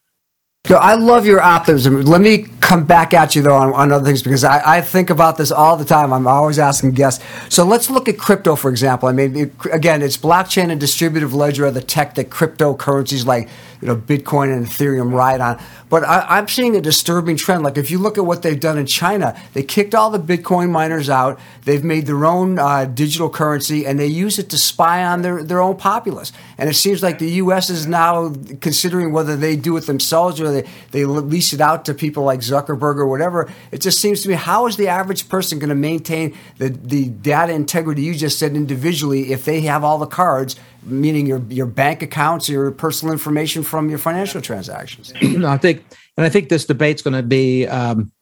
I 0.76 0.94
love 0.94 1.24
your 1.24 1.40
optimism. 1.40 2.02
Let 2.02 2.20
me 2.20 2.46
come 2.60 2.84
back 2.84 3.14
at 3.14 3.34
you 3.34 3.42
though 3.42 3.54
on, 3.54 3.72
on 3.72 3.92
other 3.92 4.04
things 4.04 4.22
because 4.22 4.44
I, 4.44 4.78
I, 4.78 4.80
think 4.82 5.08
about 5.08 5.38
this 5.38 5.50
all 5.50 5.76
the 5.76 5.84
time. 5.84 6.12
I'm 6.12 6.26
always 6.26 6.58
asking 6.58 6.92
guests. 6.92 7.24
So 7.48 7.64
let's 7.64 7.88
look 7.88 8.08
at 8.08 8.18
crypto, 8.18 8.54
for 8.54 8.68
example. 8.68 9.08
I 9.08 9.12
mean, 9.12 9.36
it, 9.36 9.52
again, 9.72 10.02
it's 10.02 10.18
blockchain 10.18 10.70
and 10.70 10.78
distributed 10.78 11.32
ledger 11.32 11.66
are 11.66 11.70
the 11.70 11.80
tech 11.80 12.16
that 12.16 12.28
cryptocurrencies 12.28 13.24
like 13.24 13.48
you 13.80 13.88
know 13.88 13.96
Bitcoin 13.96 14.52
and 14.52 14.66
Ethereum 14.66 15.12
ride 15.12 15.40
on. 15.40 15.60
But 15.88 16.04
I, 16.04 16.38
am 16.38 16.48
seeing 16.48 16.76
a 16.76 16.80
disturbing 16.80 17.36
trend. 17.36 17.62
Like 17.62 17.78
if 17.78 17.90
you 17.90 17.98
look 17.98 18.18
at 18.18 18.26
what 18.26 18.42
they've 18.42 18.58
done 18.58 18.76
in 18.78 18.86
China, 18.86 19.40
they 19.54 19.62
kicked 19.62 19.94
all 19.94 20.10
the 20.10 20.18
Bitcoin 20.18 20.70
miners 20.70 21.08
out. 21.08 21.40
They've 21.64 21.84
made 21.84 22.06
their 22.06 22.24
own 22.24 22.58
uh, 22.58 22.84
digital 22.84 23.30
currency 23.30 23.86
and 23.86 23.98
they 23.98 24.06
use 24.06 24.38
it 24.38 24.50
to 24.50 24.58
spy 24.58 25.04
on 25.04 25.22
their, 25.22 25.42
their 25.42 25.60
own 25.60 25.76
populace. 25.76 26.32
And 26.58 26.68
it 26.68 26.74
seems 26.74 27.02
like 27.02 27.18
the 27.18 27.30
U.S. 27.32 27.70
is 27.70 27.86
now 27.86 28.34
considering 28.60 29.12
whether 29.12 29.36
they 29.36 29.56
do 29.56 29.76
it 29.76 29.86
themselves 29.86 30.40
or 30.40 30.50
they, 30.50 30.68
they 30.90 31.04
lease 31.04 31.52
it 31.52 31.60
out 31.60 31.84
to 31.86 31.94
people 31.94 32.24
like 32.24 32.40
Zuckerberg 32.40 32.96
or 32.96 33.06
whatever. 33.06 33.50
It 33.72 33.80
just 33.80 34.00
seems 34.00 34.22
to 34.22 34.28
me 34.28 34.34
how 34.34 34.66
is 34.66 34.76
the 34.76 34.88
average 34.88 35.28
person 35.28 35.58
going 35.58 35.68
to 35.70 35.74
maintain 35.74 36.36
the, 36.58 36.68
the 36.68 37.08
data 37.08 37.52
integrity 37.52 38.02
you 38.02 38.14
just 38.14 38.38
said 38.38 38.56
individually 38.56 39.32
if 39.32 39.44
they 39.44 39.62
have 39.62 39.84
all 39.84 39.98
the 39.98 40.06
cards 40.06 40.56
meaning 40.82 41.26
your 41.26 41.42
your 41.48 41.66
bank 41.66 42.02
accounts, 42.02 42.48
your 42.48 42.70
personal 42.70 43.12
information 43.12 43.62
from 43.62 43.88
your 43.88 43.98
financial 43.98 44.40
transactions. 44.40 45.12
no, 45.22 45.48
I 45.48 45.58
think, 45.58 45.84
and 46.16 46.24
I 46.24 46.28
think 46.28 46.48
this 46.48 46.64
debate's 46.64 47.02
going 47.02 47.14
to 47.14 47.22
be 47.22 47.66
um, 47.66 48.12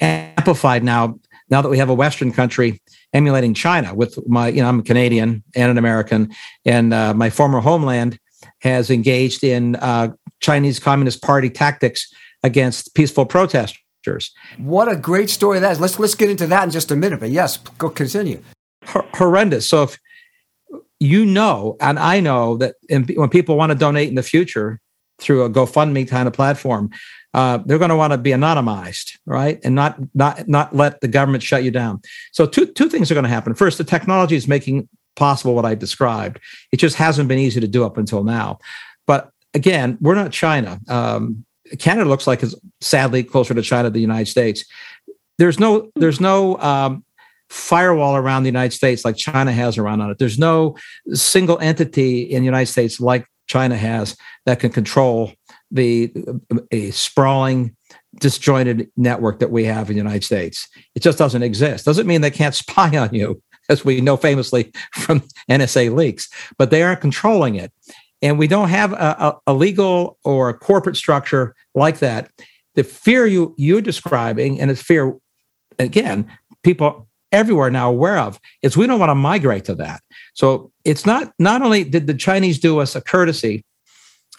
amplified 0.00 0.84
now. 0.84 1.18
Now 1.50 1.60
that 1.60 1.68
we 1.68 1.78
have 1.78 1.90
a 1.90 1.94
Western 1.94 2.32
country 2.32 2.80
emulating 3.12 3.52
China, 3.52 3.94
with 3.94 4.18
my, 4.26 4.48
you 4.48 4.62
know, 4.62 4.68
I'm 4.68 4.80
a 4.80 4.82
Canadian 4.82 5.42
and 5.54 5.70
an 5.70 5.76
American, 5.76 6.32
and 6.64 6.94
uh, 6.94 7.12
my 7.12 7.28
former 7.28 7.60
homeland 7.60 8.18
has 8.60 8.90
engaged 8.90 9.44
in 9.44 9.76
uh, 9.76 10.08
Chinese 10.40 10.78
Communist 10.78 11.22
Party 11.22 11.50
tactics 11.50 12.10
against 12.42 12.94
peaceful 12.94 13.26
protesters. 13.26 14.32
What 14.56 14.90
a 14.90 14.96
great 14.96 15.30
story 15.30 15.60
that 15.60 15.72
is. 15.72 15.80
Let's 15.80 15.98
let's 15.98 16.14
get 16.14 16.30
into 16.30 16.46
that 16.48 16.64
in 16.64 16.70
just 16.70 16.90
a 16.90 16.96
minute. 16.96 17.20
But 17.20 17.30
yes, 17.30 17.58
go 17.78 17.90
continue. 17.90 18.42
H- 18.88 19.04
horrendous. 19.14 19.68
So 19.68 19.84
if 19.84 19.98
you 21.02 21.26
know, 21.26 21.76
and 21.80 21.98
I 21.98 22.20
know 22.20 22.56
that 22.58 22.76
when 22.88 23.28
people 23.28 23.56
want 23.56 23.72
to 23.72 23.74
donate 23.78 24.08
in 24.08 24.14
the 24.14 24.22
future 24.22 24.80
through 25.18 25.42
a 25.42 25.50
GoFundMe 25.50 26.08
kind 26.08 26.28
of 26.28 26.32
platform, 26.32 26.90
uh, 27.34 27.58
they're 27.66 27.78
going 27.78 27.90
to 27.90 27.96
want 27.96 28.12
to 28.12 28.18
be 28.18 28.30
anonymized, 28.30 29.18
right, 29.26 29.58
and 29.64 29.74
not 29.74 29.98
not 30.14 30.46
not 30.46 30.76
let 30.76 31.00
the 31.00 31.08
government 31.08 31.42
shut 31.42 31.64
you 31.64 31.72
down. 31.72 32.00
So 32.30 32.46
two 32.46 32.66
two 32.66 32.88
things 32.88 33.10
are 33.10 33.14
going 33.14 33.24
to 33.24 33.30
happen. 33.30 33.52
First, 33.54 33.78
the 33.78 33.84
technology 33.84 34.36
is 34.36 34.46
making 34.46 34.88
possible 35.16 35.54
what 35.56 35.64
I 35.64 35.74
described. 35.74 36.38
It 36.70 36.76
just 36.76 36.94
hasn't 36.94 37.28
been 37.28 37.38
easy 37.38 37.58
to 37.58 37.66
do 37.66 37.84
up 37.84 37.96
until 37.96 38.22
now. 38.22 38.58
But 39.08 39.30
again, 39.54 39.98
we're 40.00 40.14
not 40.14 40.30
China. 40.30 40.78
Um, 40.88 41.44
Canada 41.80 42.08
looks 42.08 42.28
like 42.28 42.44
it's 42.44 42.54
sadly 42.80 43.24
closer 43.24 43.54
to 43.54 43.62
China 43.62 43.84
than 43.84 43.94
the 43.94 44.00
United 44.00 44.28
States. 44.28 44.64
There's 45.38 45.58
no 45.58 45.90
there's 45.96 46.20
no 46.20 46.58
um, 46.58 47.04
firewall 47.52 48.16
around 48.16 48.42
the 48.44 48.48
United 48.48 48.74
States 48.74 49.04
like 49.04 49.16
China 49.16 49.52
has 49.52 49.76
around 49.76 50.00
on 50.00 50.10
it. 50.10 50.18
There's 50.18 50.38
no 50.38 50.74
single 51.12 51.58
entity 51.58 52.22
in 52.22 52.42
the 52.42 52.46
United 52.46 52.70
States 52.70 52.98
like 52.98 53.26
China 53.46 53.76
has 53.76 54.16
that 54.46 54.58
can 54.58 54.70
control 54.70 55.32
the 55.70 56.12
a 56.70 56.90
sprawling 56.92 57.76
disjointed 58.20 58.90
network 58.96 59.38
that 59.40 59.50
we 59.50 59.64
have 59.64 59.90
in 59.90 59.96
the 59.96 60.02
United 60.02 60.24
States. 60.24 60.66
It 60.94 61.02
just 61.02 61.18
doesn't 61.18 61.42
exist. 61.42 61.84
Doesn't 61.84 62.06
mean 62.06 62.22
they 62.22 62.30
can't 62.30 62.54
spy 62.62 62.96
on 62.96 63.14
you, 63.14 63.42
as 63.68 63.84
we 63.84 64.00
know 64.00 64.16
famously 64.16 64.72
from 64.92 65.22
NSA 65.50 65.94
leaks, 65.94 66.28
but 66.58 66.70
they 66.70 66.82
aren't 66.82 67.02
controlling 67.02 67.56
it. 67.56 67.70
And 68.22 68.38
we 68.38 68.46
don't 68.46 68.68
have 68.68 68.92
a, 68.92 69.36
a, 69.46 69.52
legal 69.52 70.16
or 70.24 70.48
a 70.48 70.54
corporate 70.54 70.96
structure 70.96 71.54
like 71.74 71.98
that. 71.98 72.30
The 72.76 72.84
fear 72.84 73.26
you 73.26 73.54
you're 73.58 73.82
describing, 73.82 74.60
and 74.60 74.70
it's 74.70 74.80
fear 74.80 75.14
again, 75.78 76.30
people 76.62 77.08
everywhere 77.32 77.70
now 77.70 77.90
aware 77.90 78.18
of 78.18 78.38
is 78.62 78.76
we 78.76 78.86
don't 78.86 79.00
want 79.00 79.10
to 79.10 79.14
migrate 79.14 79.64
to 79.64 79.74
that. 79.76 80.00
So 80.34 80.70
it's 80.84 81.04
not 81.06 81.32
not 81.38 81.62
only 81.62 81.82
did 81.84 82.06
the 82.06 82.14
Chinese 82.14 82.58
do 82.58 82.78
us 82.78 82.94
a 82.94 83.00
courtesy, 83.00 83.64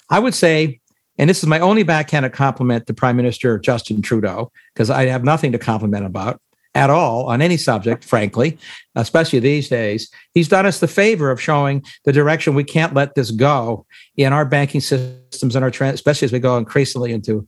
I 0.09 0.19
would 0.19 0.33
say, 0.33 0.79
and 1.17 1.29
this 1.29 1.43
is 1.43 1.47
my 1.47 1.59
only 1.59 1.83
backhanded 1.83 2.33
compliment 2.33 2.87
to 2.87 2.93
Prime 2.93 3.17
Minister 3.17 3.59
Justin 3.59 4.01
Trudeau, 4.01 4.51
because 4.73 4.89
I 4.89 5.07
have 5.07 5.23
nothing 5.23 5.51
to 5.51 5.59
compliment 5.59 6.05
about 6.05 6.39
at 6.75 6.89
all 6.89 7.27
on 7.27 7.41
any 7.41 7.55
subject, 7.57 8.03
frankly, 8.03 8.57
especially 8.95 9.39
these 9.39 9.69
days. 9.69 10.09
He's 10.33 10.47
done 10.47 10.65
us 10.65 10.79
the 10.79 10.87
favor 10.87 11.29
of 11.29 11.39
showing 11.39 11.83
the 12.05 12.11
direction 12.11 12.55
we 12.55 12.63
can't 12.63 12.95
let 12.95 13.13
this 13.13 13.29
go 13.29 13.85
in 14.17 14.33
our 14.33 14.45
banking 14.45 14.81
systems 14.81 15.55
and 15.55 15.63
our, 15.63 15.69
trans, 15.69 15.95
especially 15.95 16.25
as 16.25 16.31
we 16.31 16.39
go 16.39 16.57
increasingly 16.57 17.11
into. 17.11 17.47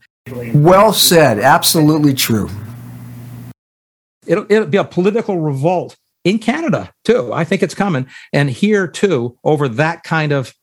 Well 0.54 0.94
said. 0.94 1.40
Absolutely 1.40 2.14
true. 2.14 2.50
It'll, 4.28 4.46
it'll 4.50 4.68
be 4.68 4.78
a 4.78 4.84
political 4.84 5.40
revolt 5.40 5.96
in 6.24 6.40
Canada 6.40 6.92
too. 7.04 7.32
I 7.34 7.44
think 7.44 7.64
it's 7.64 7.76
coming. 7.76 8.08
And 8.34 8.50
here 8.50 8.88
too, 8.88 9.38
over 9.44 9.68
that 9.70 10.04
kind 10.04 10.32
of 10.32 10.54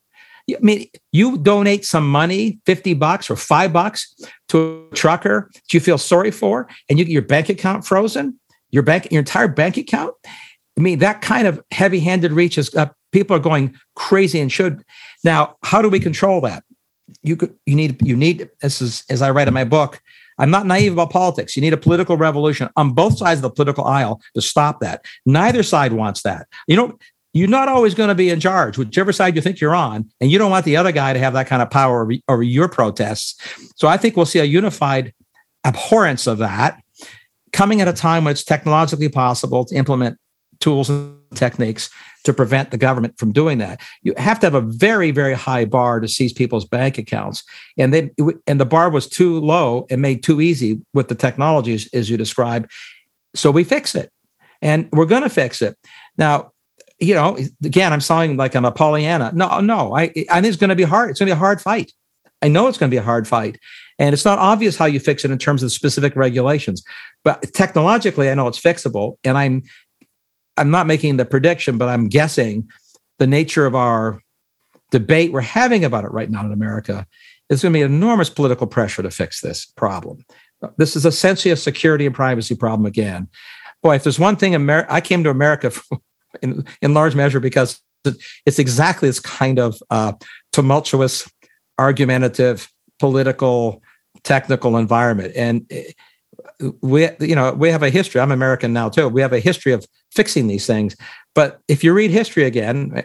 I 0.51 0.57
mean, 0.61 0.89
you 1.13 1.39
donate 1.39 1.85
some 1.85 2.09
money, 2.09 2.59
50 2.67 2.95
bucks 2.95 3.31
or 3.31 3.37
five 3.37 3.73
bucks 3.73 4.15
to 4.49 4.89
a 4.91 4.95
trucker 4.95 5.51
that 5.55 5.73
you 5.73 5.81
feel 5.81 5.99
sorry 5.99 6.31
for, 6.31 6.69
and 6.89 6.99
you 6.99 7.05
get 7.05 7.13
your 7.13 7.23
bank 7.23 7.49
account 7.49 7.87
frozen, 7.87 8.39
your 8.71 8.83
bank, 8.83 9.09
your 9.11 9.21
entire 9.21 9.49
bank 9.49 9.77
account. 9.77 10.15
I 10.77 10.81
mean, 10.81 10.99
that 10.99 11.21
kind 11.21 11.47
of 11.47 11.63
heavy 11.71 12.01
handed 12.01 12.33
reach 12.33 12.59
is 12.59 12.75
uh, 12.75 12.89
people 13.13 13.37
are 13.37 13.41
going 13.41 13.77
crazy 13.95 14.41
and 14.41 14.51
should. 14.51 14.83
Now, 15.23 15.57
how 15.63 15.81
do 15.81 15.89
we 15.89 16.01
control 16.01 16.41
that? 16.41 16.65
You 17.23 17.37
could, 17.37 17.55
you 17.67 17.77
need, 17.77 18.05
you 18.05 18.17
need, 18.17 18.49
this 18.61 18.83
is, 18.83 19.05
as 19.09 19.23
I 19.23 19.31
write 19.31 19.49
in 19.49 19.55
my 19.55 19.65
book, 19.65 20.01
I'm 20.39 20.51
not 20.51 20.67
naive 20.67 20.93
about 20.93 21.11
politics. 21.11 21.57
You 21.57 21.63
need 21.63 21.73
a 21.73 21.79
political 21.79 22.17
revolution 22.17 22.69
on 22.77 22.93
both 22.93 23.19
sides 23.19 23.39
of 23.39 23.43
the 23.43 23.51
political 23.51 23.85
aisle 23.85 24.21
to 24.35 24.43
stop 24.43 24.81
that. 24.81 25.05
Neither 25.27 25.63
side 25.63 25.93
wants 25.93 26.23
that. 26.23 26.47
You 26.67 26.77
know, 26.77 26.99
you're 27.35 27.49
not 27.49 27.69
always 27.69 27.95
going 27.95 28.09
to 28.09 28.15
be 28.15 28.31
in 28.31 28.41
charge, 28.41 28.77
whichever 28.77 29.13
side 29.13 29.37
you 29.37 29.43
think 29.43 29.61
you're 29.61 29.75
on, 29.75 30.11
and 30.21 30.31
you 30.31 30.39
don't 30.39 30.51
want 30.51 30.65
the 30.65 30.77
other 30.77 30.93
guy 30.93 31.13
to 31.13 31.19
have 31.19 31.33
that 31.33 31.47
kind 31.47 31.63
of 31.63 31.71
power 31.71 32.03
over, 32.03 32.13
over 32.29 32.43
your 32.43 32.69
protests. 32.69 33.37
So 33.77 33.89
I 33.89 33.97
think 33.97 34.17
we'll 34.17 34.27
see 34.27 34.41
a 34.41 34.45
unified 34.45 35.15
abhorrence 35.65 36.27
of 36.27 36.39
that 36.39 36.83
coming 37.53 37.81
at 37.81 37.89
a 37.89 37.93
time 37.93 38.25
when 38.25 38.33
it's 38.33 38.45
technologically 38.45 39.09
possible 39.09 39.65
to 39.65 39.75
implement 39.75 40.19
tools 40.61 40.91
and 40.91 41.19
techniques 41.35 41.91
to 42.25 42.33
prevent 42.33 42.71
the 42.71 42.79
government 42.79 43.19
from 43.19 43.33
doing 43.33 43.59
that. 43.59 43.81
You 44.03 44.15
have 44.17 44.39
to 44.41 44.47
have 44.47 44.55
a 44.55 44.61
very, 44.61 45.11
very 45.11 45.35
high 45.35 45.65
bar 45.65 46.01
to 46.01 46.09
seize 46.09 46.33
people's 46.33 46.65
bank 46.65 46.99
accounts, 46.99 47.43
and 47.77 47.93
they 47.93 48.11
and 48.47 48.61
the 48.61 48.67
bar 48.67 48.91
was 48.91 49.09
too 49.09 49.41
low 49.41 49.87
and 49.91 50.01
made 50.01 50.23
too 50.23 50.41
easy 50.41 50.81
with 50.95 51.09
the 51.09 51.15
technologies 51.15 51.89
as 51.93 52.09
you 52.09 52.17
describe. 52.17 52.69
So 53.35 53.51
we 53.51 53.65
fix 53.65 53.95
it, 53.95 54.11
and 54.61 54.89
we're 54.93 55.07
going 55.07 55.23
to 55.23 55.31
fix 55.31 55.63
it 55.63 55.77
now. 56.17 56.53
You 57.01 57.17
know, 57.17 57.37
again, 57.65 57.93
I'm 57.93 58.01
sounding 58.01 58.37
like 58.37 58.55
I'm 58.55 58.65
a 58.65 58.71
Pollyanna. 58.71 59.33
No, 59.35 59.59
no, 59.59 59.97
I, 59.97 60.03
I 60.31 60.41
think 60.41 60.47
it's 60.47 60.57
going 60.57 60.71
to 60.71 60.77
be 60.77 60.85
hard. 60.85 61.11
It's 61.11 61.19
going 61.19 61.27
to 61.27 61.35
be 61.35 61.37
a 61.37 61.39
hard 61.39 61.61
fight. 61.61 61.93
I 62.43 62.49
know 62.49 62.69
it's 62.69 62.79
going 62.79 62.91
to 62.91 62.95
be 62.95 62.99
a 62.99 63.03
hard 63.03 63.27
fight. 63.27 63.59
And 63.99 64.13
it's 64.13 64.25
not 64.25 64.39
obvious 64.39 64.77
how 64.77 64.87
you 64.87 64.99
fix 64.99 65.25
it 65.25 65.31
in 65.31 65.39
terms 65.39 65.63
of 65.63 65.71
specific 65.71 66.17
regulations. 66.17 66.83
But 67.25 67.43
technologically, 67.55 68.31
I 68.31 68.35
know 68.35 68.49
it's 68.49 68.61
fixable. 68.61 69.17
And 69.23 69.39
I'm 69.39 69.63
I'm 70.57 70.71
not 70.71 70.87
making 70.87 71.17
the 71.17 71.25
prediction, 71.25 71.79
but 71.79 71.89
I'm 71.89 72.09
guessing 72.09 72.69
the 73.19 73.27
nature 73.27 73.67
of 73.67 73.75
our 73.75 74.21
debate 74.91 75.33
we're 75.33 75.41
having 75.41 75.85
about 75.85 76.05
it 76.05 76.13
right 76.13 76.31
now 76.31 76.45
in 76.45 76.53
America 76.53 77.07
is 77.49 77.63
going 77.63 77.73
to 77.73 77.79
be 77.79 77.83
enormous 77.83 78.31
political 78.31 78.67
pressure 78.67 79.03
to 79.03 79.11
fix 79.11 79.41
this 79.41 79.65
problem. 79.65 80.25
This 80.77 80.97
is 80.97 81.05
essentially 81.05 81.53
a 81.53 81.57
security 81.57 82.07
and 82.07 82.15
privacy 82.15 82.55
problem 82.55 82.87
again. 82.87 83.29
Boy, 83.83 83.97
if 83.97 84.05
there's 84.05 84.19
one 84.19 84.37
thing 84.37 84.55
Amer- 84.55 84.87
I 84.89 85.01
came 85.01 85.25
to 85.25 85.31
America 85.31 85.73
in, 86.43 86.65
in 86.81 86.95
large 86.95 87.15
measure 87.15 87.41
because 87.41 87.81
it's 88.47 88.59
exactly 88.59 89.09
this 89.09 89.21
kind 89.21 89.59
of 89.59 89.81
uh, 89.91 90.13
tumultuous, 90.53 91.31
argumentative, 91.79 92.71
political, 92.99 93.83
technical 94.25 94.77
environment. 94.77 95.33
And 95.37 95.67
uh, 95.73 95.81
we, 96.81 97.09
you 97.21 97.35
know, 97.35 97.53
we 97.53 97.71
have 97.71 97.83
a 97.83 97.91
history. 97.91 98.21
I'm 98.21 98.33
American 98.33 98.73
now 98.73 98.89
too. 98.89 99.09
We 99.09 99.21
have 99.21 99.33
a 99.33 99.41
history 99.41 99.73
of 99.73 99.87
fixing 100.11 100.47
these 100.47 100.67
things. 100.67 100.97
But 101.35 101.61
if 101.69 101.83
you 101.83 101.93
read 101.93 102.11
history 102.11 102.45
again, 102.45 103.05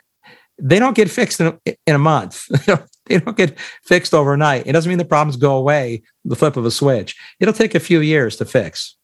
they 0.59 0.79
don't 0.79 0.95
get 0.95 1.09
fixed 1.09 1.39
in 1.39 1.47
a, 1.47 1.75
in 1.85 1.95
a 1.95 1.99
month. 1.99 2.47
they 3.05 3.19
don't 3.19 3.37
get 3.37 3.59
fixed 3.83 4.13
overnight. 4.13 4.67
It 4.67 4.73
doesn't 4.73 4.89
mean 4.89 4.97
the 4.97 5.05
problems 5.05 5.37
go 5.37 5.55
away 5.55 6.03
the 6.25 6.35
flip 6.35 6.57
of 6.57 6.65
a 6.65 6.71
switch. 6.71 7.15
It'll 7.39 7.53
take 7.53 7.75
a 7.75 7.79
few 7.79 8.01
years 8.01 8.35
to 8.37 8.45
fix. 8.45 8.95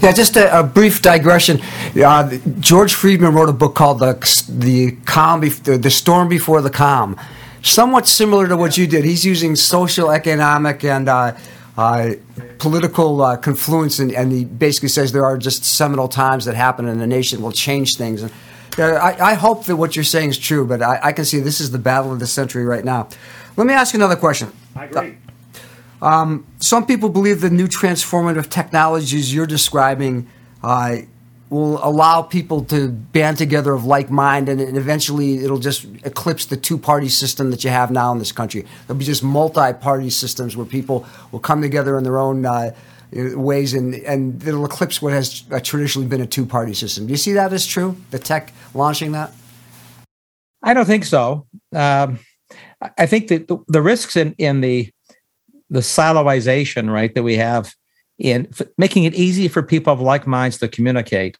Yeah, 0.00 0.12
just 0.12 0.36
a, 0.36 0.60
a 0.60 0.62
brief 0.62 1.02
digression. 1.02 1.60
Uh, 1.96 2.38
George 2.60 2.94
Friedman 2.94 3.34
wrote 3.34 3.48
a 3.48 3.52
book 3.52 3.74
called 3.74 3.98
the 3.98 4.14
the 4.48 4.92
calm, 5.04 5.42
Bef- 5.42 5.82
the 5.82 5.90
storm 5.90 6.28
before 6.28 6.62
the 6.62 6.70
calm, 6.70 7.16
somewhat 7.62 8.06
similar 8.06 8.46
to 8.46 8.56
what 8.56 8.78
you 8.78 8.86
did. 8.86 9.04
He's 9.04 9.24
using 9.24 9.56
social, 9.56 10.12
economic, 10.12 10.84
and 10.84 11.08
uh, 11.08 11.36
uh, 11.78 12.14
political 12.58 13.22
uh, 13.22 13.36
confluence, 13.36 14.00
and, 14.00 14.12
and, 14.12 14.32
he 14.32 14.44
basically 14.44 14.88
says 14.88 15.12
there 15.12 15.24
are 15.24 15.38
just 15.38 15.64
seminal 15.64 16.08
times 16.08 16.44
that 16.46 16.56
happen 16.56 16.88
in 16.88 16.98
the 16.98 17.06
nation 17.06 17.40
will 17.40 17.52
change 17.52 17.96
things. 17.96 18.20
And 18.20 18.32
I, 18.76 19.16
I, 19.20 19.34
hope 19.34 19.66
that 19.66 19.76
what 19.76 19.94
you're 19.94 20.04
saying 20.04 20.30
is 20.30 20.38
true, 20.38 20.66
but 20.66 20.82
I, 20.82 20.98
I, 21.04 21.12
can 21.12 21.24
see 21.24 21.38
this 21.38 21.60
is 21.60 21.70
the 21.70 21.78
battle 21.78 22.12
of 22.12 22.18
the 22.18 22.26
century 22.26 22.64
right 22.64 22.84
now. 22.84 23.08
Let 23.56 23.68
me 23.68 23.74
ask 23.74 23.94
you 23.94 23.98
another 23.98 24.16
question. 24.16 24.50
I 24.74 24.86
agree. 24.86 25.18
Um, 26.02 26.48
some 26.58 26.84
people 26.84 27.10
believe 27.10 27.40
the 27.40 27.50
new 27.50 27.68
transformative 27.68 28.50
technologies 28.50 29.32
you're 29.32 29.46
describing 29.46 30.28
uh, 30.64 30.96
will 31.50 31.82
allow 31.82 32.22
people 32.22 32.64
to 32.64 32.88
band 32.88 33.38
together 33.38 33.72
of 33.72 33.84
like 33.84 34.10
mind, 34.10 34.48
and, 34.48 34.60
and 34.60 34.76
eventually 34.76 35.38
it'll 35.38 35.58
just 35.58 35.86
eclipse 36.04 36.44
the 36.46 36.56
two 36.56 36.76
party 36.76 37.08
system 37.08 37.50
that 37.50 37.64
you 37.64 37.70
have 37.70 37.90
now 37.90 38.12
in 38.12 38.18
this 38.18 38.32
country. 38.32 38.64
There'll 38.86 38.98
be 38.98 39.04
just 39.04 39.22
multi 39.22 39.72
party 39.72 40.10
systems 40.10 40.56
where 40.56 40.66
people 40.66 41.06
will 41.32 41.40
come 41.40 41.62
together 41.62 41.96
in 41.96 42.04
their 42.04 42.18
own 42.18 42.44
uh, 42.44 42.72
ways, 43.12 43.74
and, 43.74 43.94
and 43.94 44.42
it'll 44.46 44.66
eclipse 44.66 45.00
what 45.00 45.12
has 45.12 45.42
traditionally 45.62 46.08
been 46.08 46.20
a 46.20 46.26
two 46.26 46.44
party 46.44 46.74
system. 46.74 47.06
Do 47.06 47.12
you 47.12 47.16
see 47.16 47.32
that 47.32 47.52
as 47.52 47.66
true? 47.66 47.96
The 48.10 48.18
tech 48.18 48.52
launching 48.74 49.12
that? 49.12 49.32
I 50.62 50.74
don't 50.74 50.86
think 50.86 51.04
so. 51.04 51.46
Um, 51.74 52.18
I 52.96 53.06
think 53.06 53.28
that 53.28 53.48
the, 53.48 53.58
the 53.68 53.82
risks 53.82 54.16
in, 54.16 54.34
in 54.38 54.60
the 54.60 54.90
the 55.70 55.80
siloization, 55.80 56.90
right, 56.90 57.14
that 57.14 57.22
we 57.22 57.36
have 57.36 57.74
in 58.18 58.48
f- 58.52 58.68
making 58.76 59.04
it 59.04 59.14
easy 59.14 59.48
for 59.48 59.62
people 59.62 59.92
of 59.92 60.00
like 60.00 60.26
minds 60.26 60.58
to 60.58 60.68
communicate 60.68 61.38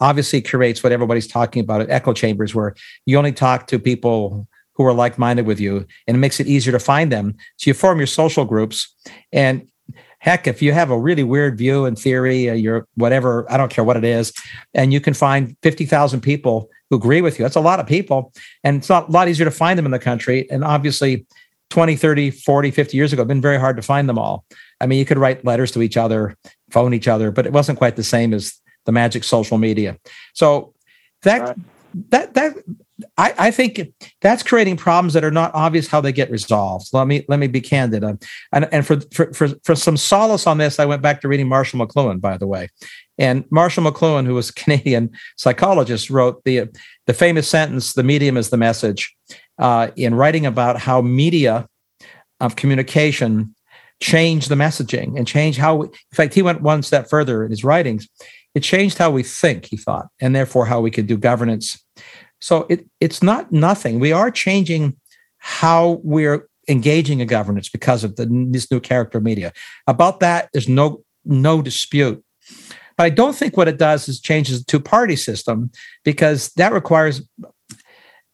obviously 0.00 0.40
creates 0.40 0.82
what 0.82 0.92
everybody's 0.92 1.26
talking 1.26 1.60
about 1.60 1.80
at 1.80 1.90
echo 1.90 2.12
chambers 2.12 2.54
where 2.54 2.74
you 3.06 3.18
only 3.18 3.32
talk 3.32 3.66
to 3.66 3.78
people 3.78 4.48
who 4.74 4.84
are 4.84 4.94
like-minded 4.94 5.46
with 5.46 5.60
you 5.60 5.86
and 6.06 6.16
it 6.16 6.20
makes 6.20 6.40
it 6.40 6.46
easier 6.46 6.72
to 6.72 6.78
find 6.78 7.12
them. 7.12 7.36
So 7.58 7.68
you 7.68 7.74
form 7.74 7.98
your 7.98 8.06
social 8.06 8.46
groups 8.46 8.94
and 9.30 9.68
heck 10.20 10.46
if 10.46 10.62
you 10.62 10.72
have 10.72 10.90
a 10.90 10.98
really 10.98 11.24
weird 11.24 11.58
view 11.58 11.84
and 11.84 11.98
theory 11.98 12.48
uh, 12.50 12.52
you're 12.52 12.86
whatever 12.94 13.50
i 13.50 13.56
don't 13.56 13.70
care 13.70 13.82
what 13.82 13.96
it 13.96 14.04
is 14.04 14.34
and 14.74 14.92
you 14.92 15.00
can 15.00 15.14
find 15.14 15.56
50000 15.62 16.20
people 16.20 16.68
who 16.90 16.96
agree 16.96 17.20
with 17.20 17.38
you. 17.38 17.44
That's 17.44 17.56
a 17.56 17.60
lot 17.60 17.80
of 17.80 17.86
people 17.86 18.32
and 18.64 18.78
it's 18.78 18.90
a 18.90 19.04
lot 19.08 19.28
easier 19.28 19.44
to 19.44 19.50
find 19.50 19.78
them 19.78 19.86
in 19.86 19.92
the 19.92 19.98
country. 19.98 20.50
And 20.50 20.64
obviously 20.64 21.24
20, 21.70 21.96
30, 21.96 22.30
40, 22.32 22.70
50 22.72 22.96
years 22.96 23.12
ago, 23.12 23.24
been 23.24 23.40
very 23.40 23.58
hard 23.58 23.76
to 23.76 23.82
find 23.82 24.08
them 24.08 24.18
all. 24.18 24.44
I 24.80 24.86
mean, 24.86 24.98
you 24.98 25.04
could 25.04 25.18
write 25.18 25.44
letters 25.44 25.70
to 25.72 25.82
each 25.82 25.96
other, 25.96 26.36
phone 26.70 26.94
each 26.94 27.08
other, 27.08 27.30
but 27.30 27.46
it 27.46 27.52
wasn't 27.52 27.78
quite 27.78 27.96
the 27.96 28.04
same 28.04 28.32
as 28.34 28.54
the 28.86 28.92
magic 28.92 29.24
social 29.24 29.58
media. 29.58 29.98
So 30.34 30.74
that 31.22 31.40
right. 31.40 31.56
that 32.10 32.34
that 32.34 32.54
I, 33.16 33.34
I, 33.38 33.50
think 33.50 33.92
that's 34.20 34.42
creating 34.42 34.76
problems 34.76 35.14
that 35.14 35.24
are 35.24 35.30
not 35.30 35.54
obvious 35.54 35.86
how 35.86 36.00
they 36.00 36.12
get 36.12 36.30
resolved. 36.30 36.88
Let 36.92 37.06
me 37.06 37.24
let 37.28 37.38
me 37.38 37.46
be 37.46 37.60
candid. 37.60 38.04
Um, 38.04 38.18
and 38.52 38.68
and 38.72 38.86
for, 38.86 39.00
for 39.12 39.32
for 39.32 39.48
for 39.64 39.74
some 39.74 39.96
solace 39.96 40.46
on 40.46 40.58
this, 40.58 40.78
I 40.78 40.86
went 40.86 41.02
back 41.02 41.20
to 41.22 41.28
reading 41.28 41.48
Marshall 41.48 41.84
McLuhan, 41.84 42.20
by 42.20 42.36
the 42.36 42.46
way. 42.46 42.68
And 43.18 43.44
Marshall 43.50 43.84
McLuhan, 43.84 44.26
who 44.26 44.34
was 44.34 44.50
a 44.50 44.54
Canadian 44.54 45.10
psychologist, 45.36 46.10
wrote 46.10 46.42
the 46.44 46.68
the 47.06 47.14
famous 47.14 47.48
sentence, 47.48 47.92
"The 47.92 48.02
medium 48.02 48.36
is 48.36 48.50
the 48.50 48.56
message." 48.56 49.14
uh, 49.60 49.90
in 49.94 50.14
writing 50.14 50.46
about 50.46 50.80
how 50.80 51.02
media 51.02 51.68
of 52.40 52.56
communication 52.56 53.54
changed 54.00 54.48
the 54.48 54.54
messaging 54.54 55.16
and 55.16 55.26
change 55.26 55.56
how, 55.56 55.76
we, 55.76 55.86
in 55.86 56.14
fact, 56.14 56.34
he 56.34 56.42
went 56.42 56.62
one 56.62 56.82
step 56.82 57.08
further 57.08 57.44
in 57.44 57.50
his 57.50 57.64
writings. 57.64 58.08
It 58.54 58.60
changed 58.60 58.98
how 58.98 59.10
we 59.10 59.22
think, 59.22 59.66
he 59.66 59.76
thought, 59.76 60.08
and 60.20 60.34
therefore 60.34 60.66
how 60.66 60.80
we 60.80 60.90
could 60.90 61.06
do 61.06 61.16
governance. 61.16 61.82
So 62.40 62.66
it, 62.68 62.86
it's 62.98 63.22
not 63.22 63.52
nothing. 63.52 64.00
We 64.00 64.12
are 64.12 64.30
changing 64.30 64.96
how 65.38 66.00
we're 66.02 66.48
engaging 66.68 67.20
in 67.20 67.26
governance 67.26 67.68
because 67.68 68.04
of 68.04 68.16
the, 68.16 68.26
this 68.50 68.70
new 68.70 68.80
character 68.80 69.20
media. 69.20 69.52
About 69.86 70.20
that, 70.20 70.48
there's 70.52 70.68
no 70.68 71.02
no 71.24 71.60
dispute. 71.60 72.24
But 72.96 73.04
I 73.04 73.10
don't 73.10 73.34
think 73.34 73.56
what 73.56 73.68
it 73.68 73.78
does 73.78 74.08
is 74.08 74.20
changes 74.20 74.60
the 74.60 74.64
two 74.64 74.80
party 74.80 75.16
system 75.16 75.70
because 76.04 76.50
that 76.56 76.72
requires 76.72 77.22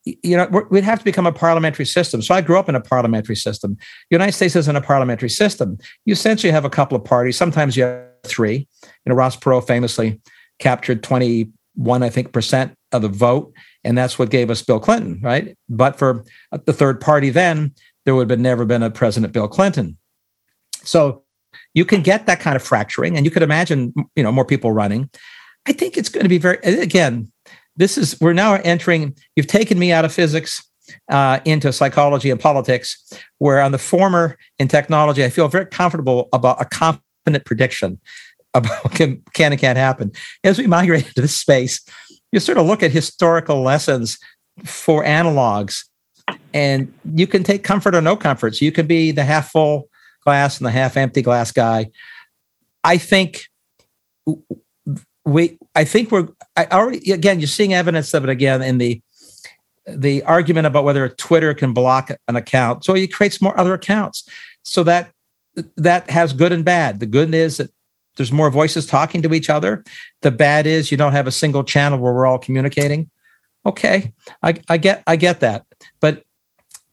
you 0.06 0.36
know, 0.36 0.46
we'd 0.70 0.84
have 0.84 1.00
to 1.00 1.04
become 1.04 1.26
a 1.26 1.32
parliamentary 1.32 1.84
system. 1.84 2.22
So 2.22 2.34
I 2.34 2.40
grew 2.40 2.58
up 2.58 2.68
in 2.68 2.76
a 2.76 2.80
parliamentary 2.80 3.34
system. 3.34 3.74
The 3.74 4.14
United 4.14 4.32
States 4.32 4.54
isn't 4.54 4.76
a 4.76 4.80
parliamentary 4.80 5.28
system. 5.28 5.78
You 6.04 6.12
essentially 6.12 6.52
have 6.52 6.64
a 6.64 6.70
couple 6.70 6.96
of 6.96 7.04
parties. 7.04 7.36
Sometimes 7.36 7.76
you 7.76 7.82
have 7.82 8.06
three. 8.24 8.68
You 8.84 8.90
know, 9.06 9.16
Ross 9.16 9.36
Perot 9.36 9.66
famously 9.66 10.20
captured 10.60 11.02
21, 11.02 12.02
I 12.02 12.08
think, 12.08 12.32
percent 12.32 12.74
of 12.92 13.02
the 13.02 13.08
vote. 13.08 13.52
And 13.82 13.98
that's 13.98 14.18
what 14.18 14.30
gave 14.30 14.48
us 14.48 14.62
Bill 14.62 14.78
Clinton, 14.78 15.20
right? 15.22 15.56
But 15.68 15.98
for 15.98 16.24
the 16.52 16.72
third 16.72 17.00
party 17.00 17.30
then, 17.30 17.74
there 18.04 18.14
would 18.14 18.30
have 18.30 18.38
never 18.38 18.64
been 18.64 18.84
a 18.84 18.90
President 18.90 19.32
Bill 19.32 19.48
Clinton. 19.48 19.98
So 20.84 21.24
you 21.74 21.84
can 21.84 22.02
get 22.02 22.26
that 22.26 22.38
kind 22.38 22.54
of 22.54 22.62
fracturing 22.62 23.16
and 23.16 23.24
you 23.24 23.30
could 23.32 23.42
imagine, 23.42 23.92
you 24.14 24.22
know, 24.22 24.30
more 24.30 24.44
people 24.44 24.70
running. 24.70 25.10
I 25.66 25.72
think 25.72 25.96
it's 25.96 26.08
going 26.08 26.24
to 26.24 26.28
be 26.28 26.38
very, 26.38 26.58
again, 26.58 27.32
this 27.76 27.98
is 27.98 28.20
we're 28.20 28.32
now 28.32 28.54
entering 28.54 29.16
you've 29.34 29.46
taken 29.46 29.78
me 29.78 29.92
out 29.92 30.04
of 30.04 30.12
physics 30.12 30.64
uh, 31.10 31.40
into 31.44 31.72
psychology 31.72 32.30
and 32.30 32.40
politics 32.40 33.12
where 33.38 33.60
on 33.60 33.72
the 33.72 33.78
former 33.78 34.36
in 34.58 34.68
technology 34.68 35.24
i 35.24 35.28
feel 35.28 35.48
very 35.48 35.66
comfortable 35.66 36.28
about 36.32 36.60
a 36.60 36.64
confident 36.64 37.44
prediction 37.44 38.00
about 38.54 38.90
can, 38.92 39.22
can 39.34 39.52
and 39.52 39.60
can't 39.60 39.76
happen. 39.76 40.10
As 40.42 40.58
we 40.58 40.66
migrate 40.66 41.06
into 41.06 41.20
this 41.20 41.36
space 41.36 41.80
you 42.32 42.40
sort 42.40 42.58
of 42.58 42.66
look 42.66 42.82
at 42.82 42.90
historical 42.90 43.62
lessons 43.62 44.18
for 44.64 45.04
analogs 45.04 45.84
and 46.52 46.92
you 47.14 47.26
can 47.26 47.42
take 47.42 47.62
comfort 47.62 47.94
or 47.94 48.00
no 48.00 48.16
comfort. 48.16 48.56
So 48.56 48.64
you 48.64 48.72
can 48.72 48.86
be 48.86 49.10
the 49.10 49.24
half 49.24 49.50
full 49.50 49.88
glass 50.24 50.58
and 50.58 50.66
the 50.66 50.70
half 50.70 50.96
empty 50.96 51.22
glass 51.22 51.52
guy. 51.52 51.90
I 52.82 52.98
think 52.98 53.46
we 55.26 55.58
I 55.74 55.84
think 55.84 56.10
we're 56.10 56.28
I 56.56 56.66
already 56.66 57.12
again 57.12 57.40
you're 57.40 57.48
seeing 57.48 57.74
evidence 57.74 58.14
of 58.14 58.24
it 58.24 58.30
again 58.30 58.62
in 58.62 58.78
the 58.78 59.02
the 59.86 60.22
argument 60.22 60.66
about 60.66 60.84
whether 60.84 61.08
Twitter 61.08 61.52
can 61.54 61.72
block 61.72 62.10
an 62.26 62.36
account. 62.36 62.84
So 62.84 62.94
it 62.94 63.12
creates 63.12 63.42
more 63.42 63.58
other 63.58 63.74
accounts. 63.74 64.28
So 64.62 64.82
that 64.84 65.12
that 65.76 66.08
has 66.10 66.32
good 66.32 66.52
and 66.52 66.64
bad. 66.64 67.00
The 67.00 67.06
good 67.06 67.34
is 67.34 67.58
that 67.58 67.70
there's 68.16 68.32
more 68.32 68.50
voices 68.50 68.86
talking 68.86 69.20
to 69.22 69.34
each 69.34 69.50
other. 69.50 69.84
The 70.22 70.30
bad 70.30 70.66
is 70.66 70.90
you 70.90 70.96
don't 70.96 71.12
have 71.12 71.26
a 71.26 71.32
single 71.32 71.64
channel 71.64 71.98
where 71.98 72.12
we're 72.12 72.26
all 72.26 72.38
communicating. 72.38 73.10
Okay, 73.66 74.12
I, 74.42 74.60
I 74.68 74.76
get 74.76 75.02
I 75.08 75.16
get 75.16 75.40
that, 75.40 75.66
but 76.00 76.22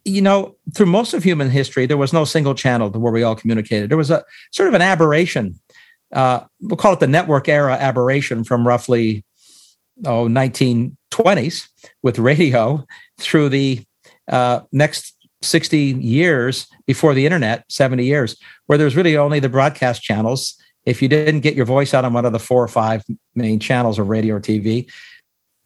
you 0.06 0.22
know, 0.22 0.56
through 0.76 0.88
most 0.88 1.14
of 1.14 1.24
human 1.24 1.50
history, 1.50 1.86
there 1.86 1.98
was 1.98 2.12
no 2.12 2.26
single 2.26 2.56
channel 2.56 2.90
where 2.90 3.14
we 3.14 3.24
all 3.24 3.36
communicated. 3.36 3.90
There 3.90 3.98
was 3.98 4.12
a 4.12 4.24
sort 4.52 4.68
of 4.68 4.74
an 4.74 4.82
aberration 4.82 5.60
uh, 6.14 6.42
we'll 6.62 6.78
call 6.78 6.94
it 6.94 7.00
the 7.00 7.08
network 7.08 7.50
era 7.50 7.74
aberration 7.74 8.44
from 8.44 8.68
roughly 8.68 9.24
oh 10.06 10.28
1920s 10.28 11.68
with 12.02 12.20
radio 12.20 12.86
through 13.20 13.50
the 13.50 13.84
uh, 14.30 14.62
next 14.72 15.16
60 15.42 15.78
years 15.78 16.68
before 16.88 17.14
the 17.14 17.26
internet 17.26 17.66
70 17.70 18.06
years 18.06 18.38
where 18.68 18.78
there's 18.78 18.96
really 18.96 19.18
only 19.18 19.40
the 19.40 19.50
broadcast 19.50 20.02
channels. 20.02 20.56
If 20.86 21.02
you 21.02 21.08
didn't 21.08 21.42
get 21.42 21.56
your 21.56 21.66
voice 21.66 21.94
out 21.94 22.06
on 22.06 22.14
one 22.14 22.26
of 22.26 22.34
the 22.34 22.40
four 22.40 22.64
or 22.64 22.68
five 22.68 23.04
main 23.36 23.60
channels 23.60 24.00
of 24.00 24.08
radio 24.08 24.36
or 24.36 24.40
tv 24.40 24.90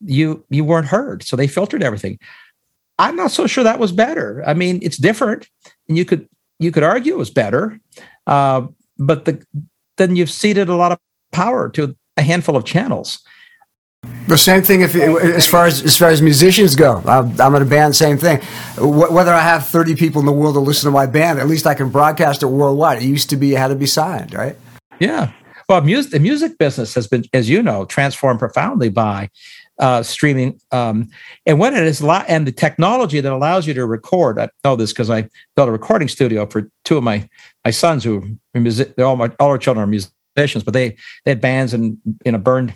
you 0.01 0.45
you 0.49 0.63
weren't 0.63 0.87
heard. 0.87 1.23
So 1.23 1.35
they 1.35 1.47
filtered 1.47 1.83
everything. 1.83 2.19
I'm 2.99 3.15
not 3.15 3.31
so 3.31 3.47
sure 3.47 3.63
that 3.63 3.79
was 3.79 3.91
better. 3.91 4.43
I 4.45 4.53
mean 4.53 4.79
it's 4.81 4.97
different. 4.97 5.47
And 5.87 5.97
you 5.97 6.05
could 6.05 6.27
you 6.59 6.71
could 6.71 6.83
argue 6.83 7.13
it 7.13 7.17
was 7.17 7.29
better. 7.29 7.79
Uh, 8.25 8.67
but 8.97 9.25
the 9.25 9.45
then 9.97 10.15
you've 10.15 10.31
ceded 10.31 10.69
a 10.69 10.75
lot 10.75 10.91
of 10.91 10.99
power 11.31 11.69
to 11.69 11.95
a 12.15 12.21
handful 12.21 12.55
of 12.55 12.65
channels. 12.65 13.19
The 14.27 14.37
same 14.37 14.61
thing 14.61 14.81
if 14.81 14.95
as 14.95 15.47
far 15.47 15.65
as 15.65 15.81
as 15.81 15.97
far 15.97 16.09
as 16.09 16.21
musicians 16.21 16.75
go. 16.75 17.01
I'm, 17.05 17.39
I'm 17.41 17.55
in 17.55 17.61
a 17.61 17.65
band, 17.65 17.95
same 17.95 18.17
thing. 18.17 18.39
Whether 18.77 19.33
I 19.33 19.41
have 19.41 19.67
30 19.67 19.95
people 19.95 20.19
in 20.19 20.25
the 20.25 20.31
world 20.31 20.55
to 20.55 20.59
listen 20.59 20.87
to 20.87 20.91
my 20.91 21.05
band, 21.05 21.39
at 21.39 21.47
least 21.47 21.65
I 21.65 21.73
can 21.73 21.89
broadcast 21.89 22.43
it 22.43 22.47
worldwide. 22.47 23.01
It 23.01 23.05
used 23.05 23.29
to 23.31 23.35
be 23.35 23.53
it 23.53 23.57
had 23.57 23.69
to 23.69 23.75
be 23.75 23.85
signed, 23.85 24.33
right? 24.33 24.55
Yeah. 24.99 25.31
Well, 25.69 25.81
music, 25.81 26.11
the 26.13 26.19
music 26.19 26.57
business 26.57 26.93
has 26.93 27.07
been, 27.07 27.25
as 27.33 27.49
you 27.49 27.61
know, 27.61 27.83
transformed 27.83 28.39
profoundly 28.39 28.89
by 28.89 29.29
uh, 29.79 30.03
streaming. 30.03 30.59
Um, 30.71 31.09
and 31.45 31.59
when 31.59 31.75
it 31.75 31.83
is 31.83 32.01
lo- 32.01 32.23
and 32.27 32.47
the 32.47 32.51
technology 32.51 33.19
that 33.19 33.31
allows 33.31 33.67
you 33.67 33.73
to 33.75 33.85
record, 33.85 34.39
I 34.39 34.49
know 34.63 34.75
this 34.75 34.91
because 34.91 35.09
I 35.09 35.29
built 35.55 35.69
a 35.69 35.71
recording 35.71 36.07
studio 36.07 36.45
for 36.45 36.69
two 36.85 36.97
of 36.97 37.03
my 37.03 37.27
my 37.63 37.71
sons 37.71 38.03
who 38.03 38.37
are 38.55 38.59
music. 38.59 38.95
They're 38.95 39.05
all 39.05 39.15
my 39.15 39.31
all 39.39 39.49
our 39.49 39.57
children 39.57 39.83
are 39.83 39.87
musicians, 39.87 40.63
but 40.63 40.73
they 40.73 40.89
they 41.25 41.31
had 41.31 41.41
bands 41.41 41.73
and 41.73 41.97
you 42.25 42.31
know 42.31 42.37
burned 42.37 42.73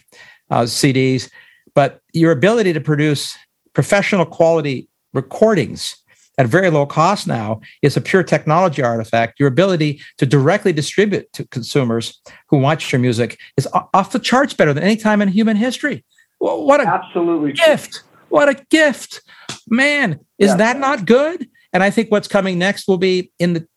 uh, 0.49 0.63
CDs. 0.63 1.29
But 1.73 2.01
your 2.13 2.31
ability 2.31 2.73
to 2.73 2.81
produce 2.81 3.35
professional 3.73 4.25
quality 4.25 4.89
recordings 5.13 5.95
at 6.37 6.47
very 6.47 6.69
low 6.69 6.85
cost 6.85 7.27
now 7.27 7.61
is 7.81 7.97
a 7.97 8.01
pure 8.01 8.23
technology 8.23 8.81
artifact. 8.81 9.39
Your 9.39 9.47
ability 9.47 10.01
to 10.17 10.25
directly 10.25 10.73
distribute 10.73 11.31
to 11.33 11.47
consumers 11.47 12.19
who 12.49 12.57
watch 12.57 12.91
your 12.91 12.99
music 12.99 13.39
is 13.57 13.67
off 13.93 14.11
the 14.11 14.19
charts 14.19 14.53
better 14.53 14.73
than 14.73 14.83
any 14.83 14.95
time 14.95 15.21
in 15.21 15.27
human 15.27 15.57
history. 15.57 16.03
What 16.41 16.81
a 16.81 16.87
absolutely 16.87 17.53
gift! 17.53 18.01
What 18.29 18.49
a 18.49 18.55
gift, 18.71 19.21
man! 19.67 20.19
Is 20.39 20.49
yeah. 20.49 20.55
that 20.57 20.79
not 20.79 21.05
good? 21.05 21.47
And 21.71 21.83
I 21.83 21.91
think 21.91 22.09
what's 22.09 22.27
coming 22.27 22.57
next 22.57 22.87
will 22.87 22.97
be 22.97 23.31
in 23.37 23.53
the 23.53 23.67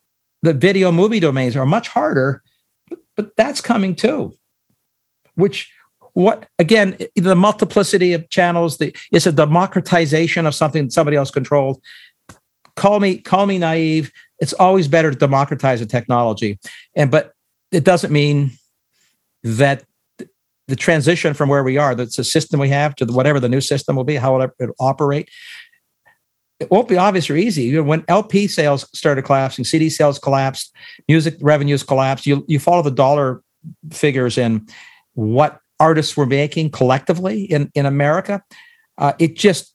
the 0.42 0.54
video 0.54 0.90
movie 0.90 1.20
domains 1.20 1.56
are 1.56 1.66
much 1.66 1.88
harder, 1.88 2.42
but, 2.88 3.00
but 3.16 3.36
that's 3.36 3.60
coming 3.60 3.94
too. 3.94 4.32
Which 5.34 5.70
what 6.14 6.48
again 6.58 6.96
the 7.16 7.36
multiplicity 7.36 8.14
of 8.14 8.30
channels 8.30 8.78
the 8.78 8.96
it's 9.12 9.26
a 9.26 9.32
democratization 9.32 10.46
of 10.46 10.54
something 10.54 10.88
somebody 10.88 11.16
else 11.16 11.30
controlled 11.30 11.82
call 12.76 13.00
me 13.00 13.18
call 13.18 13.46
me 13.46 13.58
naive 13.58 14.12
it's 14.38 14.52
always 14.52 14.86
better 14.86 15.10
to 15.10 15.18
democratize 15.18 15.80
a 15.80 15.86
technology 15.86 16.56
and 16.94 17.10
but 17.10 17.32
it 17.72 17.82
doesn't 17.82 18.12
mean 18.12 18.52
that 19.42 19.82
the 20.68 20.76
transition 20.76 21.34
from 21.34 21.48
where 21.48 21.62
we 21.62 21.76
are 21.76 21.94
that's 21.94 22.16
the 22.16 22.24
system 22.24 22.58
we 22.58 22.68
have 22.68 22.94
to 22.94 23.04
whatever 23.06 23.38
the 23.38 23.48
new 23.48 23.60
system 23.60 23.96
will 23.96 24.04
be 24.04 24.16
how 24.16 24.40
it 24.40 24.50
will 24.58 24.68
operate 24.80 25.28
it 26.60 26.70
won't 26.70 26.88
be 26.88 26.96
obvious 26.96 27.28
or 27.28 27.36
easy. 27.36 27.78
When 27.78 28.04
LP 28.08 28.46
sales 28.46 28.88
started 28.96 29.22
collapsing, 29.22 29.64
CD 29.64 29.90
sales 29.90 30.18
collapsed, 30.18 30.72
music 31.08 31.36
revenues 31.40 31.82
collapsed. 31.82 32.26
You 32.26 32.44
you 32.48 32.58
follow 32.58 32.82
the 32.82 32.90
dollar 32.90 33.42
figures 33.92 34.38
in 34.38 34.66
what 35.14 35.60
artists 35.80 36.16
were 36.16 36.26
making 36.26 36.70
collectively 36.70 37.44
in 37.44 37.70
in 37.74 37.86
America. 37.86 38.42
Uh, 38.98 39.12
it 39.18 39.36
just 39.36 39.74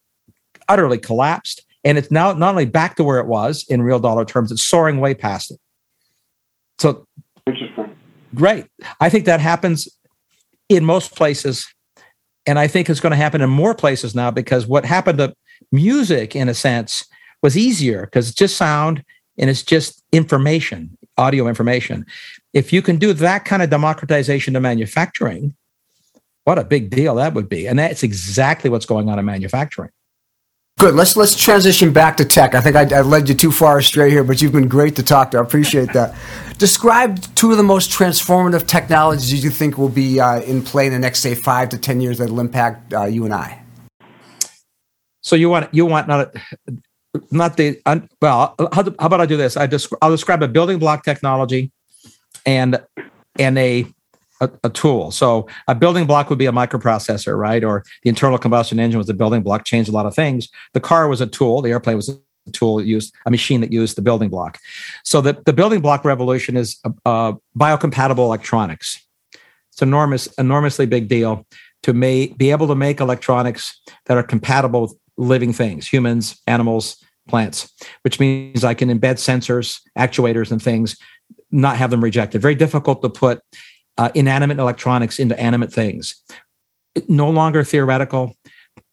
utterly 0.67 0.97
collapsed. 0.97 1.65
And 1.83 1.97
it's 1.97 2.11
now 2.11 2.33
not 2.33 2.51
only 2.51 2.65
back 2.65 2.95
to 2.97 3.03
where 3.03 3.19
it 3.19 3.27
was 3.27 3.65
in 3.69 3.81
real 3.81 3.99
dollar 3.99 4.25
terms, 4.25 4.51
it's 4.51 4.63
soaring 4.63 4.99
way 4.99 5.13
past 5.13 5.51
it. 5.51 5.59
So, 6.77 7.05
interesting. 7.47 7.95
great. 8.35 8.65
I 8.99 9.09
think 9.09 9.25
that 9.25 9.39
happens 9.39 9.87
in 10.69 10.85
most 10.85 11.15
places. 11.15 11.67
And 12.45 12.57
I 12.57 12.67
think 12.67 12.89
it's 12.89 12.99
going 12.99 13.11
to 13.11 13.17
happen 13.17 13.41
in 13.41 13.49
more 13.49 13.75
places 13.75 14.15
now 14.15 14.31
because 14.31 14.65
what 14.65 14.85
happened 14.85 15.17
to 15.17 15.35
music, 15.71 16.35
in 16.35 16.47
a 16.47 16.53
sense, 16.53 17.05
was 17.41 17.57
easier 17.57 18.05
because 18.05 18.29
it's 18.29 18.37
just 18.37 18.57
sound 18.57 19.03
and 19.37 19.49
it's 19.49 19.63
just 19.63 20.03
information, 20.11 20.97
audio 21.17 21.47
information. 21.47 22.05
If 22.53 22.71
you 22.71 22.81
can 22.81 22.97
do 22.97 23.13
that 23.13 23.45
kind 23.45 23.61
of 23.61 23.69
democratization 23.69 24.53
to 24.53 24.59
manufacturing, 24.59 25.55
what 26.43 26.57
a 26.57 26.63
big 26.63 26.89
deal 26.89 27.15
that 27.15 27.33
would 27.33 27.49
be. 27.49 27.67
And 27.67 27.77
that's 27.77 28.03
exactly 28.03 28.69
what's 28.69 28.85
going 28.85 29.09
on 29.09 29.19
in 29.19 29.25
manufacturing. 29.25 29.91
Good. 30.79 30.95
Let's 30.95 31.17
let's 31.17 31.35
transition 31.35 31.91
back 31.91 32.15
to 32.17 32.23
tech. 32.25 32.55
I 32.55 32.61
think 32.61 32.77
I, 32.77 32.83
I, 32.99 33.01
led 33.01 33.27
you 33.27 33.35
too 33.35 33.51
far 33.51 33.79
astray 33.79 34.09
here, 34.09 34.23
but 34.23 34.41
you've 34.41 34.53
been 34.53 34.69
great 34.69 34.95
to 34.95 35.03
talk 35.03 35.31
to. 35.31 35.37
I 35.37 35.41
appreciate 35.41 35.91
that. 35.91 36.15
Describe 36.57 37.21
two 37.35 37.51
of 37.51 37.57
the 37.57 37.63
most 37.63 37.91
transformative 37.91 38.65
technologies 38.65 39.43
you 39.43 39.49
think 39.49 39.77
will 39.77 39.89
be 39.89 40.21
uh, 40.21 40.39
in 40.39 40.61
play 40.61 40.87
in 40.87 40.93
the 40.93 40.99
next, 40.99 41.19
say, 41.19 41.35
five 41.35 41.67
to 41.69 41.77
ten 41.77 41.99
years 41.99 42.19
that 42.19 42.29
will 42.29 42.39
impact 42.39 42.93
uh, 42.93 43.03
you 43.03 43.25
and 43.25 43.33
I. 43.33 43.61
So 45.21 45.35
you 45.35 45.49
want 45.49 45.67
you 45.73 45.85
want 45.85 46.07
not 46.07 46.33
not 47.29 47.57
the 47.57 47.81
well. 48.21 48.55
How, 48.57 48.83
how 48.83 48.93
about 48.99 49.19
I 49.19 49.25
do 49.25 49.35
this? 49.35 49.57
I 49.57 49.67
just 49.67 49.93
I'll 50.01 50.11
describe 50.11 50.41
a 50.43 50.47
building 50.47 50.79
block 50.79 51.03
technology 51.03 51.73
and 52.45 52.79
and 53.37 53.57
a 53.57 53.85
a, 54.39 54.49
a, 54.63 54.69
tool. 54.69 55.11
So 55.11 55.47
a 55.67 55.75
building 55.75 56.05
block 56.05 56.29
would 56.29 56.39
be 56.39 56.45
a 56.45 56.51
microprocessor, 56.51 57.37
right? 57.37 57.63
Or 57.63 57.83
the 58.03 58.09
internal 58.09 58.37
combustion 58.37 58.79
engine 58.79 58.97
was 58.97 59.09
a 59.09 59.13
building 59.13 59.41
block, 59.41 59.65
changed 59.65 59.89
a 59.89 59.93
lot 59.93 60.05
of 60.05 60.15
things. 60.15 60.47
The 60.73 60.79
car 60.79 61.07
was 61.07 61.21
a 61.21 61.27
tool. 61.27 61.61
The 61.61 61.71
airplane 61.71 61.95
was 61.95 62.09
a 62.09 62.17
tool 62.51 62.81
used 62.81 63.13
a 63.25 63.31
machine 63.31 63.61
that 63.61 63.71
used 63.71 63.95
the 63.95 64.01
building 64.01 64.29
block. 64.29 64.57
So 65.03 65.21
the, 65.21 65.41
the 65.45 65.53
building 65.53 65.81
block 65.81 66.03
revolution 66.05 66.57
is 66.57 66.79
uh, 67.05 67.33
biocompatible 67.57 68.19
electronics. 68.19 69.05
It's 69.71 69.81
enormous, 69.81 70.27
enormously 70.37 70.85
big 70.85 71.07
deal 71.07 71.45
to 71.83 71.93
may, 71.93 72.27
be 72.27 72.51
able 72.51 72.67
to 72.67 72.75
make 72.75 72.99
electronics 72.99 73.79
that 74.05 74.17
are 74.17 74.23
compatible 74.23 74.81
with 74.81 74.95
living 75.17 75.53
things, 75.53 75.87
humans, 75.87 76.41
animals, 76.47 77.03
plants, 77.27 77.71
which 78.01 78.19
means 78.19 78.63
I 78.63 78.73
can 78.73 78.89
embed 78.89 79.15
sensors, 79.15 79.79
actuators, 79.97 80.51
and 80.51 80.61
things, 80.61 80.97
not 81.51 81.77
have 81.77 81.91
them 81.91 82.03
rejected. 82.03 82.41
Very 82.41 82.55
difficult 82.55 83.01
to 83.03 83.09
put 83.09 83.41
uh, 83.99 84.09
inanimate 84.15 84.57
electronics 84.59 85.19
into 85.19 85.37
animate 85.37 85.73
things. 85.73 86.15
No 87.09 87.29
longer 87.29 87.65
theoretical. 87.65 88.33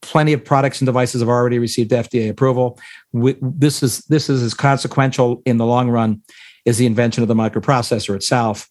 Plenty 0.02 0.32
of 0.32 0.44
products 0.44 0.80
and 0.80 0.86
devices 0.86 1.20
have 1.22 1.28
already 1.28 1.60
received 1.60 1.92
FDA 1.92 2.28
approval. 2.28 2.78
We, 3.12 3.36
this 3.40 3.84
is 3.84 4.00
this 4.06 4.28
is 4.28 4.42
as 4.42 4.52
consequential 4.52 5.42
in 5.46 5.58
the 5.58 5.64
long 5.64 5.88
run 5.90 6.22
as 6.66 6.78
the 6.78 6.86
invention 6.86 7.22
of 7.22 7.28
the 7.28 7.34
microprocessor 7.34 8.16
itself. 8.16 8.68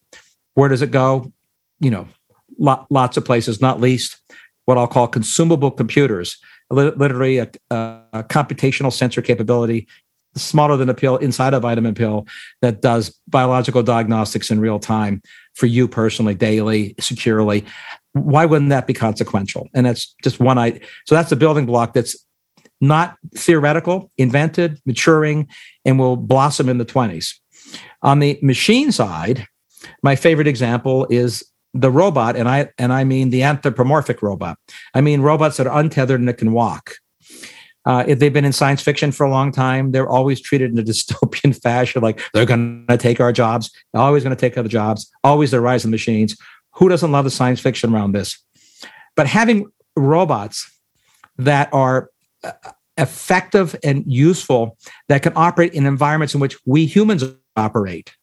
Where 0.56 0.68
does 0.68 0.82
it 0.82 0.92
go? 0.92 1.32
You 1.80 1.92
know, 1.92 2.08
lots 2.60 3.16
of 3.16 3.24
places, 3.24 3.62
not 3.62 3.80
least 3.80 4.18
what 4.66 4.78
I'll 4.78 4.88
call 4.88 5.08
consumable 5.08 5.72
computers, 5.72 6.38
literally 6.70 7.38
a, 7.38 7.50
a, 7.72 8.26
computational 8.28 8.92
sensor 8.92 9.22
capability 9.22 9.88
smaller 10.36 10.76
than 10.76 10.90
a 10.90 10.94
pill 10.94 11.16
inside 11.18 11.54
a 11.54 11.60
vitamin 11.62 11.96
pill 11.96 12.28
that 12.62 12.82
does 12.82 13.18
biological 13.28 13.84
diagnostics 13.84 14.52
in 14.52 14.60
real 14.60 14.80
time 14.80 15.22
for 15.56 15.66
you 15.66 15.88
personally, 15.88 16.36
daily, 16.36 16.96
securely. 17.00 17.66
Why 18.14 18.46
wouldn't 18.46 18.70
that 18.70 18.88
be 18.88 18.94
consequential? 18.94 19.68
And 19.74 19.86
that's 19.86 20.16
just 20.24 20.40
one 20.40 20.58
I 20.58 20.80
so 21.06 21.16
that's 21.16 21.32
a 21.32 21.36
building 21.36 21.66
block 21.66 21.94
that's 21.94 22.16
not 22.82 23.18
theoretical, 23.36 24.12
invented, 24.18 24.80
maturing, 24.86 25.48
and 25.86 25.98
will 25.98 26.18
blossom 26.18 26.70
in 26.70 26.78
the 26.78 26.86
20s. 26.86 27.34
On 28.02 28.20
the 28.20 28.38
machine 28.42 28.92
side, 28.92 29.48
my 30.04 30.16
favorite 30.16 30.48
example 30.48 31.08
is 31.10 31.44
the 31.74 31.92
robot, 31.92 32.36
and 32.36 32.48
I 32.48 32.70
and 32.78 32.94
I 32.94 33.04
mean 33.04 33.30
the 33.30 33.44
anthropomorphic 33.44 34.22
robot. 34.22 34.58
I 34.94 35.02
mean 35.02 35.22
robots 35.22 35.58
that 35.58 35.68
are 35.68 35.80
untethered 35.80 36.20
and 36.20 36.30
that 36.30 36.38
can 36.38 36.54
walk. 36.54 36.96
Uh, 37.86 38.04
if 38.08 38.20
they've 38.20 38.34
been 38.34 38.46
in 38.46 38.52
science 38.52 38.82
fiction 38.82 39.12
for 39.12 39.26
a 39.26 39.30
long 39.30 39.52
time. 39.52 39.92
They're 39.92 40.10
always 40.10 40.42
treated 40.42 40.72
in 40.72 40.80
a 40.80 40.84
dystopian 40.92 41.60
fashion, 41.60 42.02
like 42.02 42.20
they're 42.34 42.46
going 42.46 42.86
to 42.88 42.98
take 42.98 43.20
our 43.20 43.32
jobs, 43.32 43.72
they're 43.94 44.02
always 44.02 44.24
going 44.24 44.36
to 44.36 44.40
take 44.40 44.58
other 44.58 44.70
jobs, 44.70 45.12
always 45.24 45.52
the 45.52 45.62
rise 45.62 45.86
of 45.86 45.92
machines. 45.92 46.36
Who 46.74 46.90
doesn't 46.90 47.12
love 47.12 47.26
the 47.26 47.32
science 47.32 47.60
fiction 47.60 47.94
around 47.94 48.14
this? 48.14 48.38
But 49.16 49.28
having 49.28 49.72
robots 49.96 50.70
that 51.38 51.70
are 51.74 52.10
uh, 52.44 52.52
effective 52.98 53.76
and 53.84 54.04
useful 54.08 54.78
that 55.10 55.22
can 55.22 55.34
operate 55.36 55.74
in 55.74 55.86
environments 55.86 56.34
in 56.34 56.40
which 56.40 56.58
we 56.66 56.86
humans 56.86 57.24
operate. 57.56 58.16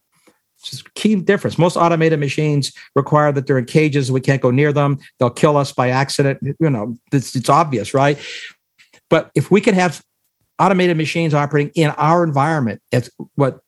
Which 0.60 0.72
is 0.72 0.82
key 0.94 1.16
difference. 1.16 1.58
Most 1.58 1.76
automated 1.76 2.20
machines 2.20 2.72
require 2.94 3.32
that 3.32 3.46
they're 3.46 3.58
in 3.58 3.64
cages. 3.64 4.12
We 4.12 4.20
can't 4.20 4.40
go 4.40 4.50
near 4.50 4.72
them. 4.72 4.98
They'll 5.18 5.30
kill 5.30 5.56
us 5.56 5.72
by 5.72 5.90
accident. 5.90 6.38
You 6.60 6.70
know, 6.70 6.96
it's, 7.12 7.34
it's 7.34 7.48
obvious, 7.48 7.94
right? 7.94 8.18
But 9.12 9.30
if 9.34 9.50
we 9.50 9.60
can 9.60 9.74
have 9.74 10.02
automated 10.58 10.96
machines 10.96 11.34
operating 11.34 11.70
in 11.74 11.90
our 11.98 12.24
environment, 12.24 12.80
it's 12.92 13.10
what 13.34 13.60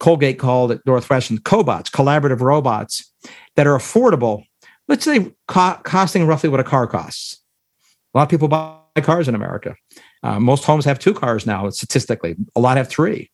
Colgate 0.00 0.40
called 0.40 0.72
at 0.72 0.84
Northwestern 0.84 1.38
cobots, 1.38 1.88
collaborative 1.88 2.40
robots 2.40 3.12
that 3.54 3.68
are 3.68 3.78
affordable. 3.78 4.42
Let's 4.88 5.04
say 5.04 5.32
co- 5.46 5.78
costing 5.84 6.26
roughly 6.26 6.48
what 6.48 6.58
a 6.58 6.64
car 6.64 6.88
costs. 6.88 7.40
A 8.12 8.18
lot 8.18 8.24
of 8.24 8.28
people 8.28 8.48
buy 8.48 8.76
cars 9.02 9.28
in 9.28 9.36
America. 9.36 9.76
Uh, 10.24 10.40
most 10.40 10.64
homes 10.64 10.84
have 10.84 10.98
two 10.98 11.14
cars 11.14 11.46
now, 11.46 11.70
statistically. 11.70 12.34
A 12.56 12.60
lot 12.60 12.76
have 12.76 12.88
three. 12.88 13.30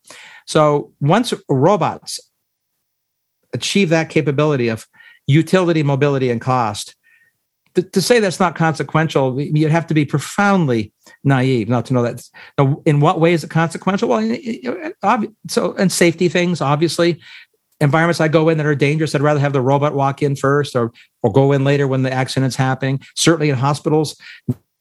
So 0.46 0.92
once 1.00 1.32
robots 1.48 2.20
achieve 3.54 3.88
that 3.88 4.10
capability 4.10 4.68
of 4.68 4.86
utility, 5.26 5.82
mobility, 5.82 6.30
and 6.30 6.42
cost, 6.42 6.94
to, 7.82 8.02
say 8.02 8.20
that's 8.20 8.40
not 8.40 8.54
consequential, 8.54 9.40
you'd 9.40 9.70
have 9.70 9.86
to 9.86 9.94
be 9.94 10.04
profoundly 10.04 10.92
naive 11.24 11.68
not 11.68 11.86
to 11.86 11.94
know 11.94 12.02
that. 12.02 12.22
Now, 12.56 12.82
in 12.84 13.00
what 13.00 13.20
way 13.20 13.32
is 13.32 13.44
it 13.44 13.50
consequential? 13.50 14.08
Well, 14.08 15.24
so 15.48 15.74
and 15.74 15.90
safety 15.90 16.28
things, 16.28 16.60
obviously. 16.60 17.20
Environments 17.80 18.20
I 18.20 18.26
go 18.26 18.48
in 18.48 18.58
that 18.58 18.66
are 18.66 18.74
dangerous, 18.74 19.14
I'd 19.14 19.20
rather 19.20 19.38
have 19.38 19.52
the 19.52 19.60
robot 19.60 19.94
walk 19.94 20.22
in 20.22 20.34
first 20.34 20.74
or 20.74 20.92
or 21.22 21.32
go 21.32 21.52
in 21.52 21.64
later 21.64 21.86
when 21.86 22.02
the 22.02 22.12
accident's 22.12 22.56
happening. 22.56 23.00
Certainly 23.14 23.50
in 23.50 23.56
hospitals, 23.56 24.16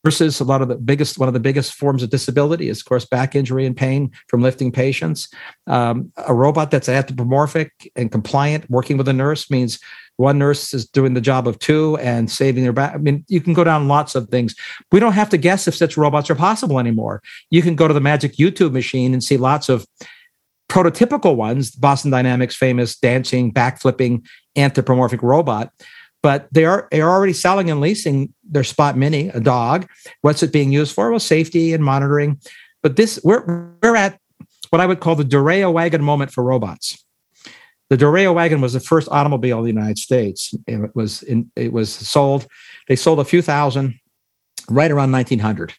nurses, 0.03 0.39
a 0.39 0.43
lot 0.43 0.61
of 0.61 0.67
the 0.67 0.75
biggest, 0.75 1.17
one 1.17 1.27
of 1.27 1.33
the 1.33 1.39
biggest 1.39 1.73
forms 1.73 2.03
of 2.03 2.09
disability 2.09 2.69
is, 2.69 2.79
of 2.79 2.85
course, 2.85 3.05
back 3.05 3.35
injury 3.35 3.65
and 3.65 3.75
pain 3.75 4.11
from 4.27 4.41
lifting 4.41 4.71
patients. 4.71 5.29
Um, 5.67 6.11
a 6.27 6.33
robot 6.33 6.71
that's 6.71 6.89
anthropomorphic 6.89 7.91
and 7.95 8.11
compliant, 8.11 8.69
working 8.69 8.97
with 8.97 9.07
a 9.07 9.13
nurse 9.13 9.49
means 9.49 9.79
one 10.17 10.39
nurse 10.39 10.73
is 10.73 10.87
doing 10.87 11.13
the 11.13 11.21
job 11.21 11.47
of 11.47 11.59
two 11.59 11.97
and 11.97 12.29
saving 12.29 12.63
their 12.63 12.73
back. 12.73 12.95
I 12.95 12.97
mean, 12.97 13.23
you 13.27 13.39
can 13.39 13.53
go 13.53 13.63
down 13.63 13.87
lots 13.87 14.15
of 14.15 14.29
things. 14.29 14.55
We 14.91 14.99
don't 14.99 15.13
have 15.13 15.29
to 15.29 15.37
guess 15.37 15.67
if 15.67 15.75
such 15.75 15.95
robots 15.95 16.29
are 16.29 16.35
possible 16.35 16.79
anymore. 16.79 17.21
You 17.51 17.61
can 17.61 17.75
go 17.75 17.87
to 17.87 17.93
the 17.93 18.01
magic 18.01 18.33
YouTube 18.33 18.71
machine 18.71 19.13
and 19.13 19.23
see 19.23 19.37
lots 19.37 19.69
of 19.69 19.85
prototypical 20.69 21.35
ones, 21.35 21.71
Boston 21.71 22.11
Dynamics 22.11 22.55
famous 22.55 22.97
dancing, 22.97 23.53
backflipping 23.53 24.25
anthropomorphic 24.55 25.21
robot 25.21 25.71
but 26.27 26.45
they 26.51 26.65
are 26.65 26.89
they 26.91 26.99
are 26.99 27.09
already 27.09 27.31
selling 27.31 27.71
and 27.71 27.79
leasing 27.79 28.33
their 28.43 28.65
Spot 28.65 28.97
Mini, 28.97 29.29
a 29.29 29.39
dog. 29.39 29.87
What's 30.23 30.43
it 30.43 30.51
being 30.51 30.73
used 30.73 30.93
for? 30.93 31.09
Well, 31.09 31.21
safety 31.21 31.71
and 31.71 31.81
monitoring. 31.81 32.41
But 32.83 32.97
this 32.97 33.17
we're 33.23 33.45
we're 33.81 33.95
at 33.95 34.19
what 34.69 34.81
I 34.81 34.87
would 34.87 34.99
call 34.99 35.15
the 35.15 35.23
Duryea 35.23 35.71
wagon 35.71 36.03
moment 36.03 36.33
for 36.33 36.43
robots. 36.43 37.01
The 37.89 37.95
Duryea 37.95 38.33
wagon 38.33 38.59
was 38.59 38.73
the 38.73 38.81
first 38.81 39.07
automobile 39.09 39.59
in 39.59 39.63
the 39.63 39.69
United 39.69 39.99
States. 39.99 40.53
It 40.67 40.93
was 40.93 41.23
in, 41.23 41.49
it 41.55 41.71
was 41.71 41.93
sold. 41.93 42.45
They 42.89 42.97
sold 42.97 43.21
a 43.21 43.23
few 43.23 43.41
thousand 43.41 43.97
right 44.69 44.91
around 44.91 45.13
1900. 45.13 45.75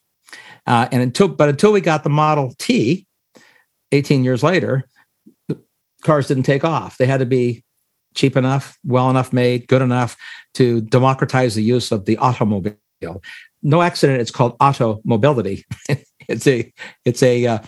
Uh, 0.66 0.88
and 0.90 1.02
until 1.02 1.28
but 1.28 1.50
until 1.50 1.72
we 1.72 1.82
got 1.82 2.04
the 2.04 2.08
Model 2.08 2.54
T, 2.58 3.06
18 3.92 4.24
years 4.24 4.42
later, 4.42 4.88
cars 6.04 6.26
didn't 6.26 6.44
take 6.44 6.64
off. 6.64 6.96
They 6.96 7.04
had 7.04 7.20
to 7.20 7.26
be 7.26 7.64
cheap 8.18 8.36
enough, 8.36 8.78
well 8.84 9.08
enough 9.08 9.32
made, 9.32 9.68
good 9.68 9.80
enough 9.80 10.16
to 10.54 10.80
democratize 10.82 11.54
the 11.54 11.62
use 11.62 11.92
of 11.92 12.04
the 12.04 12.16
automobile. 12.18 12.76
No 13.62 13.80
accident, 13.80 14.20
it's 14.20 14.30
called 14.30 14.56
auto 14.60 15.00
mobility. 15.04 15.64
it's 16.28 16.46
a, 16.46 16.72
it's 17.04 17.22
a, 17.22 17.46
uh, 17.46 17.58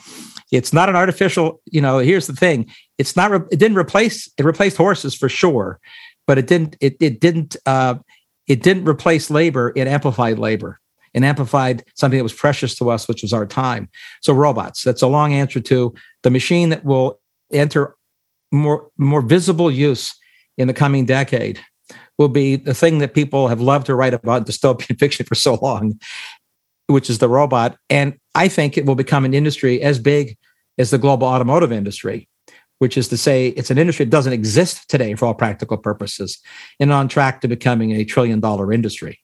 it's 0.51 0.73
not 0.73 0.89
an 0.89 0.97
artificial. 0.97 1.63
You 1.67 1.81
know, 1.81 1.99
here's 1.99 2.27
the 2.27 2.35
thing: 2.35 2.69
it's 2.99 3.15
not. 3.15 3.31
Re- 3.31 3.47
it 3.53 3.59
didn't 3.59 3.79
replace. 3.79 4.29
It 4.37 4.45
replaced 4.45 4.77
horses 4.77 5.15
for 5.15 5.29
sure, 5.29 5.79
but 6.27 6.39
it 6.39 6.49
didn't. 6.49 6.77
It 6.81 6.97
it 7.01 7.21
didn't. 7.21 7.57
Uh, 7.67 7.97
it 8.49 8.63
didn't 8.63 8.89
replace 8.89 9.31
labor. 9.31 9.73
It 9.77 9.87
amplified 9.87 10.41
labor 10.41 10.81
and 11.15 11.25
amplified 11.25 11.85
something 11.95 12.19
that 12.19 12.25
was 12.25 12.33
precious 12.33 12.75
to 12.77 12.91
us, 12.91 13.07
which 13.07 13.23
was 13.23 13.33
our 13.33 13.47
time. 13.47 13.89
So 14.23 14.33
robots. 14.33 14.83
That's 14.83 15.03
a 15.03 15.07
long 15.07 15.33
answer 15.33 15.61
to 15.61 15.95
the 16.25 16.31
machine 16.31 16.71
that 16.71 16.85
will 16.85 17.21
enter 17.53 17.95
more 18.51 18.89
more 18.99 19.23
visible 19.23 19.71
use 19.71 20.15
in 20.61 20.69
the 20.69 20.75
coming 20.75 21.07
decade 21.07 21.59
will 22.19 22.29
be 22.29 22.55
the 22.55 22.75
thing 22.75 22.99
that 22.99 23.15
people 23.15 23.49
have 23.49 23.63
loved 23.63 23.87
to 23.87 23.95
write 23.95 24.13
about 24.13 24.47
dystopian 24.47 24.99
fiction 24.99 25.25
for 25.25 25.35
so 25.35 25.55
long, 25.55 25.99
which 26.87 27.09
is 27.09 27.19
the 27.19 27.29
robot. 27.29 27.79
And 27.89 28.19
I 28.35 28.49
think 28.49 28.77
it 28.77 28.85
will 28.85 28.95
become 28.95 29.25
an 29.25 29.33
industry 29.33 29.81
as 29.81 29.99
big 29.99 30.37
as 30.77 30.91
the 30.91 30.99
global 30.99 31.27
automotive 31.27 31.73
industry, 31.73 32.29
which 32.79 32.99
is 32.99 33.09
to 33.09 33.17
say, 33.17 33.49
it's 33.49 33.71
an 33.71 33.79
industry 33.79 34.05
that 34.05 34.11
doesn't 34.11 34.35
exist 34.35 34.89
today 34.91 35.15
for 35.15 35.25
all 35.27 35.35
practical 35.35 35.79
purposes 35.79 36.39
and 36.79 36.93
on 36.93 37.09
track 37.09 37.41
to 37.41 37.49
becoming 37.49 37.93
a 37.93 38.05
trillion 38.05 38.39
dollar 38.39 38.71
industry. 38.71 39.19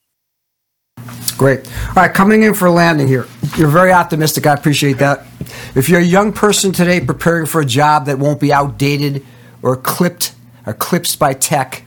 Great. 1.36 1.70
All 1.88 1.96
right, 1.96 2.14
coming 2.14 2.44
in 2.44 2.54
for 2.54 2.70
landing 2.70 3.08
here. 3.08 3.26
You're 3.58 3.68
very 3.68 3.92
optimistic. 3.92 4.46
I 4.46 4.54
appreciate 4.54 4.94
that. 4.94 5.26
If 5.74 5.90
you're 5.90 6.00
a 6.00 6.04
young 6.04 6.32
person 6.32 6.72
today 6.72 6.98
preparing 6.98 7.44
for 7.44 7.60
a 7.60 7.66
job 7.66 8.06
that 8.06 8.18
won't 8.18 8.40
be 8.40 8.54
outdated 8.54 9.22
or 9.60 9.76
clipped 9.76 10.32
eclipsed 10.66 11.18
by 11.18 11.32
tech, 11.32 11.84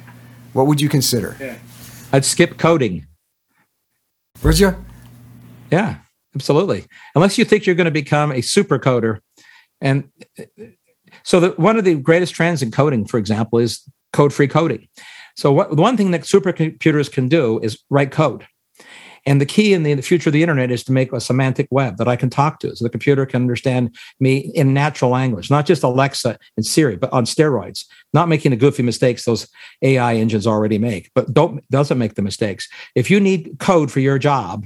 what 0.53 0.67
would 0.67 0.81
you 0.81 0.89
consider? 0.89 1.35
Yeah. 1.39 1.57
I'd 2.11 2.25
skip 2.25 2.57
coding. 2.57 3.05
Would 4.43 4.59
you? 4.59 4.75
Yeah, 5.71 5.97
absolutely. 6.35 6.85
Unless 7.15 7.37
you 7.37 7.45
think 7.45 7.65
you're 7.65 7.75
going 7.75 7.85
to 7.85 7.91
become 7.91 8.31
a 8.31 8.41
super 8.41 8.79
coder. 8.79 9.19
And 9.81 10.09
so 11.23 11.39
the, 11.39 11.49
one 11.51 11.77
of 11.77 11.85
the 11.85 11.95
greatest 11.95 12.33
trends 12.33 12.61
in 12.61 12.71
coding, 12.71 13.05
for 13.05 13.17
example, 13.17 13.59
is 13.59 13.81
code-free 14.13 14.47
coding. 14.47 14.87
So 15.35 15.51
what, 15.51 15.77
one 15.77 15.95
thing 15.95 16.11
that 16.11 16.21
supercomputers 16.21 17.11
can 17.11 17.27
do 17.27 17.59
is 17.59 17.81
write 17.89 18.11
code. 18.11 18.45
And 19.25 19.39
the 19.39 19.45
key 19.45 19.73
in 19.73 19.83
the, 19.83 19.91
in 19.91 19.97
the, 19.97 20.03
future 20.03 20.29
of 20.29 20.33
the 20.33 20.41
internet 20.41 20.71
is 20.71 20.83
to 20.85 20.91
make 20.91 21.11
a 21.11 21.19
semantic 21.19 21.67
web 21.71 21.97
that 21.97 22.07
I 22.07 22.15
can 22.15 22.29
talk 22.29 22.59
to. 22.59 22.75
So 22.75 22.83
the 22.83 22.89
computer 22.89 23.25
can 23.25 23.41
understand 23.41 23.95
me 24.19 24.51
in 24.55 24.73
natural 24.73 25.11
language, 25.11 25.51
not 25.51 25.65
just 25.65 25.83
Alexa 25.83 26.37
and 26.57 26.65
Siri, 26.65 26.95
but 26.95 27.11
on 27.11 27.25
steroids, 27.25 27.85
not 28.13 28.29
making 28.29 28.51
the 28.51 28.57
goofy 28.57 28.83
mistakes 28.83 29.25
those 29.25 29.47
AI 29.81 30.15
engines 30.15 30.47
already 30.47 30.77
make, 30.77 31.11
but 31.13 31.33
don't 31.33 31.67
doesn't 31.69 31.97
make 31.97 32.15
the 32.15 32.21
mistakes. 32.21 32.67
If 32.95 33.11
you 33.11 33.19
need 33.19 33.57
code 33.59 33.91
for 33.91 33.99
your 33.99 34.17
job, 34.17 34.65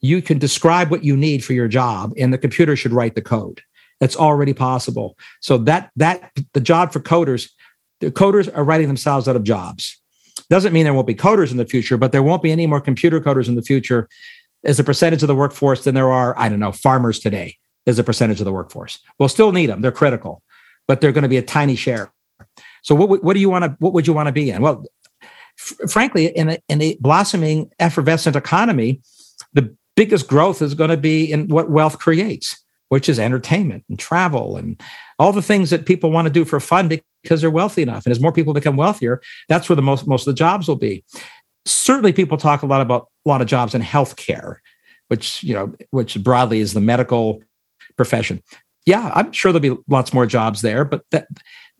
you 0.00 0.22
can 0.22 0.38
describe 0.38 0.90
what 0.90 1.04
you 1.04 1.16
need 1.16 1.44
for 1.44 1.52
your 1.52 1.68
job, 1.68 2.12
and 2.16 2.32
the 2.32 2.38
computer 2.38 2.76
should 2.76 2.92
write 2.92 3.14
the 3.14 3.22
code. 3.22 3.62
That's 4.00 4.16
already 4.16 4.54
possible. 4.54 5.18
So 5.40 5.58
that 5.58 5.90
that 5.96 6.30
the 6.52 6.60
job 6.60 6.92
for 6.92 7.00
coders, 7.00 7.50
the 8.00 8.10
coders 8.10 8.54
are 8.56 8.64
writing 8.64 8.86
themselves 8.86 9.28
out 9.28 9.36
of 9.36 9.44
jobs. 9.44 10.00
Doesn't 10.50 10.72
mean 10.72 10.84
there 10.84 10.94
won't 10.94 11.06
be 11.06 11.14
coders 11.14 11.50
in 11.50 11.58
the 11.58 11.66
future, 11.66 11.96
but 11.98 12.12
there 12.12 12.22
won't 12.22 12.42
be 12.42 12.52
any 12.52 12.66
more 12.66 12.80
computer 12.80 13.20
coders 13.20 13.48
in 13.48 13.54
the 13.54 13.62
future 13.62 14.08
as 14.64 14.80
a 14.80 14.84
percentage 14.84 15.22
of 15.22 15.28
the 15.28 15.34
workforce 15.34 15.84
than 15.84 15.94
there 15.94 16.10
are, 16.10 16.36
I 16.38 16.48
don't 16.48 16.60
know, 16.60 16.72
farmers 16.72 17.18
today 17.18 17.56
as 17.86 17.98
a 17.98 18.04
percentage 18.04 18.40
of 18.40 18.44
the 18.44 18.52
workforce. 18.52 18.98
We'll 19.18 19.28
still 19.28 19.52
need 19.52 19.66
them; 19.66 19.82
they're 19.82 19.92
critical, 19.92 20.42
but 20.86 21.00
they're 21.00 21.12
going 21.12 21.22
to 21.22 21.28
be 21.28 21.36
a 21.36 21.42
tiny 21.42 21.76
share. 21.76 22.12
So, 22.82 22.94
what 22.94 23.22
what 23.22 23.34
do 23.34 23.40
you 23.40 23.50
want 23.50 23.64
to? 23.64 23.76
What 23.78 23.92
would 23.92 24.06
you 24.06 24.12
want 24.12 24.26
to 24.26 24.32
be 24.32 24.50
in? 24.50 24.62
Well, 24.62 24.84
f- 25.58 25.90
frankly, 25.90 26.26
in 26.26 26.50
a, 26.50 26.58
in 26.68 26.80
a 26.82 26.96
blossoming, 27.00 27.70
effervescent 27.78 28.36
economy, 28.36 29.00
the 29.52 29.74
biggest 29.96 30.28
growth 30.28 30.62
is 30.62 30.74
going 30.74 30.90
to 30.90 30.96
be 30.96 31.30
in 31.30 31.48
what 31.48 31.70
wealth 31.70 31.98
creates, 31.98 32.62
which 32.88 33.08
is 33.08 33.18
entertainment 33.18 33.84
and 33.88 33.98
travel 33.98 34.56
and 34.56 34.80
all 35.18 35.32
the 35.32 35.42
things 35.42 35.70
that 35.70 35.86
people 35.86 36.10
want 36.10 36.26
to 36.26 36.32
do 36.32 36.44
for 36.44 36.60
fun 36.60 36.88
because 37.22 37.40
they're 37.40 37.50
wealthy 37.50 37.82
enough. 37.82 38.06
And 38.06 38.12
as 38.12 38.20
more 38.20 38.32
people 38.32 38.54
become 38.54 38.76
wealthier, 38.76 39.20
that's 39.48 39.68
where 39.68 39.76
the 39.76 39.82
most 39.82 40.06
most 40.06 40.26
of 40.26 40.34
the 40.34 40.38
jobs 40.38 40.68
will 40.68 40.76
be. 40.76 41.04
Certainly, 41.66 42.12
people 42.12 42.38
talk 42.38 42.62
a 42.62 42.66
lot 42.66 42.80
about 42.80 43.08
a 43.26 43.28
lot 43.28 43.40
of 43.40 43.48
jobs 43.48 43.74
in 43.74 43.82
healthcare, 43.82 44.56
which 45.08 45.42
you 45.42 45.54
know, 45.54 45.74
which 45.90 46.22
broadly 46.22 46.60
is 46.60 46.72
the 46.72 46.80
medical 46.80 47.42
profession. 47.96 48.42
Yeah, 48.86 49.10
I'm 49.14 49.32
sure 49.32 49.52
there'll 49.52 49.76
be 49.76 49.82
lots 49.88 50.14
more 50.14 50.24
jobs 50.24 50.62
there, 50.62 50.84
but 50.84 51.02
that 51.10 51.26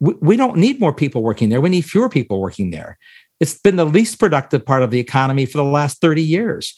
we, 0.00 0.36
don't 0.36 0.56
need 0.56 0.80
more 0.80 0.92
people 0.92 1.22
working 1.22 1.48
there. 1.48 1.60
We 1.60 1.70
need 1.70 1.84
fewer 1.84 2.08
people 2.08 2.40
working 2.40 2.70
there. 2.70 2.98
It's 3.40 3.58
been 3.58 3.76
the 3.76 3.84
least 3.84 4.18
productive 4.18 4.64
part 4.64 4.82
of 4.82 4.90
the 4.90 5.00
economy 5.00 5.46
for 5.46 5.58
the 5.58 5.64
last 5.64 6.00
30 6.00 6.22
years. 6.22 6.74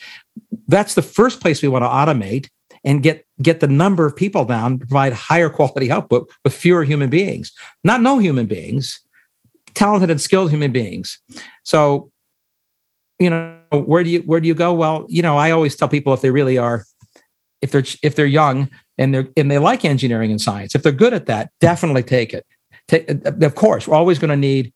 That's 0.69 0.95
the 0.95 1.03
first 1.03 1.41
place 1.41 1.63
we 1.63 1.69
want 1.69 1.85
to 1.85 1.89
automate 1.89 2.49
and 2.85 3.03
get 3.03 3.27
get 3.43 3.61
the 3.61 3.69
number 3.69 4.07
of 4.07 4.17
people 4.17 4.45
down, 4.45 4.79
provide 4.79 5.13
higher 5.13 5.51
quality 5.51 5.91
output 5.91 6.31
with 6.45 6.55
fewer 6.55 6.85
human 6.85 7.11
beings, 7.11 7.53
not 7.85 8.01
no 8.01 8.19
human 8.19 8.47
beings, 8.47 9.01
talented 9.75 10.11
and 10.11 10.21
skilled 10.21 10.51
human 10.51 10.73
beings. 10.73 11.19
So, 11.63 12.11
you 13.19 13.31
know, 13.31 13.59
where 13.71 14.03
do 14.03 14.11
you 14.11 14.21
where 14.21 14.41
do 14.41 14.49
you 14.49 14.55
go? 14.55 14.73
Well, 14.73 15.07
you 15.09 15.23
know, 15.23 15.37
I 15.37 15.51
always 15.51 15.77
tell 15.77 15.89
people 15.89 16.15
if 16.15 16.21
they 16.21 16.31
really 16.31 16.59
are, 16.59 16.85
if 17.61 17.71
they're 17.71 17.85
if 18.03 18.15
they're 18.15 18.27
young 18.27 18.71
and 18.97 19.15
they're 19.15 19.29
and 19.37 19.51
they 19.51 19.59
like 19.59 19.85
engineering 19.85 20.31
and 20.31 20.41
science, 20.41 20.75
if 20.75 20.83
they're 20.83 20.93
good 20.93 21.13
at 21.13 21.27
that, 21.27 21.51
definitely 21.61 22.03
take 22.03 22.33
it. 22.33 22.47
Take, 22.91 23.09
uh, 23.09 23.31
of 23.43 23.55
course, 23.55 23.87
we're 23.87 23.97
always 23.97 24.19
going 24.19 24.31
to 24.31 24.37
need 24.37 24.73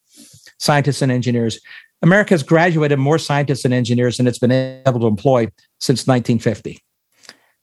scientists 0.59 1.03
and 1.03 1.11
engineers. 1.11 1.59
America 2.01 2.33
has 2.33 2.45
graduated 2.45 3.01
more 3.01 3.19
scientists 3.19 3.65
and 3.65 3.75
engineers 3.75 4.19
than 4.19 4.29
it's 4.29 4.39
been 4.39 4.53
able 4.87 5.01
to 5.01 5.09
employ 5.09 5.49
since 5.81 6.07
1950. 6.07 6.79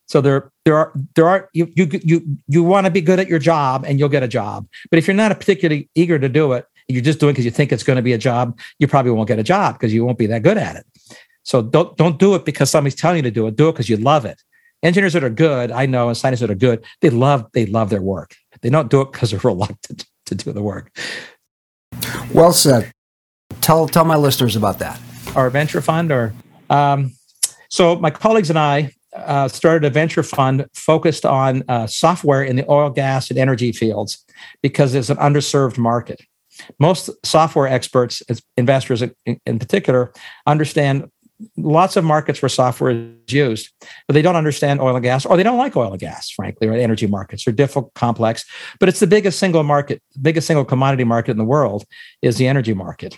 So 0.08 0.20
there, 0.20 0.52
there 0.66 0.76
are, 0.76 0.92
there 1.16 1.30
are 1.30 1.50
you, 1.54 1.72
you, 1.78 1.88
you, 2.04 2.38
you 2.50 2.64
want 2.64 2.86
to 2.86 2.92
be 2.92 3.00
good 3.00 3.18
at 3.18 3.30
your 3.30 3.40
job, 3.40 3.86
and 3.88 3.98
you'll 3.98 4.10
get 4.10 4.24
a 4.24 4.28
job. 4.28 4.68
But 4.90 5.00
if 5.00 5.08
you're 5.08 5.16
not 5.16 5.32
particularly 5.40 5.90
eager 5.96 6.20
to 6.20 6.28
do 6.28 6.52
it, 6.52 6.66
you're 6.90 7.02
just 7.02 7.22
doing 7.22 7.32
because 7.32 7.46
you 7.46 7.52
think 7.52 7.72
it's 7.72 7.84
going 7.84 7.96
to 7.96 8.04
be 8.04 8.12
a 8.12 8.18
job, 8.18 8.60
you 8.78 8.90
probably 8.90 9.12
won't 9.14 9.30
get 9.30 9.40
a 9.40 9.44
job 9.44 9.76
because 9.76 9.94
you 9.94 10.04
won't 10.04 10.18
be 10.18 10.26
that 10.26 10.44
good 10.44 10.58
at 10.58 10.76
it. 10.76 10.86
So 11.44 11.62
don't 11.62 11.96
don't 11.96 12.20
do 12.20 12.36
it 12.36 12.44
because 12.44 12.70
somebody's 12.70 13.00
telling 13.00 13.18
you 13.18 13.24
to 13.24 13.32
do 13.32 13.48
it. 13.48 13.56
Do 13.56 13.70
it 13.70 13.72
because 13.72 13.88
you 13.88 13.96
love 13.96 14.26
it. 14.26 14.42
Engineers 14.84 15.14
that 15.14 15.24
are 15.24 15.30
good, 15.30 15.72
I 15.72 15.86
know, 15.86 16.10
and 16.10 16.18
scientists 16.18 16.42
that 16.42 16.52
are 16.52 16.56
good, 16.56 16.84
they 17.00 17.10
love 17.10 17.46
they 17.54 17.66
love 17.68 17.90
their 17.90 18.02
work. 18.02 18.36
They 18.62 18.70
don't 18.70 18.90
do 18.90 19.00
it 19.00 19.14
because 19.14 19.32
they're 19.32 19.40
reluctant 19.44 20.06
to 20.32 20.46
do 20.46 20.52
the 20.52 20.62
work. 20.62 20.92
Well 22.34 22.54
said. 22.54 22.92
Tell 23.60 23.88
tell 23.88 24.06
my 24.06 24.16
listeners 24.16 24.56
about 24.56 24.80
that. 24.80 25.00
Our 25.36 25.50
venture 25.50 25.82
fund, 25.82 26.12
or 26.12 26.34
um, 26.70 27.14
so 27.70 27.96
my 27.98 28.10
colleagues 28.10 28.50
and 28.50 28.58
I 28.58 28.94
uh, 29.16 29.48
started 29.50 29.86
a 29.86 29.90
venture 29.90 30.24
fund 30.24 30.66
focused 30.74 31.26
on 31.26 31.64
uh, 31.68 31.86
software 31.86 32.44
in 32.44 32.56
the 32.56 32.70
oil, 32.70 32.90
gas, 32.90 33.30
and 33.30 33.38
energy 33.38 33.72
fields 33.72 34.26
because 34.64 34.96
it's 34.96 35.10
an 35.10 35.18
underserved 35.18 35.78
market. 35.78 36.22
Most 36.80 37.10
software 37.26 37.68
experts, 37.68 38.22
investors 38.56 39.02
in, 39.02 39.14
in 39.46 39.60
particular, 39.60 40.14
understand 40.48 41.10
lots 41.58 41.96
of 41.96 42.04
markets 42.04 42.42
where 42.42 42.50
software 42.50 42.92
is 42.92 43.34
used, 43.34 43.70
but 44.08 44.14
they 44.14 44.22
don't 44.22 44.36
understand 44.36 44.82
oil 44.82 44.96
and 44.96 45.04
gas, 45.04 45.26
or 45.26 45.38
they 45.38 45.44
don't 45.44 45.58
like 45.58 45.76
oil 45.76 45.92
and 45.92 46.00
gas, 46.00 46.30
frankly, 46.30 46.68
or 46.68 46.74
energy 46.74 47.08
markets 47.08 47.48
are 47.48 47.52
difficult, 47.52 47.94
complex. 47.94 48.46
But 48.80 48.90
it's 48.90 49.00
the 49.00 49.08
biggest 49.08 49.40
single 49.40 49.64
market, 49.64 50.02
biggest 50.22 50.48
single 50.48 50.66
commodity 50.66 51.04
market 51.04 51.32
in 51.32 51.38
the 51.38 51.44
world 51.44 51.86
is 52.22 52.38
the 52.38 52.48
energy 52.48 52.74
market. 52.74 53.18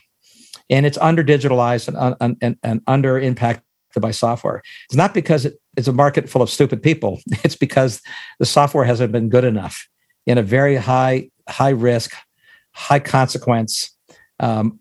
And 0.69 0.85
it's 0.85 0.97
under 0.97 1.23
digitalized 1.23 1.87
and, 1.87 2.15
and, 2.19 2.37
and, 2.41 2.57
and 2.63 2.81
under 2.87 3.19
impacted 3.19 3.63
by 3.99 4.11
software. 4.11 4.61
It's 4.85 4.95
not 4.95 5.13
because 5.13 5.45
it, 5.45 5.55
it's 5.77 5.87
a 5.87 5.93
market 5.93 6.29
full 6.29 6.41
of 6.41 6.49
stupid 6.49 6.81
people. 6.81 7.19
It's 7.43 7.55
because 7.55 8.01
the 8.39 8.45
software 8.45 8.85
hasn't 8.85 9.11
been 9.11 9.29
good 9.29 9.43
enough 9.43 9.87
in 10.25 10.37
a 10.37 10.43
very 10.43 10.75
high 10.75 11.29
high 11.47 11.71
risk, 11.71 12.15
high 12.71 12.99
consequence 12.99 13.91
um, 14.39 14.79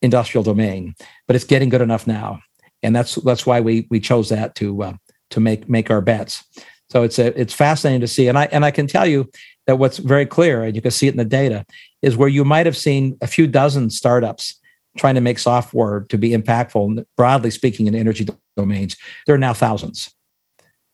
industrial 0.00 0.44
domain. 0.44 0.94
But 1.26 1.36
it's 1.36 1.44
getting 1.44 1.68
good 1.68 1.80
enough 1.80 2.06
now, 2.06 2.40
and 2.84 2.94
that's 2.94 3.16
that's 3.16 3.46
why 3.46 3.60
we 3.60 3.86
we 3.90 3.98
chose 3.98 4.28
that 4.28 4.54
to 4.56 4.82
uh, 4.82 4.92
to 5.30 5.40
make 5.40 5.68
make 5.68 5.90
our 5.90 6.00
bets. 6.00 6.44
So 6.90 7.02
it's 7.02 7.18
a, 7.18 7.38
it's 7.40 7.54
fascinating 7.54 8.02
to 8.02 8.08
see, 8.08 8.28
and 8.28 8.38
I 8.38 8.44
and 8.52 8.64
I 8.64 8.70
can 8.70 8.86
tell 8.86 9.06
you 9.06 9.30
that 9.66 9.78
what's 9.78 9.98
very 9.98 10.26
clear, 10.26 10.62
and 10.62 10.76
you 10.76 10.82
can 10.82 10.90
see 10.90 11.08
it 11.08 11.14
in 11.14 11.16
the 11.16 11.24
data, 11.24 11.64
is 12.02 12.16
where 12.16 12.28
you 12.28 12.44
might 12.44 12.66
have 12.66 12.76
seen 12.76 13.16
a 13.20 13.26
few 13.26 13.46
dozen 13.46 13.90
startups 13.90 14.60
trying 14.96 15.14
to 15.16 15.20
make 15.20 15.38
software 15.38 16.06
to 16.08 16.18
be 16.18 16.30
impactful, 16.30 17.04
broadly 17.16 17.50
speaking, 17.50 17.86
in 17.86 17.94
energy 17.94 18.28
domains. 18.56 18.96
There 19.26 19.34
are 19.34 19.38
now 19.38 19.54
thousands. 19.54 20.14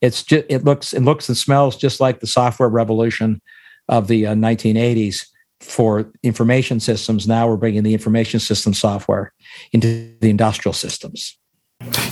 It's 0.01 0.23
just 0.23 0.47
it 0.49 0.65
looks 0.65 0.93
it 0.93 1.01
looks 1.01 1.29
and 1.29 1.37
smells 1.37 1.77
just 1.77 2.01
like 2.01 2.21
the 2.21 2.27
software 2.27 2.69
revolution 2.69 3.43
of 3.89 4.07
the 4.07 4.29
uh, 4.29 4.35
1980s 4.35 5.27
for 5.61 6.11
information 6.23 6.81
systems. 6.81 7.29
Now 7.29 7.49
we're 7.49 7.57
bringing 7.57 7.83
the 7.83 7.93
information 7.93 8.41
system 8.41 8.73
software 8.73 9.33
into 9.73 10.15
the 10.21 10.31
industrial 10.31 10.73
systems. 10.73 11.37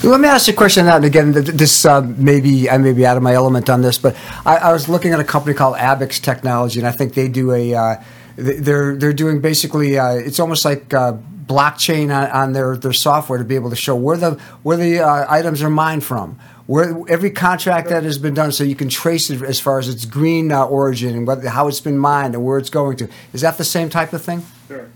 Let 0.03 0.21
me 0.21 0.29
ask 0.29 0.47
you 0.47 0.55
a 0.55 0.57
question. 0.57 0.87
And 0.87 1.05
again, 1.05 1.33
this 1.33 1.85
uh, 1.85 2.01
maybe 2.01 2.71
I 2.71 2.79
may 2.79 2.93
be 2.93 3.05
out 3.05 3.17
of 3.17 3.23
my 3.23 3.35
element 3.35 3.69
on 3.69 3.83
this, 3.83 3.99
but 3.99 4.17
I, 4.47 4.57
I, 4.57 4.73
was 4.73 4.89
looking 4.89 5.13
at 5.13 5.21
a 5.21 5.25
company 5.25 5.55
called 5.55 5.77
Abaxx 5.77 6.23
Technology, 6.23 6.79
and 6.79 6.87
I 6.87 6.93
think 6.93 7.15
they 7.15 7.29
do 7.29 7.53
a. 7.53 7.75
Uh, 7.75 7.97
they're 8.37 8.97
they're 8.97 9.13
doing 9.13 9.41
basically 9.41 9.99
uh, 9.99 10.13
it's 10.13 10.39
almost 10.39 10.65
like 10.65 10.95
uh, 10.95 11.15
blockchain 11.47 12.05
on, 12.15 12.31
on, 12.31 12.53
their 12.53 12.77
their 12.77 12.93
software 12.93 13.39
to 13.39 13.45
be 13.45 13.57
able 13.57 13.71
to 13.71 13.77
show 13.77 13.97
where 13.97 14.17
the 14.17 14.41
where 14.63 14.77
the 14.77 15.01
uh, 15.01 15.27
items 15.29 15.63
are 15.63 15.71
mined 15.71 16.05
from, 16.05 16.39
where 16.67 16.97
every 17.09 17.31
contract 17.31 17.89
that 17.89 18.05
has 18.05 18.19
been 18.19 18.35
done, 18.35 18.53
so 18.53 18.63
you 18.63 18.77
can 18.77 18.89
trace 18.89 19.31
it 19.31 19.43
as 19.43 19.59
far 19.59 19.79
as 19.79 19.89
its 19.89 20.05
green 20.05 20.53
uh, 20.53 20.65
origin 20.65 21.17
and 21.17 21.27
what, 21.27 21.45
how 21.45 21.67
it's 21.67 21.81
been 21.81 21.99
mined 21.99 22.35
and 22.35 22.45
where 22.45 22.59
it's 22.59 22.71
going 22.71 22.97
to. 22.97 23.09
Is 23.33 23.41
that 23.41 23.59
the 23.59 23.65
same 23.65 23.91
type 23.91 24.13
of 24.13 24.23
thing? 24.23 24.47
Sure. 24.69 24.89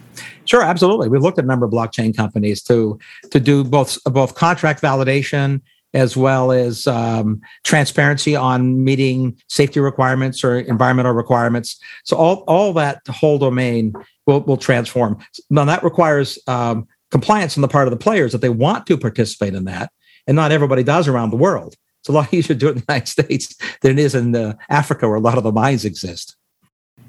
Sure, 0.52 0.62
absolutely. 0.62 1.08
We've 1.08 1.22
looked 1.22 1.38
at 1.38 1.44
a 1.44 1.48
number 1.48 1.64
of 1.64 1.72
blockchain 1.72 2.14
companies 2.14 2.62
to 2.64 2.98
to 3.30 3.40
do 3.40 3.64
both 3.64 3.96
both 4.04 4.34
contract 4.34 4.82
validation 4.82 5.62
as 5.94 6.14
well 6.14 6.52
as 6.52 6.86
um, 6.86 7.40
transparency 7.64 8.36
on 8.36 8.84
meeting 8.84 9.40
safety 9.48 9.80
requirements 9.80 10.44
or 10.44 10.58
environmental 10.58 11.14
requirements. 11.14 11.80
So 12.04 12.18
all 12.18 12.44
all 12.46 12.74
that 12.74 13.00
whole 13.08 13.38
domain 13.38 13.94
will 14.26 14.42
will 14.42 14.58
transform. 14.58 15.16
Now 15.48 15.64
that 15.64 15.82
requires 15.82 16.38
um, 16.46 16.86
compliance 17.10 17.56
on 17.56 17.62
the 17.62 17.68
part 17.68 17.88
of 17.88 17.90
the 17.90 18.04
players 18.04 18.32
that 18.32 18.42
they 18.42 18.50
want 18.50 18.86
to 18.88 18.98
participate 18.98 19.54
in 19.54 19.64
that, 19.64 19.90
and 20.26 20.36
not 20.36 20.52
everybody 20.52 20.82
does 20.82 21.08
around 21.08 21.30
the 21.30 21.36
world. 21.36 21.76
It's 22.00 22.10
a 22.10 22.12
lot 22.12 22.34
easier 22.34 22.54
to 22.54 22.60
do 22.60 22.66
it 22.66 22.72
in 22.72 22.76
the 22.76 22.84
United 22.90 23.08
States 23.08 23.56
than 23.80 23.92
it 23.92 23.98
is 23.98 24.14
in 24.14 24.36
uh, 24.36 24.52
Africa, 24.68 25.08
where 25.08 25.16
a 25.16 25.20
lot 25.20 25.38
of 25.38 25.44
the 25.44 25.52
mines 25.52 25.86
exist. 25.86 26.36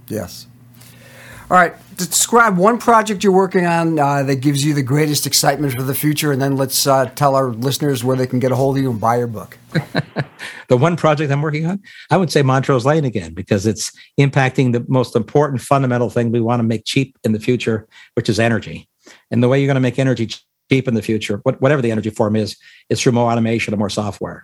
Yes. 0.08 0.48
All 1.54 1.60
right, 1.60 1.76
describe 1.98 2.58
one 2.58 2.80
project 2.80 3.24
you're 3.24 3.32
working 3.32 3.68
on 3.68 4.00
uh, 4.00 4.24
that 4.24 4.38
gives 4.38 4.66
you 4.66 4.74
the 4.74 4.82
greatest 4.82 5.28
excitement 5.28 5.76
for 5.76 5.84
the 5.84 5.94
future, 5.94 6.32
and 6.32 6.42
then 6.42 6.58
let's 6.58 6.88
uh, 6.88 7.06
tell 7.14 7.36
our 7.36 7.52
listeners 7.52 8.04
where 8.04 8.18
they 8.18 8.26
can 8.26 8.40
get 8.40 8.52
a 8.52 8.56
hold 8.56 8.76
of 8.76 8.82
you 8.82 8.90
and 8.90 9.00
buy 9.00 9.18
your 9.18 9.28
book. 9.28 9.60
the 10.68 10.76
one 10.76 10.96
project 10.96 11.32
I'm 11.32 11.44
working 11.44 11.68
on, 11.68 11.80
I 12.10 12.18
would 12.18 12.32
say 12.32 12.42
Montrose 12.42 12.88
Lane 12.88 13.06
again, 13.06 13.36
because 13.36 13.68
it's 13.68 13.92
impacting 14.20 14.74
the 14.74 14.84
most 14.88 15.16
important 15.16 15.62
fundamental 15.62 16.10
thing 16.10 16.32
we 16.32 16.42
want 16.42 16.60
to 16.60 16.64
make 16.64 16.86
cheap 16.86 17.20
in 17.24 17.34
the 17.34 17.40
future, 17.40 17.88
which 18.16 18.30
is 18.30 18.40
energy. 18.40 18.90
And 19.30 19.44
the 19.44 19.48
way 19.48 19.60
you're 19.60 19.68
going 19.68 19.76
to 19.76 19.80
make 19.80 20.00
energy 20.00 20.32
cheap 20.72 20.88
in 20.88 20.96
the 20.96 21.04
future, 21.04 21.38
whatever 21.44 21.84
the 21.84 21.92
energy 21.92 22.10
form 22.10 22.36
is, 22.36 22.58
is 22.90 23.00
through 23.00 23.12
more 23.12 23.32
automation 23.32 23.76
and 23.76 23.80
more 23.80 23.92
software. 23.92 24.44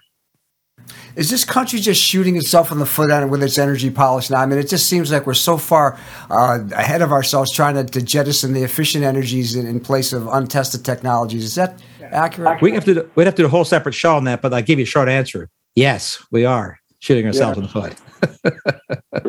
Is 1.16 1.30
this 1.30 1.44
country 1.44 1.80
just 1.80 2.02
shooting 2.02 2.36
itself 2.36 2.72
in 2.72 2.80
the 2.80 2.86
foot 2.86 3.12
on 3.12 3.30
with 3.30 3.44
its 3.44 3.58
energy 3.58 3.90
policy 3.90 4.34
now? 4.34 4.42
I 4.42 4.46
mean, 4.46 4.60
it 4.60 4.70
just 4.70 4.88
seems 4.88 5.12
like 5.12 5.26
we're 5.26 5.34
so 5.34 5.58
far 5.58 6.00
uh, 6.30 6.60
ahead 6.72 7.02
of 7.02 7.12
ourselves 7.12 7.52
trying 7.52 7.76
to, 7.76 7.84
to 7.84 8.02
jettison 8.02 8.54
the 8.54 8.64
efficient 8.64 9.04
energies 9.04 9.56
in, 9.56 9.66
in, 9.66 9.80
place 9.80 10.14
of 10.14 10.28
untested 10.28 10.86
technologies. 10.86 11.44
Is 11.44 11.56
that 11.56 11.82
accurate? 12.02 12.62
We 12.62 12.74
have 12.74 12.86
to 12.86 12.94
do, 12.94 13.12
we'd 13.16 13.26
have 13.26 13.36
to 13.36 13.44
do 13.44 13.48
a 13.48 13.50
whole 13.50 13.66
separate 13.66 13.94
show 13.94 14.16
on 14.16 14.26
that, 14.26 14.42
but 14.42 14.54
I'll 14.54 14.62
give 14.62 14.80
you 14.80 14.84
a 14.84 14.88
short 14.88 15.10
answer. 15.10 15.50
Yes, 15.76 16.24
we 16.32 16.46
are 16.46 16.80
shooting 17.00 17.26
ourselves 17.26 17.58
yeah. 17.58 17.64
in 17.64 17.68
the 17.68 17.96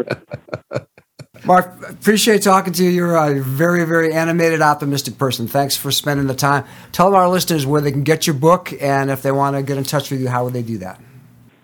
foot. 0.04 0.26
Mark, 1.44 1.74
appreciate 1.88 2.42
talking 2.42 2.72
to 2.74 2.84
you. 2.84 2.90
You're 2.90 3.16
a 3.16 3.40
very, 3.40 3.84
very 3.84 4.12
animated, 4.12 4.60
optimistic 4.60 5.16
person. 5.16 5.48
Thanks 5.48 5.74
for 5.74 5.90
spending 5.90 6.26
the 6.26 6.34
time. 6.34 6.64
Tell 6.92 7.14
our 7.14 7.28
listeners 7.28 7.64
where 7.64 7.80
they 7.80 7.92
can 7.92 8.04
get 8.04 8.26
your 8.26 8.34
book, 8.34 8.72
and 8.80 9.10
if 9.10 9.22
they 9.22 9.32
want 9.32 9.56
to 9.56 9.62
get 9.62 9.78
in 9.78 9.84
touch 9.84 10.10
with 10.10 10.20
you, 10.20 10.28
how 10.28 10.44
would 10.44 10.52
they 10.52 10.62
do 10.62 10.78
that? 10.78 11.00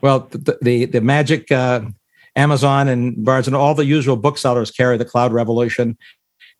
Well, 0.01 0.29
the 0.31 0.59
the, 0.61 0.85
the 0.87 1.01
magic 1.01 1.51
uh, 1.51 1.83
Amazon 2.35 2.89
and 2.89 3.25
Barnes 3.25 3.47
and 3.47 3.57
all 3.57 3.75
the 3.75 3.85
usual 3.85 4.17
booksellers 4.17 4.71
carry 4.71 4.97
the 4.97 5.05
Cloud 5.05 5.33
Revolution, 5.33 5.97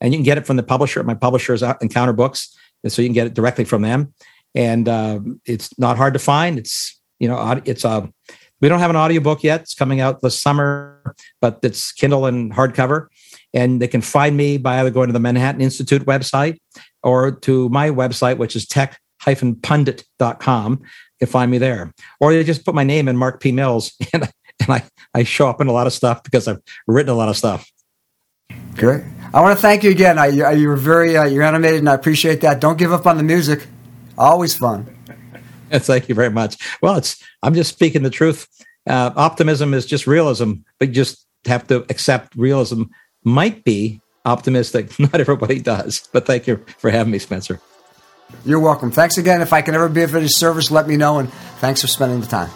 and 0.01 0.13
you 0.13 0.19
can 0.19 0.25
get 0.25 0.39
it 0.39 0.47
from 0.47 0.57
the 0.57 0.63
publisher. 0.63 1.03
My 1.03 1.15
publisher 1.15 1.55
is 1.55 1.63
Encounter 1.81 2.13
Books, 2.13 2.57
and 2.83 2.93
so 2.93 3.03
you 3.03 3.09
can 3.09 3.15
get 3.15 3.27
it 3.27 3.35
directly 3.35 3.65
from 3.65 3.83
them. 3.83 4.15
And 4.55 4.89
uh, 4.89 5.21
it's 5.45 5.79
not 5.79 5.97
hard 5.97 6.15
to 6.15 6.19
find. 6.19 6.59
It's 6.59 6.99
you 7.19 7.29
know 7.29 7.61
it's 7.65 7.85
a 7.85 7.89
uh, 7.89 8.07
we 8.61 8.69
don't 8.69 8.81
have 8.81 8.91
an 8.91 8.97
audiobook 8.97 9.43
yet. 9.43 9.63
It's 9.63 9.75
coming 9.75 10.01
out 10.01 10.23
this 10.23 10.41
summer, 10.41 11.15
but 11.41 11.59
it's 11.63 11.93
Kindle 11.93 12.27
and 12.27 12.53
hardcover. 12.53 13.09
And 13.53 13.81
they 13.83 13.89
can 13.89 14.01
find 14.01 14.37
me 14.37 14.57
by 14.57 14.81
either 14.81 14.91
going 14.91 15.09
to 15.09 15.13
the 15.13 15.21
Manhattan 15.21 15.61
Institute 15.61 16.07
website 16.07 16.59
or 17.03 17.31
to 17.31 17.69
my 17.69 17.91
website, 17.91 18.39
which 18.39 18.57
is 18.57 18.67
tech-pundit.com 19.27 20.83
can 21.19 21.29
find 21.29 21.51
me 21.51 21.59
there. 21.59 21.93
Or 22.21 22.33
they 22.33 22.45
just 22.45 22.65
put 22.65 22.75
my 22.75 22.85
name 22.85 23.09
in 23.09 23.17
Mark 23.17 23.41
P. 23.41 23.53
Mills, 23.53 23.95
and, 24.13 24.31
and 24.61 24.71
I, 24.71 24.85
I 25.15 25.25
show 25.25 25.49
up 25.49 25.61
in 25.61 25.67
a 25.67 25.73
lot 25.73 25.87
of 25.87 25.93
stuff 25.93 26.23
because 26.23 26.49
I've 26.49 26.61
written 26.87 27.11
a 27.11 27.17
lot 27.17 27.29
of 27.29 27.37
stuff. 27.37 27.71
Great. 28.75 29.03
I 29.33 29.41
want 29.41 29.57
to 29.57 29.63
thank 29.63 29.83
you 29.83 29.91
again. 29.91 30.19
I, 30.19 30.27
you 30.27 30.69
were 30.69 30.77
very 30.77 31.17
uh, 31.17 31.25
you're 31.25 31.43
animated, 31.43 31.81
and 31.81 31.89
I 31.89 31.95
appreciate 31.95 32.43
that. 32.43 32.61
Don't 32.61 32.79
give 32.79 32.93
up 32.93 33.07
on 33.07 33.17
the 33.17 33.23
music. 33.23 33.67
Always 34.19 34.57
fun. 34.57 34.87
thank 35.71 36.09
you 36.09 36.15
very 36.15 36.31
much. 36.31 36.57
Well, 36.83 36.97
it's 36.97 37.23
I'm 37.43 37.55
just 37.55 37.73
speaking 37.73 38.03
the 38.03 38.11
truth. 38.11 38.47
Uh, 38.87 39.11
optimism 39.17 39.75
is 39.75 39.85
just 39.85 40.07
realism, 40.07 40.55
but 40.79 40.89
you 40.89 40.95
just 40.95 41.27
have 41.47 41.67
to 41.69 41.85
accept 41.91 42.35
realism 42.37 42.85
might 43.25 43.65
be 43.65 44.01
optimistic. 44.25 44.99
Not 44.99 45.15
everybody 45.15 45.59
does. 45.59 46.09
But 46.13 46.27
thank 46.27 46.47
you 46.47 46.65
for 46.79 46.91
having 46.91 47.13
me, 47.13 47.19
Spencer. 47.19 47.61
You're 48.45 48.61
welcome. 48.61 48.91
Thanks 48.91 49.19
again. 49.19 49.43
If 49.43 49.53
I 49.53 49.63
can 49.63 49.75
ever 49.75 49.89
be 49.89 50.03
of 50.03 50.15
any 50.15 50.29
service, 50.29 50.71
let 50.71 50.87
me 50.87 50.97
know. 50.97 51.19
And 51.19 51.33
thanks 51.59 51.81
for 51.81 51.89
spending 51.89 52.21
the 52.21 52.27
time. 52.27 52.51